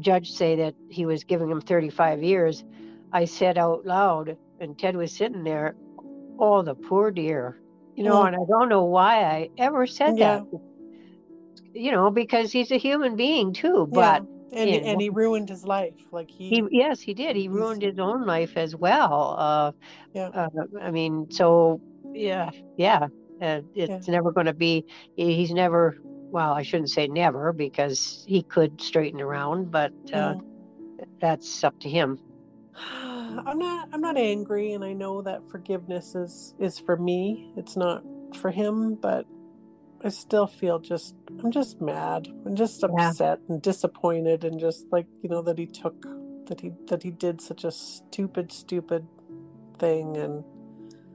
judge 0.00 0.30
say 0.30 0.56
that 0.56 0.74
he 0.90 1.06
was 1.06 1.24
giving 1.24 1.50
him 1.50 1.60
35 1.60 2.22
years. 2.22 2.64
I 3.12 3.24
said 3.26 3.58
out 3.58 3.84
loud, 3.86 4.36
and 4.60 4.78
Ted 4.78 4.96
was 4.96 5.12
sitting 5.12 5.44
there. 5.44 5.74
Oh, 6.38 6.62
the 6.62 6.74
poor 6.74 7.10
dear. 7.10 7.60
You 7.96 8.04
know, 8.04 8.22
Mm. 8.22 8.28
and 8.28 8.36
I 8.36 8.44
don't 8.48 8.68
know 8.68 8.84
why 8.84 9.22
I 9.24 9.50
ever 9.58 9.86
said 9.86 10.16
Yeah. 10.16 10.40
that. 10.40 10.60
You 11.74 11.92
know, 11.92 12.10
because 12.10 12.52
he's 12.52 12.70
a 12.70 12.78
human 12.78 13.16
being 13.16 13.52
too. 13.52 13.88
Yeah. 13.92 14.20
And 14.52 14.70
Yeah. 14.70 14.76
and 14.84 15.00
he 15.00 15.08
ruined 15.08 15.48
his 15.48 15.64
life 15.64 15.94
like 16.12 16.30
he, 16.30 16.48
he, 16.50 16.62
yes, 16.70 17.00
he 17.00 17.14
did. 17.14 17.36
He 17.36 17.48
ruined 17.48 17.82
his 17.82 17.98
own 17.98 18.26
life 18.26 18.56
as 18.56 18.76
well. 18.76 19.36
Uh, 19.38 19.72
Yeah. 20.14 20.28
Uh, 20.28 20.48
I 20.80 20.90
mean, 20.90 21.30
so 21.30 21.80
yeah, 22.12 22.50
yeah. 22.76 23.08
Uh, 23.40 23.62
it's 23.74 24.08
never 24.08 24.30
going 24.30 24.46
to 24.46 24.52
be. 24.54 24.84
He's 25.16 25.50
never. 25.52 25.96
Well, 26.04 26.52
I 26.52 26.62
shouldn't 26.62 26.90
say 26.90 27.08
never 27.08 27.52
because 27.52 28.24
he 28.26 28.42
could 28.42 28.80
straighten 28.80 29.20
around, 29.20 29.70
but 29.70 29.92
uh, 30.12 30.34
Mm. 30.34 30.42
that's 31.20 31.64
up 31.64 31.78
to 31.80 31.88
him. 31.88 32.18
I'm 32.76 33.58
not 33.58 33.88
I'm 33.92 34.00
not 34.00 34.16
angry 34.16 34.72
and 34.72 34.84
I 34.84 34.92
know 34.92 35.22
that 35.22 35.44
forgiveness 35.50 36.14
is 36.14 36.54
is 36.58 36.78
for 36.78 36.96
me. 36.96 37.52
It's 37.56 37.76
not 37.76 38.02
for 38.36 38.50
him, 38.50 38.94
but 38.94 39.26
I 40.04 40.10
still 40.10 40.46
feel 40.46 40.78
just 40.80 41.14
I'm 41.42 41.50
just 41.52 41.80
mad. 41.80 42.28
I'm 42.46 42.56
just 42.56 42.82
Yeah. 42.82 43.10
upset 43.10 43.40
and 43.48 43.62
disappointed 43.62 44.44
and 44.44 44.60
just 44.60 44.86
like, 44.92 45.06
you 45.22 45.28
know, 45.30 45.42
that 45.42 45.58
he 45.58 45.66
took 45.66 46.02
that 46.48 46.60
he 46.60 46.72
that 46.88 47.02
he 47.02 47.10
did 47.10 47.40
such 47.40 47.64
a 47.64 47.72
stupid, 47.72 48.52
stupid 48.52 49.06
thing 49.78 50.16
and 50.16 50.44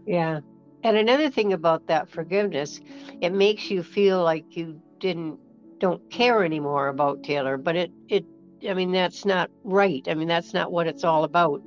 Yeah. 0.07 0.41
And 0.83 0.97
another 0.97 1.31
thing 1.31 1.53
about 1.53 1.87
that 1.87 2.09
forgiveness, 2.09 2.81
it 3.21 3.33
makes 3.33 3.71
you 3.71 3.83
feel 3.83 4.23
like 4.23 4.57
you 4.57 4.81
didn't 4.99 5.39
don't 5.79 6.09
care 6.11 6.43
anymore 6.45 6.89
about 6.89 7.23
Taylor, 7.23 7.57
but 7.57 7.77
it 7.77 7.91
it 8.09 8.25
I 8.69 8.75
mean 8.75 8.91
that's 8.93 9.25
not 9.25 9.51
right. 9.63 10.07
I 10.09 10.15
mean 10.15 10.29
that's 10.29 10.53
not 10.53 10.71
what 10.73 10.87
it's 10.87 11.05
all 11.05 11.25
about. 11.25 11.61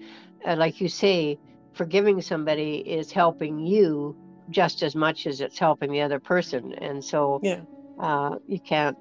Uh, 0.46 0.56
like 0.56 0.80
you 0.80 0.88
say, 0.88 1.38
forgiving 1.74 2.22
somebody 2.22 2.76
is 2.78 3.12
helping 3.12 3.60
you 3.66 4.16
just 4.50 4.82
as 4.82 4.94
much 4.94 5.26
as 5.26 5.40
it's 5.40 5.58
helping 5.58 5.90
the 5.92 6.00
other 6.00 6.18
person. 6.20 6.72
And 6.74 7.02
so 7.02 7.40
Yeah. 7.42 7.60
uh, 7.98 8.36
you 8.46 8.58
can't. 8.60 8.96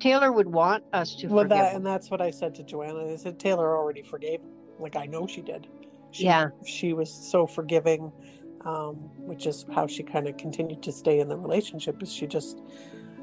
Taylor 0.00 0.30
would 0.32 0.46
want 0.52 0.84
us 0.92 1.14
to 1.16 1.26
Well, 1.28 1.44
forgive. 1.44 1.58
that 1.58 1.74
and 1.74 1.84
that's 1.86 2.10
what 2.10 2.20
I 2.20 2.30
said 2.30 2.54
to 2.56 2.62
Joanna. 2.62 3.12
I 3.12 3.16
said 3.16 3.38
Taylor 3.38 3.76
already 3.76 4.02
forgave. 4.02 4.40
Like 4.78 4.96
I 4.96 5.06
know 5.06 5.26
she 5.26 5.40
did. 5.42 5.66
She, 6.10 6.24
Yeah. 6.24 6.48
She 6.64 6.92
was 6.92 7.10
so 7.12 7.46
forgiving, 7.46 8.12
um, 8.64 8.96
which 9.26 9.46
is 9.46 9.64
how 9.74 9.86
she 9.86 10.02
kind 10.02 10.28
of 10.28 10.36
continued 10.36 10.82
to 10.82 10.92
stay 10.92 11.20
in 11.20 11.28
the 11.28 11.36
relationship. 11.36 12.02
Is 12.02 12.12
she 12.12 12.26
just 12.26 12.62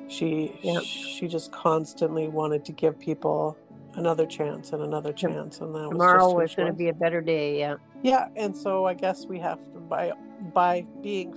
she 0.07 0.51
Yeah. 0.61 0.79
she 0.79 1.27
just 1.27 1.51
constantly 1.51 2.27
wanted 2.27 2.65
to 2.65 2.71
give 2.71 2.99
people 2.99 3.55
another 3.95 4.25
chance 4.25 4.73
and 4.73 4.81
another 4.83 5.13
chance, 5.13 5.61
and 5.61 5.73
that 5.75 5.81
was 5.83 5.91
Tomorrow 5.91 6.19
just 6.19 6.31
who 6.33 6.37
was 6.39 6.55
going 6.55 6.67
to 6.67 6.73
be 6.73 6.89
a 6.89 6.93
better 6.93 7.21
day. 7.21 7.59
Yeah. 7.59 7.75
Yeah, 8.01 8.27
and 8.35 8.55
so 8.57 8.85
I 8.85 8.95
guess 8.95 9.27
we 9.27 9.39
have 9.39 9.59
to 9.73 9.79
by 9.79 10.11
by 10.53 10.85
being 11.01 11.35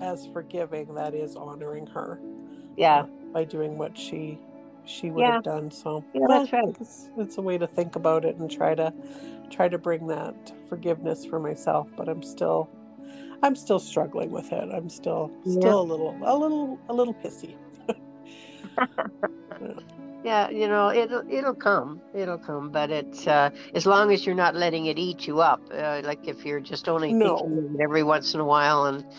as 0.00 0.26
forgiving, 0.32 0.94
that 0.94 1.14
is 1.14 1.36
honoring 1.36 1.86
her 1.88 2.20
Yeah. 2.76 3.06
by 3.32 3.44
doing 3.44 3.78
what 3.78 3.96
she 3.96 4.38
she 4.84 5.10
would 5.10 5.22
Yeah. 5.22 5.34
have 5.34 5.42
done. 5.42 5.70
So 5.70 6.04
Yeah, 6.14 6.26
well, 6.28 6.40
that's 6.40 6.52
right. 6.52 6.76
It's, 6.80 7.10
it's 7.16 7.38
a 7.38 7.42
way 7.42 7.58
to 7.58 7.66
think 7.66 7.96
about 7.96 8.24
it 8.24 8.36
and 8.36 8.48
try 8.50 8.74
to 8.74 8.92
try 9.50 9.68
to 9.68 9.78
bring 9.78 10.06
that 10.08 10.52
forgiveness 10.68 11.24
for 11.24 11.40
myself. 11.40 11.88
But 11.96 12.08
I'm 12.08 12.22
still 12.22 12.68
I'm 13.42 13.56
still 13.56 13.78
struggling 13.80 14.30
with 14.30 14.52
it. 14.52 14.68
I'm 14.72 14.88
still 14.88 15.30
Yeah. 15.44 15.60
still 15.60 15.80
a 15.80 15.82
little 15.82 16.16
a 16.24 16.36
little 16.36 16.78
a 16.88 16.94
little 16.94 17.14
pissy. 17.14 17.56
Yeah, 20.24 20.48
you 20.50 20.66
know, 20.66 20.90
it'll 20.90 21.22
it'll 21.30 21.54
come, 21.54 22.00
it'll 22.12 22.38
come, 22.38 22.70
but 22.70 22.90
it's 22.90 23.28
uh, 23.28 23.50
as 23.76 23.86
long 23.86 24.10
as 24.12 24.26
you're 24.26 24.34
not 24.34 24.56
letting 24.56 24.86
it 24.86 24.98
eat 24.98 25.24
you 25.28 25.40
up. 25.40 25.60
Uh, 25.72 26.00
like 26.02 26.26
if 26.26 26.44
you're 26.44 26.58
just 26.58 26.88
only 26.88 27.12
No. 27.12 27.36
thinking 27.36 27.76
every 27.80 28.02
once 28.02 28.34
in 28.34 28.40
a 28.40 28.44
while, 28.44 28.86
and 28.86 29.04
Yeah. 29.04 29.10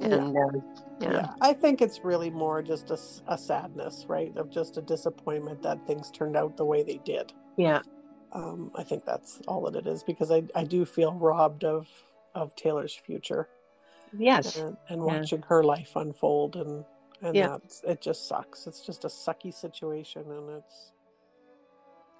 And 0.00 0.36
uh, 0.36 0.58
Yeah. 1.00 1.10
yeah, 1.12 1.34
I 1.40 1.52
think 1.52 1.82
it's 1.82 2.04
really 2.04 2.30
more 2.30 2.62
just 2.62 2.90
a 2.90 3.36
sadness, 3.38 4.06
right? 4.08 4.36
Of 4.36 4.50
just 4.50 4.76
a 4.76 4.82
disappointment 4.82 5.62
that 5.62 5.86
things 5.86 6.10
turned 6.10 6.36
out 6.36 6.56
the 6.56 6.64
way 6.64 6.82
they 6.82 7.00
did. 7.04 7.32
yeah, 7.56 7.82
Um, 8.32 8.70
I 8.76 8.82
think 8.82 9.04
that's 9.04 9.40
all 9.46 9.62
that 9.62 9.76
it 9.76 9.86
is 9.86 10.02
because 10.02 10.30
I, 10.30 10.44
I 10.54 10.64
do 10.64 10.84
feel 10.84 11.12
robbed 11.14 11.64
of 11.64 11.88
of 12.34 12.56
Taylor's 12.56 12.94
future 12.94 13.48
yes, 14.18 14.56
and, 14.56 14.76
and 14.88 15.02
Yeah. 15.02 15.06
watching 15.06 15.42
her 15.42 15.62
life 15.62 15.92
unfold 15.96 16.56
and 16.56 16.84
and 17.22 17.36
Yeah. 17.36 17.48
that's 17.48 17.82
it 17.86 18.00
just 18.00 18.26
sucks. 18.28 18.66
It's 18.66 18.84
just 18.84 19.04
a 19.04 19.08
sucky 19.08 19.52
situation 19.54 20.22
and 20.30 20.50
it's 20.50 20.92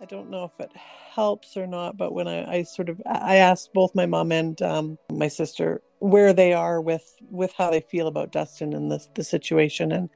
I 0.01 0.07
don't 0.07 0.31
know 0.31 0.45
if 0.45 0.59
it 0.61 0.73
helps 0.77 1.57
or 1.57 1.67
not, 1.67 1.97
but 1.97 2.13
when 2.13 2.29
I, 2.29 2.59
I 2.59 2.63
sort 2.65 2.89
of 2.89 3.01
I 3.07 3.37
asked 3.37 3.73
both 3.73 3.95
my 3.95 4.07
mom 4.07 4.33
and 4.33 4.61
um, 4.63 4.99
my 5.11 5.29
sister 5.29 5.81
where 6.05 6.35
they 6.35 6.53
are 6.53 6.83
with 6.83 7.17
with 7.31 7.55
how 7.57 7.71
they 7.71 7.81
feel 7.81 8.07
about 8.07 8.31
Dustin 8.31 8.75
and 8.75 8.91
the 8.91 9.03
the 9.15 9.25
situation 9.25 9.91
and 9.91 10.11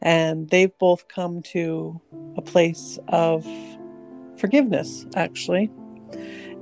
and 0.00 0.48
they've 0.50 0.76
both 0.78 1.08
come 1.08 1.42
to 1.42 2.00
a 2.36 2.42
place 2.42 2.98
of 3.08 3.44
forgiveness 4.38 5.04
actually. 5.16 5.68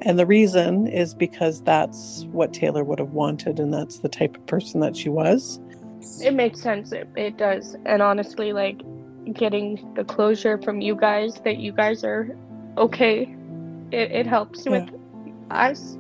And 0.02 0.18
the 0.18 0.24
reason 0.24 0.86
is 0.86 1.14
because 1.14 1.62
that's 1.62 2.24
what 2.32 2.54
Taylor 2.54 2.82
would 2.82 2.98
have 2.98 3.10
wanted 3.10 3.60
and 3.60 3.72
that's 3.72 3.98
the 3.98 4.08
type 4.08 4.34
of 4.34 4.46
person 4.46 4.80
that 4.80 4.96
she 4.96 5.10
was. 5.10 5.60
It 6.22 6.32
makes 6.32 6.62
sense. 6.62 6.92
It, 6.92 7.06
it 7.16 7.36
does. 7.36 7.76
And 7.84 8.00
honestly, 8.00 8.54
like 8.54 8.80
getting 9.34 9.92
the 9.94 10.04
closure 10.04 10.56
from 10.56 10.80
you 10.80 10.96
guys 10.96 11.34
that 11.44 11.58
you 11.58 11.72
guys 11.72 12.02
are 12.02 12.34
okay, 12.78 13.36
it, 13.92 14.10
it 14.10 14.26
helps 14.26 14.66
with 14.66 14.88
us. 15.50 15.98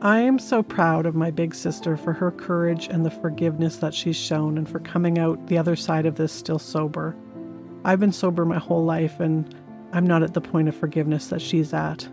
I 0.00 0.20
am 0.20 0.38
so 0.38 0.62
proud 0.62 1.06
of 1.06 1.16
my 1.16 1.32
big 1.32 1.56
sister 1.56 1.96
for 1.96 2.12
her 2.12 2.30
courage 2.30 2.86
and 2.86 3.04
the 3.04 3.10
forgiveness 3.10 3.78
that 3.78 3.92
she's 3.92 4.14
shown 4.14 4.56
and 4.56 4.68
for 4.68 4.78
coming 4.78 5.18
out 5.18 5.48
the 5.48 5.58
other 5.58 5.74
side 5.74 6.06
of 6.06 6.14
this 6.14 6.32
still 6.32 6.60
sober. 6.60 7.16
I've 7.84 7.98
been 7.98 8.12
sober 8.12 8.44
my 8.44 8.58
whole 8.58 8.84
life 8.84 9.18
and 9.18 9.52
I'm 9.92 10.06
not 10.06 10.22
at 10.22 10.34
the 10.34 10.40
point 10.40 10.68
of 10.68 10.76
forgiveness 10.76 11.26
that 11.28 11.42
she's 11.42 11.74
at. 11.74 12.08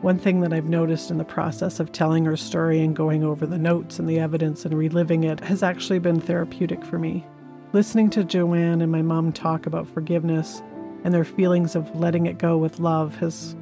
One 0.00 0.18
thing 0.18 0.40
that 0.40 0.52
I've 0.52 0.68
noticed 0.68 1.12
in 1.12 1.18
the 1.18 1.24
process 1.24 1.78
of 1.78 1.92
telling 1.92 2.24
her 2.24 2.36
story 2.36 2.80
and 2.80 2.96
going 2.96 3.22
over 3.22 3.46
the 3.46 3.56
notes 3.56 4.00
and 4.00 4.08
the 4.08 4.18
evidence 4.18 4.64
and 4.64 4.76
reliving 4.76 5.22
it 5.22 5.38
has 5.40 5.62
actually 5.62 6.00
been 6.00 6.20
therapeutic 6.20 6.84
for 6.84 6.98
me. 6.98 7.24
Listening 7.72 8.10
to 8.10 8.24
Joanne 8.24 8.80
and 8.80 8.90
my 8.90 9.02
mom 9.02 9.30
talk 9.30 9.64
about 9.64 9.86
forgiveness 9.86 10.60
and 11.04 11.14
their 11.14 11.24
feelings 11.24 11.76
of 11.76 11.94
letting 11.94 12.26
it 12.26 12.38
go 12.38 12.58
with 12.58 12.80
love 12.80 13.14
has 13.18 13.54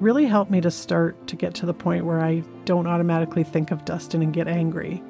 really 0.00 0.26
helped 0.26 0.50
me 0.50 0.60
to 0.60 0.70
start 0.70 1.26
to 1.26 1.36
get 1.36 1.54
to 1.54 1.66
the 1.66 1.74
point 1.74 2.04
where 2.06 2.20
I 2.20 2.42
don't 2.64 2.86
automatically 2.86 3.44
think 3.44 3.70
of 3.70 3.84
Dustin 3.84 4.22
and 4.22 4.32
get 4.32 4.48
angry. 4.48 5.02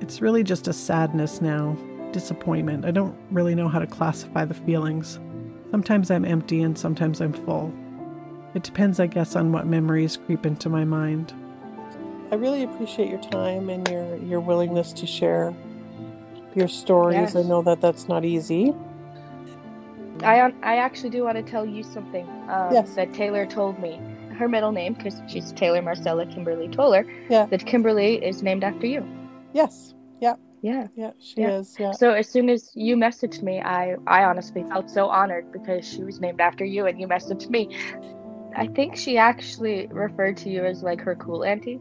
It's 0.00 0.20
really 0.20 0.42
just 0.42 0.68
a 0.68 0.72
sadness 0.72 1.40
now, 1.40 1.76
disappointment. 2.12 2.84
I 2.84 2.90
don't 2.90 3.16
really 3.30 3.54
know 3.54 3.68
how 3.68 3.78
to 3.78 3.86
classify 3.86 4.44
the 4.44 4.54
feelings. 4.54 5.18
Sometimes 5.70 6.10
I'm 6.10 6.24
empty 6.24 6.62
and 6.62 6.78
sometimes 6.78 7.20
I'm 7.20 7.32
full. 7.32 7.72
It 8.54 8.62
depends, 8.62 8.98
I 8.98 9.06
guess, 9.06 9.36
on 9.36 9.52
what 9.52 9.66
memories 9.66 10.16
creep 10.16 10.46
into 10.46 10.68
my 10.68 10.84
mind. 10.84 11.34
I 12.30 12.36
really 12.36 12.62
appreciate 12.62 13.10
your 13.10 13.22
time 13.22 13.68
and 13.68 13.86
your, 13.88 14.16
your 14.16 14.40
willingness 14.40 14.92
to 14.94 15.06
share 15.06 15.54
your 16.54 16.68
stories. 16.68 17.36
I 17.36 17.42
know 17.42 17.62
that 17.62 17.80
that's 17.80 18.08
not 18.08 18.24
easy. 18.24 18.74
I 20.24 20.52
I 20.62 20.76
actually 20.76 21.10
do 21.10 21.24
want 21.24 21.36
to 21.36 21.42
tell 21.42 21.64
you 21.66 21.82
something 21.82 22.26
um, 22.48 22.72
Yes. 22.72 22.94
that 22.94 23.12
Taylor 23.14 23.46
told 23.46 23.78
me. 23.78 24.00
Her 24.38 24.48
middle 24.48 24.70
name, 24.70 24.92
because 24.94 25.20
she's 25.26 25.50
Taylor 25.50 25.82
Marcella 25.82 26.24
Kimberly 26.24 26.68
Toller, 26.68 27.04
Yeah. 27.28 27.46
that 27.46 27.66
Kimberly 27.66 28.24
is 28.24 28.40
named 28.40 28.62
after 28.62 28.86
you. 28.86 29.04
Yes. 29.52 29.94
Yeah. 30.20 30.34
Yeah. 30.62 30.86
Yeah, 30.94 31.10
she 31.18 31.40
Yeah. 31.40 31.58
is. 31.58 31.76
Yeah. 31.76 31.90
So 31.90 32.12
as 32.12 32.28
soon 32.28 32.48
as 32.48 32.70
you 32.76 32.94
messaged 32.96 33.42
me, 33.42 33.60
I 33.60 33.96
I 34.06 34.22
honestly 34.22 34.62
felt 34.68 34.90
so 34.90 35.08
honored 35.08 35.50
because 35.50 35.84
she 35.84 36.04
was 36.04 36.20
named 36.20 36.40
after 36.40 36.64
you, 36.64 36.86
and 36.86 37.00
you 37.00 37.08
messaged 37.08 37.50
me. 37.50 37.68
I 38.56 38.68
think 38.68 38.94
she 38.96 39.18
actually 39.18 39.88
referred 39.90 40.36
to 40.38 40.48
you 40.50 40.64
as 40.64 40.84
like 40.84 41.00
her 41.00 41.16
cool 41.16 41.42
auntie. 41.44 41.80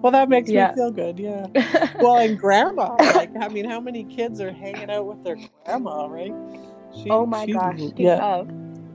Well, 0.00 0.12
that 0.12 0.28
makes 0.30 0.48
Yeah. 0.48 0.68
me 0.70 0.74
feel 0.76 0.90
good. 0.90 1.18
Yeah. 1.18 1.46
well, 2.00 2.18
and 2.18 2.38
grandma. 2.38 2.94
Like, 2.98 3.30
I 3.38 3.48
mean, 3.48 3.64
how 3.66 3.80
many 3.80 4.04
kids 4.04 4.40
are 4.40 4.52
hanging 4.52 4.90
out 4.90 5.04
with 5.06 5.24
their 5.24 5.36
grandma, 5.66 6.06
right? 6.06 6.32
She, 6.94 7.10
oh 7.10 7.26
my 7.26 7.46
gosh! 7.46 7.80
Yeah. 7.96 8.44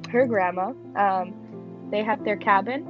her 0.10 0.26
grandma, 0.26 0.74
um, 0.96 1.88
they 1.92 2.04
had 2.04 2.24
their 2.26 2.38
cabin, 2.38 2.88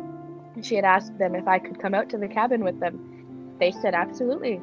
and 0.55 0.65
she 0.65 0.75
had 0.75 0.85
asked 0.85 1.17
them 1.17 1.35
if 1.35 1.47
I 1.47 1.59
could 1.59 1.79
come 1.79 1.93
out 1.93 2.09
to 2.09 2.17
the 2.17 2.27
cabin 2.27 2.63
with 2.63 2.79
them. 2.79 3.55
They 3.59 3.71
said 3.71 3.93
absolutely, 3.93 4.61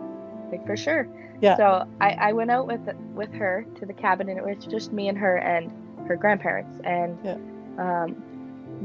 like 0.51 0.64
for 0.66 0.76
sure. 0.76 1.07
Yeah. 1.41 1.57
So 1.57 1.88
I, 2.01 2.11
I 2.12 2.32
went 2.32 2.51
out 2.51 2.66
with 2.66 2.80
with 3.14 3.32
her 3.34 3.66
to 3.76 3.86
the 3.86 3.93
cabin, 3.95 4.28
and 4.28 4.38
it 4.38 4.45
was 4.45 4.64
just 4.66 4.93
me 4.93 5.09
and 5.09 5.16
her 5.18 5.36
and 5.36 5.70
her 6.09 6.16
grandparents, 6.16 6.80
and 6.84 7.18
Yeah. 7.24 7.36
um, 7.78 8.16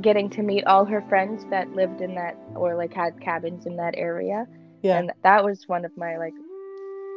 getting 0.01 0.29
to 0.31 0.43
meet 0.43 0.65
all 0.65 0.83
her 0.85 1.01
friends 1.07 1.45
that 1.49 1.71
lived 1.73 2.01
in 2.01 2.15
that 2.15 2.35
or 2.55 2.75
like 2.75 2.93
had 2.93 3.19
cabins 3.21 3.65
in 3.65 3.75
that 3.77 3.93
area, 3.97 4.45
Yeah. 4.83 4.97
and 4.99 5.11
that 5.23 5.43
was 5.43 5.67
one 5.67 5.85
of 5.85 5.95
my 5.97 6.17
like 6.17 6.33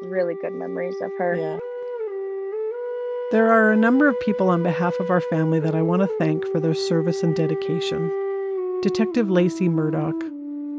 really 0.03 0.35
good 0.41 0.53
memories 0.53 0.95
of 1.03 1.11
her. 1.19 1.35
Yeah. 1.35 1.59
There 3.31 3.53
are 3.53 3.71
a 3.71 3.77
number 3.77 4.09
of 4.09 4.19
people 4.21 4.49
on 4.49 4.63
behalf 4.63 4.99
of 4.99 5.11
our 5.11 5.21
family 5.21 5.61
that 5.61 5.75
I 5.75 5.83
want 5.83 6.01
to 6.01 6.09
thank 6.19 6.47
for 6.47 6.61
their 6.61 6.73
service 6.73 7.23
and 7.23 7.37
dedication. 7.37 8.11
Detective 8.81 9.29
Lacey 9.29 9.69
Murdoch. 9.69 10.15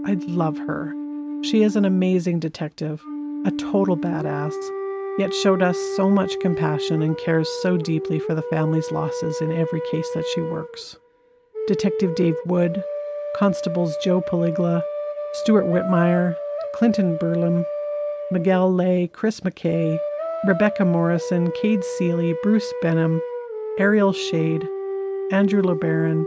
I 0.08 0.14
love 0.28 0.58
her. 0.58 0.92
She 1.44 1.62
is 1.62 1.76
an 1.76 1.86
amazing 1.86 2.40
detective, 2.40 3.04
a 3.46 3.52
total 3.52 3.96
badass, 3.96 4.56
yet 5.20 5.32
showed 5.32 5.62
us 5.62 5.78
so 5.96 6.10
much 6.10 6.40
compassion 6.42 7.04
and 7.04 7.16
cares 7.20 7.48
so 7.62 7.78
deeply 7.78 8.18
for 8.18 8.34
the 8.34 8.42
family's 8.50 8.90
losses 8.92 9.40
in 9.42 9.52
every 9.52 9.82
case 9.92 10.10
that 10.16 10.26
she 10.34 10.42
works. 10.42 10.96
Detective 11.68 12.16
Dave 12.16 12.38
Wood, 12.48 12.84
Constables 13.36 13.96
Joe 14.04 14.22
Poligla, 14.22 14.82
Stuart 15.34 15.66
Whitmire, 15.66 16.36
Clinton 16.74 17.16
Burlam, 17.20 17.64
Miguel 18.32 18.74
Lay, 18.74 19.08
Chris 19.08 19.42
McKay, 19.42 20.00
Rebecca 20.46 20.86
Morrison, 20.86 21.52
Cade 21.52 21.84
Seeley, 21.84 22.34
Bruce 22.42 22.74
Benham, 22.82 23.22
Ariel 23.78 24.14
Shade, 24.14 24.66
Andrew 25.32 25.62
LeBaron, 25.62 26.26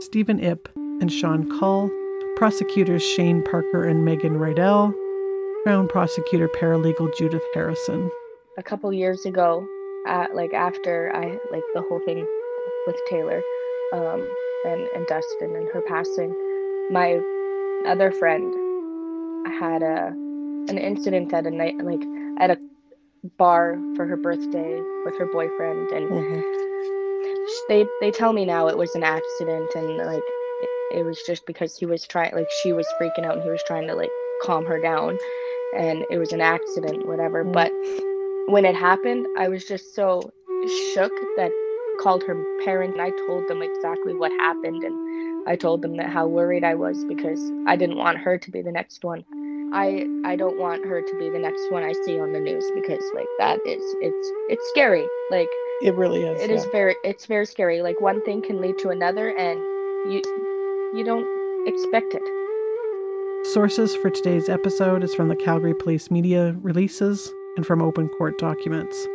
Stephen 0.00 0.40
Ip, 0.40 0.70
and 0.74 1.12
Sean 1.12 1.46
Cull, 1.58 1.90
prosecutors 2.36 3.02
Shane 3.02 3.42
Parker 3.42 3.86
and 3.86 4.06
Megan 4.06 4.38
Rydell, 4.38 4.94
Crown 5.64 5.86
prosecutor 5.86 6.48
paralegal 6.48 7.14
Judith 7.14 7.42
Harrison. 7.52 8.10
a 8.56 8.62
couple 8.62 8.90
years 8.90 9.26
ago, 9.26 9.66
uh, 10.08 10.28
like 10.32 10.54
after 10.54 11.14
I 11.14 11.38
like 11.52 11.62
the 11.74 11.82
whole 11.82 12.00
thing 12.06 12.26
with 12.86 12.96
Taylor, 13.10 13.42
um, 13.92 14.26
and 14.64 14.80
and 14.94 15.06
Dustin 15.06 15.54
and 15.54 15.68
her 15.68 15.82
passing, 15.82 16.34
my 16.90 17.20
other 17.86 18.10
friend 18.12 18.50
had 19.60 19.82
a 19.82 20.06
an 20.70 20.78
incident 20.78 21.32
at 21.34 21.46
a 21.46 21.50
night 21.50 21.74
like 21.84 22.02
at 22.38 22.50
a 22.50 22.56
bar 23.38 23.78
for 23.96 24.06
her 24.06 24.16
birthday 24.16 24.80
with 25.04 25.16
her 25.18 25.26
boyfriend, 25.26 25.90
and 25.90 26.08
sh- 27.48 27.66
they 27.68 27.86
they 28.00 28.10
tell 28.10 28.32
me 28.32 28.44
now 28.44 28.68
it 28.68 28.76
was 28.76 28.94
an 28.94 29.04
accident 29.04 29.70
and 29.74 29.96
like 29.98 30.22
it, 30.62 30.98
it 30.98 31.04
was 31.04 31.22
just 31.26 31.46
because 31.46 31.76
he 31.76 31.86
was 31.86 32.06
trying 32.06 32.34
like 32.34 32.48
she 32.62 32.72
was 32.72 32.86
freaking 33.00 33.24
out 33.24 33.34
and 33.34 33.42
he 33.42 33.50
was 33.50 33.62
trying 33.66 33.86
to 33.86 33.94
like 33.94 34.10
calm 34.42 34.64
her 34.66 34.80
down 34.80 35.18
and 35.76 36.04
it 36.10 36.18
was 36.18 36.32
an 36.32 36.40
accident, 36.40 37.06
whatever. 37.06 37.44
Mm-hmm. 37.44 37.52
But 37.52 37.72
when 38.52 38.64
it 38.64 38.74
happened, 38.74 39.26
I 39.38 39.48
was 39.48 39.64
just 39.64 39.94
so 39.94 40.30
shook 40.94 41.12
that 41.36 41.50
called 42.00 42.22
her 42.24 42.42
parents 42.64 42.96
and 42.98 43.02
I 43.02 43.10
told 43.26 43.48
them 43.48 43.62
exactly 43.62 44.14
what 44.14 44.30
happened 44.32 44.82
and 44.82 45.48
I 45.48 45.56
told 45.56 45.82
them 45.82 45.96
that 45.96 46.08
how 46.08 46.26
worried 46.26 46.64
I 46.64 46.74
was 46.74 47.04
because 47.04 47.40
I 47.66 47.76
didn't 47.76 47.96
want 47.96 48.18
her 48.18 48.38
to 48.38 48.50
be 48.50 48.62
the 48.62 48.72
next 48.72 49.04
one. 49.04 49.24
I 49.72 50.06
I 50.24 50.36
don't 50.36 50.58
want 50.58 50.84
her 50.86 51.00
to 51.00 51.16
be 51.16 51.30
the 51.30 51.38
next 51.38 51.70
one 51.70 51.82
I 51.82 51.92
see 52.04 52.18
on 52.20 52.32
the 52.32 52.40
news 52.40 52.70
because 52.74 53.02
like 53.14 53.26
that 53.38 53.58
is 53.66 53.82
it's 54.00 54.32
it's 54.48 54.68
scary. 54.68 55.06
Like 55.30 55.48
It 55.82 55.94
really 55.94 56.22
is. 56.24 56.40
it 56.40 56.50
yeah. 56.50 56.56
is 56.56 56.66
very 56.66 56.96
it's 57.04 57.26
very 57.26 57.46
scary. 57.46 57.82
Like 57.82 58.00
one 58.00 58.22
thing 58.24 58.42
can 58.42 58.60
lead 58.60 58.78
to 58.78 58.90
another 58.90 59.36
and 59.36 59.58
you 60.12 60.20
you 60.94 61.04
don't 61.04 61.26
expect 61.66 62.14
it. 62.14 62.22
Sources 63.52 63.96
for 63.96 64.10
today's 64.10 64.48
episode 64.48 65.02
is 65.02 65.14
from 65.14 65.28
the 65.28 65.36
Calgary 65.36 65.74
Police 65.74 66.10
media 66.10 66.56
releases 66.62 67.32
and 67.56 67.66
from 67.66 67.82
open 67.82 68.08
court 68.08 68.38
documents. 68.38 69.08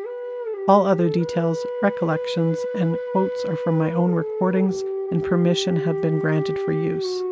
All 0.67 0.85
other 0.85 1.07
details, 1.09 1.57
recollections, 1.81 2.57
and 2.75 2.97
quotes 3.13 3.45
are 3.45 3.55
from 3.55 3.77
my 3.77 3.91
own 3.93 4.11
recordings 4.11 4.83
and 5.11 5.23
permission 5.23 5.77
have 5.77 6.01
been 6.01 6.19
granted 6.19 6.59
for 6.59 6.73
use. 6.73 7.23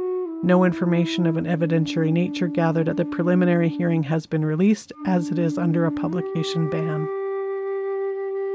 No 0.46 0.64
information 0.64 1.26
of 1.26 1.36
an 1.36 1.46
evidentiary 1.46 2.12
nature 2.12 2.48
gathered 2.48 2.88
at 2.88 2.98
the 2.98 3.06
preliminary 3.06 3.68
hearing 3.68 4.04
has 4.04 4.26
been 4.26 4.46
released 4.46 4.94
as 5.06 5.30
it 5.30 5.40
is 5.40 5.58
under 5.58 5.86
a 5.86 5.92
publication 5.92 6.70
ban. 6.70 7.10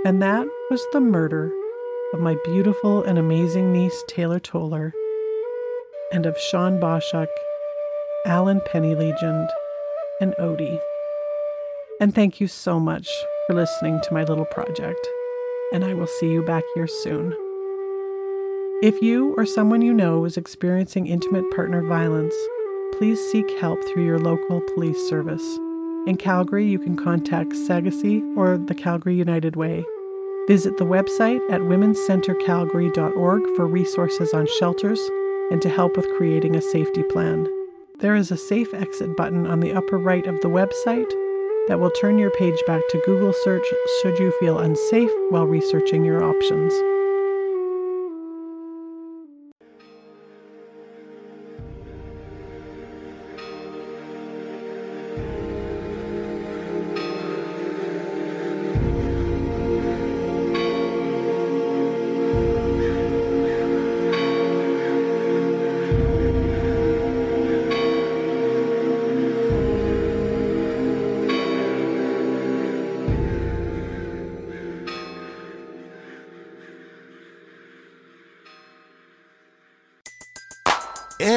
And 0.07 0.22
that 0.22 0.47
was 0.70 0.82
the 0.93 1.01
murder 1.01 1.53
of 2.14 2.20
my 2.20 2.36
beautiful 2.45 3.03
and 3.03 3.18
amazing 3.18 3.72
niece 3.72 4.03
Taylor 4.07 4.41
Toller 4.41 4.95
and 6.12 6.26
of 6.26 6.38
Shawn 6.38 6.80
Boschuk 6.80 7.28
Alan 8.26 8.61
Pennylegion, 8.61 9.49
and 10.20 10.34
Odie. 10.38 10.80
And 12.01 12.14
thank 12.14 12.41
you 12.41 12.47
so 12.47 12.78
much 12.78 13.09
for 13.47 13.55
listening 13.55 14.01
to 14.03 14.14
my 14.14 14.24
little 14.24 14.45
project, 14.45 15.09
and 15.72 15.84
I 15.84 15.95
will 15.95 16.07
see 16.07 16.30
you 16.30 16.45
back 16.45 16.64
here 16.74 16.86
soon. 16.86 17.34
If 18.83 19.03
you 19.03 19.35
or 19.37 19.45
someone 19.45 19.83
you 19.83 19.93
know 19.93 20.24
is 20.24 20.39
experiencing 20.39 21.07
intimate 21.07 21.45
partner 21.51 21.83
violence, 21.87 22.35
please 22.97 23.20
seek 23.31 23.47
help 23.61 23.78
through 23.85 24.07
your 24.07 24.18
local 24.18 24.62
police 24.72 25.07
service. 25.07 25.45
In 26.07 26.16
Calgary, 26.18 26.66
you 26.66 26.78
can 26.78 26.97
contact 26.97 27.53
Sagesse 27.53 28.22
or 28.39 28.57
the 28.57 28.74
Calgary 28.74 29.14
United 29.14 29.55
Way. 29.55 29.85
Visit 30.49 30.78
the 30.78 30.87
website 30.87 31.43
at 31.51 31.61
womenscentrecalgary.org 31.61 33.43
for 33.55 33.66
resources 33.66 34.33
on 34.33 34.49
shelters 34.59 35.01
and 35.51 35.61
to 35.61 35.68
help 35.68 35.95
with 35.95 36.16
creating 36.16 36.57
a 36.57 36.62
safety 36.62 37.03
plan. 37.03 37.47
There 37.99 38.16
is 38.16 38.31
a 38.31 38.37
safe 38.39 38.72
exit 38.72 39.14
button 39.14 39.47
on 39.47 39.61
the 39.61 39.74
upper 39.74 39.99
right 39.99 40.26
of 40.26 40.41
the 40.41 40.49
website 40.49 41.11
that 41.68 41.81
will 41.81 41.91
turn 41.91 42.16
your 42.16 42.31
page 42.31 42.59
back 42.66 42.81
to 42.89 43.03
Google 43.05 43.35
search 43.45 43.66
should 44.01 44.18
you 44.18 44.33
feel 44.41 44.59
unsafe 44.59 45.11
while 45.28 45.45
researching 45.45 46.03
your 46.03 46.24
options. 46.24 46.72